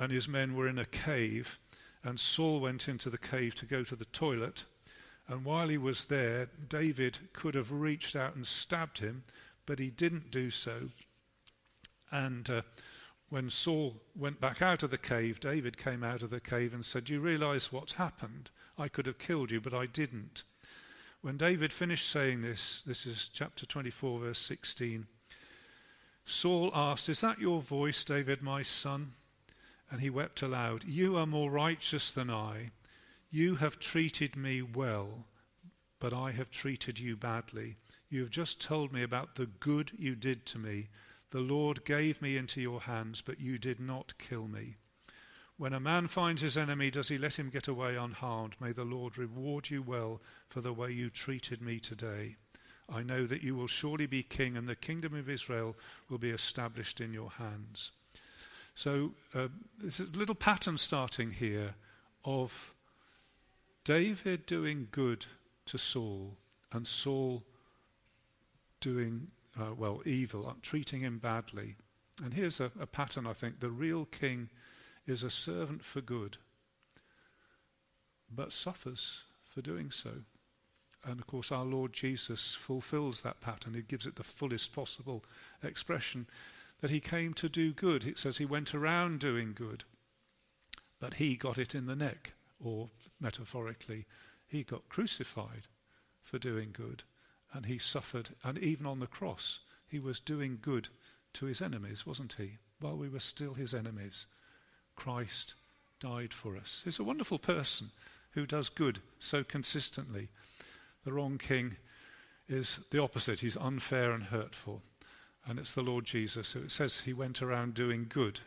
and 0.00 0.10
his 0.10 0.26
men 0.26 0.56
were 0.56 0.66
in 0.66 0.80
a 0.80 0.86
cave, 0.86 1.60
and 2.02 2.18
Saul 2.18 2.58
went 2.58 2.88
into 2.88 3.10
the 3.10 3.16
cave 3.16 3.54
to 3.54 3.64
go 3.64 3.84
to 3.84 3.94
the 3.94 4.06
toilet. 4.06 4.64
And 5.28 5.44
while 5.44 5.68
he 5.68 5.78
was 5.78 6.04
there, 6.04 6.48
David 6.68 7.18
could 7.32 7.54
have 7.54 7.72
reached 7.72 8.14
out 8.14 8.36
and 8.36 8.46
stabbed 8.46 8.98
him, 8.98 9.24
but 9.66 9.78
he 9.78 9.90
didn't 9.90 10.30
do 10.30 10.50
so. 10.50 10.90
And 12.12 12.48
uh, 12.48 12.62
when 13.28 13.50
Saul 13.50 14.00
went 14.14 14.40
back 14.40 14.62
out 14.62 14.84
of 14.84 14.90
the 14.90 14.98
cave, 14.98 15.40
David 15.40 15.76
came 15.76 16.04
out 16.04 16.22
of 16.22 16.30
the 16.30 16.40
cave 16.40 16.72
and 16.72 16.84
said, 16.84 17.08
you 17.08 17.20
realize 17.20 17.72
what's 17.72 17.94
happened? 17.94 18.50
I 18.78 18.88
could 18.88 19.06
have 19.06 19.18
killed 19.18 19.50
you, 19.50 19.60
but 19.60 19.74
I 19.74 19.86
didn't. 19.86 20.44
When 21.22 21.36
David 21.36 21.72
finished 21.72 22.08
saying 22.08 22.42
this, 22.42 22.82
this 22.86 23.04
is 23.04 23.28
chapter 23.32 23.66
24, 23.66 24.20
verse 24.20 24.38
16, 24.38 25.06
Saul 26.24 26.70
asked, 26.72 27.08
Is 27.08 27.20
that 27.20 27.40
your 27.40 27.62
voice, 27.62 28.04
David, 28.04 28.42
my 28.42 28.62
son? 28.62 29.14
And 29.90 30.00
he 30.00 30.10
wept 30.10 30.42
aloud, 30.42 30.84
You 30.84 31.16
are 31.16 31.26
more 31.26 31.50
righteous 31.50 32.10
than 32.10 32.30
I 32.30 32.70
you 33.30 33.56
have 33.56 33.78
treated 33.78 34.36
me 34.36 34.62
well, 34.62 35.26
but 35.98 36.12
I 36.12 36.30
have 36.32 36.50
treated 36.50 36.98
you 36.98 37.16
badly. 37.16 37.76
You 38.08 38.20
have 38.20 38.30
just 38.30 38.60
told 38.60 38.92
me 38.92 39.02
about 39.02 39.34
the 39.34 39.46
good 39.46 39.92
you 39.98 40.14
did 40.14 40.46
to 40.46 40.58
me. 40.58 40.88
The 41.30 41.40
Lord 41.40 41.84
gave 41.84 42.22
me 42.22 42.36
into 42.36 42.60
your 42.60 42.82
hands, 42.82 43.20
but 43.20 43.40
you 43.40 43.58
did 43.58 43.80
not 43.80 44.14
kill 44.18 44.46
me. 44.46 44.76
When 45.58 45.72
a 45.72 45.80
man 45.80 46.06
finds 46.06 46.42
his 46.42 46.56
enemy, 46.56 46.90
does 46.90 47.08
he 47.08 47.18
let 47.18 47.38
him 47.38 47.50
get 47.50 47.66
away 47.66 47.96
unharmed? 47.96 48.56
May 48.60 48.72
the 48.72 48.84
Lord 48.84 49.16
reward 49.16 49.70
you 49.70 49.82
well 49.82 50.20
for 50.48 50.60
the 50.60 50.72
way 50.72 50.92
you 50.92 51.08
treated 51.10 51.62
me 51.62 51.80
today. 51.80 52.36
I 52.88 53.02
know 53.02 53.26
that 53.26 53.42
you 53.42 53.56
will 53.56 53.66
surely 53.66 54.06
be 54.06 54.22
king, 54.22 54.56
and 54.56 54.68
the 54.68 54.76
kingdom 54.76 55.14
of 55.14 55.28
Israel 55.28 55.74
will 56.08 56.18
be 56.18 56.30
established 56.30 57.00
in 57.00 57.12
your 57.12 57.30
hands. 57.30 57.90
So, 58.74 59.14
uh, 59.34 59.48
there's 59.78 59.98
a 59.98 60.04
little 60.04 60.34
pattern 60.34 60.78
starting 60.78 61.32
here 61.32 61.74
of 62.24 62.74
David 63.86 64.46
doing 64.46 64.88
good 64.90 65.26
to 65.66 65.78
Saul 65.78 66.36
and 66.72 66.84
Saul 66.84 67.44
doing, 68.80 69.28
uh, 69.56 69.74
well, 69.78 70.02
evil, 70.04 70.48
uh, 70.48 70.54
treating 70.60 71.02
him 71.02 71.18
badly. 71.18 71.76
And 72.20 72.34
here's 72.34 72.58
a, 72.58 72.72
a 72.80 72.86
pattern, 72.86 73.28
I 73.28 73.32
think. 73.32 73.60
The 73.60 73.70
real 73.70 74.04
king 74.06 74.50
is 75.06 75.22
a 75.22 75.30
servant 75.30 75.84
for 75.84 76.00
good, 76.00 76.38
but 78.28 78.52
suffers 78.52 79.22
for 79.44 79.62
doing 79.62 79.92
so. 79.92 80.10
And 81.04 81.20
of 81.20 81.28
course, 81.28 81.52
our 81.52 81.64
Lord 81.64 81.92
Jesus 81.92 82.56
fulfills 82.56 83.22
that 83.22 83.40
pattern. 83.40 83.74
He 83.74 83.82
gives 83.82 84.04
it 84.04 84.16
the 84.16 84.24
fullest 84.24 84.74
possible 84.74 85.24
expression 85.62 86.26
that 86.80 86.90
he 86.90 86.98
came 86.98 87.34
to 87.34 87.48
do 87.48 87.72
good. 87.72 88.04
It 88.04 88.18
says 88.18 88.38
he 88.38 88.46
went 88.46 88.74
around 88.74 89.20
doing 89.20 89.52
good, 89.54 89.84
but 90.98 91.14
he 91.14 91.36
got 91.36 91.56
it 91.56 91.72
in 91.72 91.86
the 91.86 91.94
neck, 91.94 92.32
or 92.58 92.90
metaphorically, 93.20 94.06
he 94.46 94.62
got 94.62 94.88
crucified 94.88 95.68
for 96.22 96.38
doing 96.38 96.70
good 96.72 97.04
and 97.52 97.66
he 97.66 97.78
suffered. 97.78 98.30
And 98.44 98.58
even 98.58 98.86
on 98.86 99.00
the 99.00 99.06
cross, 99.06 99.60
he 99.88 99.98
was 99.98 100.20
doing 100.20 100.58
good 100.60 100.88
to 101.34 101.46
his 101.46 101.62
enemies, 101.62 102.06
wasn't 102.06 102.34
he? 102.34 102.58
While 102.80 102.96
we 102.96 103.08
were 103.08 103.20
still 103.20 103.54
his 103.54 103.74
enemies, 103.74 104.26
Christ 104.94 105.54
died 106.00 106.32
for 106.32 106.56
us. 106.56 106.82
He's 106.84 106.98
a 106.98 107.04
wonderful 107.04 107.38
person 107.38 107.90
who 108.32 108.46
does 108.46 108.68
good 108.68 109.00
so 109.18 109.42
consistently. 109.42 110.28
The 111.04 111.12
wrong 111.12 111.38
king 111.38 111.76
is 112.48 112.80
the 112.90 113.02
opposite. 113.02 113.40
He's 113.40 113.56
unfair 113.56 114.12
and 114.12 114.24
hurtful. 114.24 114.82
And 115.46 115.58
it's 115.58 115.72
the 115.72 115.82
Lord 115.82 116.04
Jesus 116.04 116.52
who 116.52 116.60
it 116.60 116.72
says 116.72 117.00
he 117.00 117.12
went 117.12 117.40
around 117.40 117.74
doing 117.74 118.06
good 118.08 118.40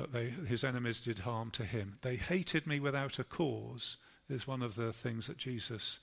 but 0.00 0.12
they, 0.12 0.30
his 0.30 0.64
enemies 0.64 1.00
did 1.00 1.18
harm 1.18 1.50
to 1.50 1.62
him. 1.62 1.98
They 2.00 2.16
hated 2.16 2.66
me 2.66 2.80
without 2.80 3.18
a 3.18 3.24
cause, 3.24 3.98
is 4.30 4.46
one 4.46 4.62
of 4.62 4.74
the 4.74 4.94
things 4.94 5.26
that 5.26 5.36
Jesus, 5.36 5.98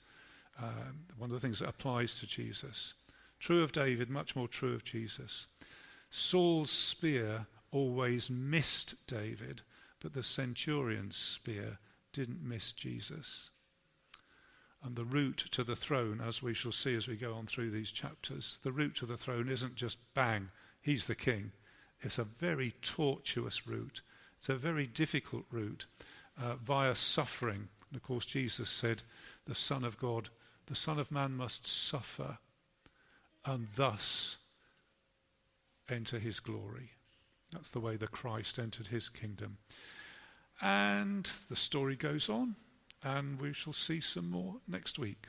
um, 0.62 1.06
one 1.16 1.30
of 1.30 1.34
the 1.34 1.40
things 1.40 1.58
that 1.58 1.68
applies 1.68 2.20
to 2.20 2.26
Jesus. 2.26 2.94
True 3.40 3.60
of 3.60 3.72
David, 3.72 4.08
much 4.08 4.36
more 4.36 4.46
true 4.46 4.72
of 4.72 4.84
Jesus. 4.84 5.48
Saul's 6.10 6.70
spear 6.70 7.46
always 7.72 8.30
missed 8.30 8.94
David, 9.08 9.62
but 9.98 10.12
the 10.12 10.22
centurion's 10.22 11.16
spear 11.16 11.78
didn't 12.12 12.40
miss 12.40 12.70
Jesus. 12.70 13.50
And 14.84 14.94
the 14.94 15.04
route 15.04 15.48
to 15.50 15.64
the 15.64 15.74
throne, 15.74 16.20
as 16.24 16.40
we 16.40 16.54
shall 16.54 16.70
see 16.70 16.94
as 16.94 17.08
we 17.08 17.16
go 17.16 17.34
on 17.34 17.46
through 17.46 17.72
these 17.72 17.90
chapters, 17.90 18.58
the 18.62 18.70
route 18.70 18.94
to 18.96 19.06
the 19.06 19.16
throne 19.16 19.48
isn't 19.48 19.74
just 19.74 19.98
bang, 20.14 20.50
he's 20.80 21.06
the 21.06 21.16
king. 21.16 21.50
It's 22.00 22.18
a 22.18 22.24
very 22.24 22.74
tortuous 22.82 23.66
route. 23.66 24.02
It's 24.38 24.48
a 24.48 24.56
very 24.56 24.86
difficult 24.86 25.44
route 25.50 25.86
uh, 26.40 26.54
via 26.56 26.94
suffering. 26.94 27.68
And 27.90 27.96
of 27.96 28.02
course, 28.02 28.26
Jesus 28.26 28.70
said, 28.70 29.02
the 29.46 29.54
Son 29.54 29.84
of 29.84 29.98
God, 29.98 30.28
the 30.66 30.74
Son 30.74 30.98
of 30.98 31.10
Man 31.10 31.32
must 31.32 31.66
suffer 31.66 32.38
and 33.44 33.66
thus 33.76 34.36
enter 35.88 36.18
his 36.18 36.38
glory. 36.40 36.90
That's 37.52 37.70
the 37.70 37.80
way 37.80 37.96
the 37.96 38.06
Christ 38.06 38.58
entered 38.58 38.88
his 38.88 39.08
kingdom. 39.08 39.58
And 40.60 41.30
the 41.48 41.56
story 41.56 41.96
goes 41.96 42.28
on, 42.28 42.56
and 43.02 43.40
we 43.40 43.52
shall 43.52 43.72
see 43.72 44.00
some 44.00 44.30
more 44.30 44.56
next 44.66 44.98
week. 44.98 45.26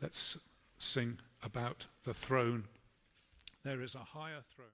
Let's 0.00 0.38
sing 0.78 1.18
about 1.42 1.86
the 2.04 2.14
throne. 2.14 2.64
There 3.64 3.82
is 3.82 3.94
a 3.94 3.98
higher 3.98 4.42
throne. 4.54 4.66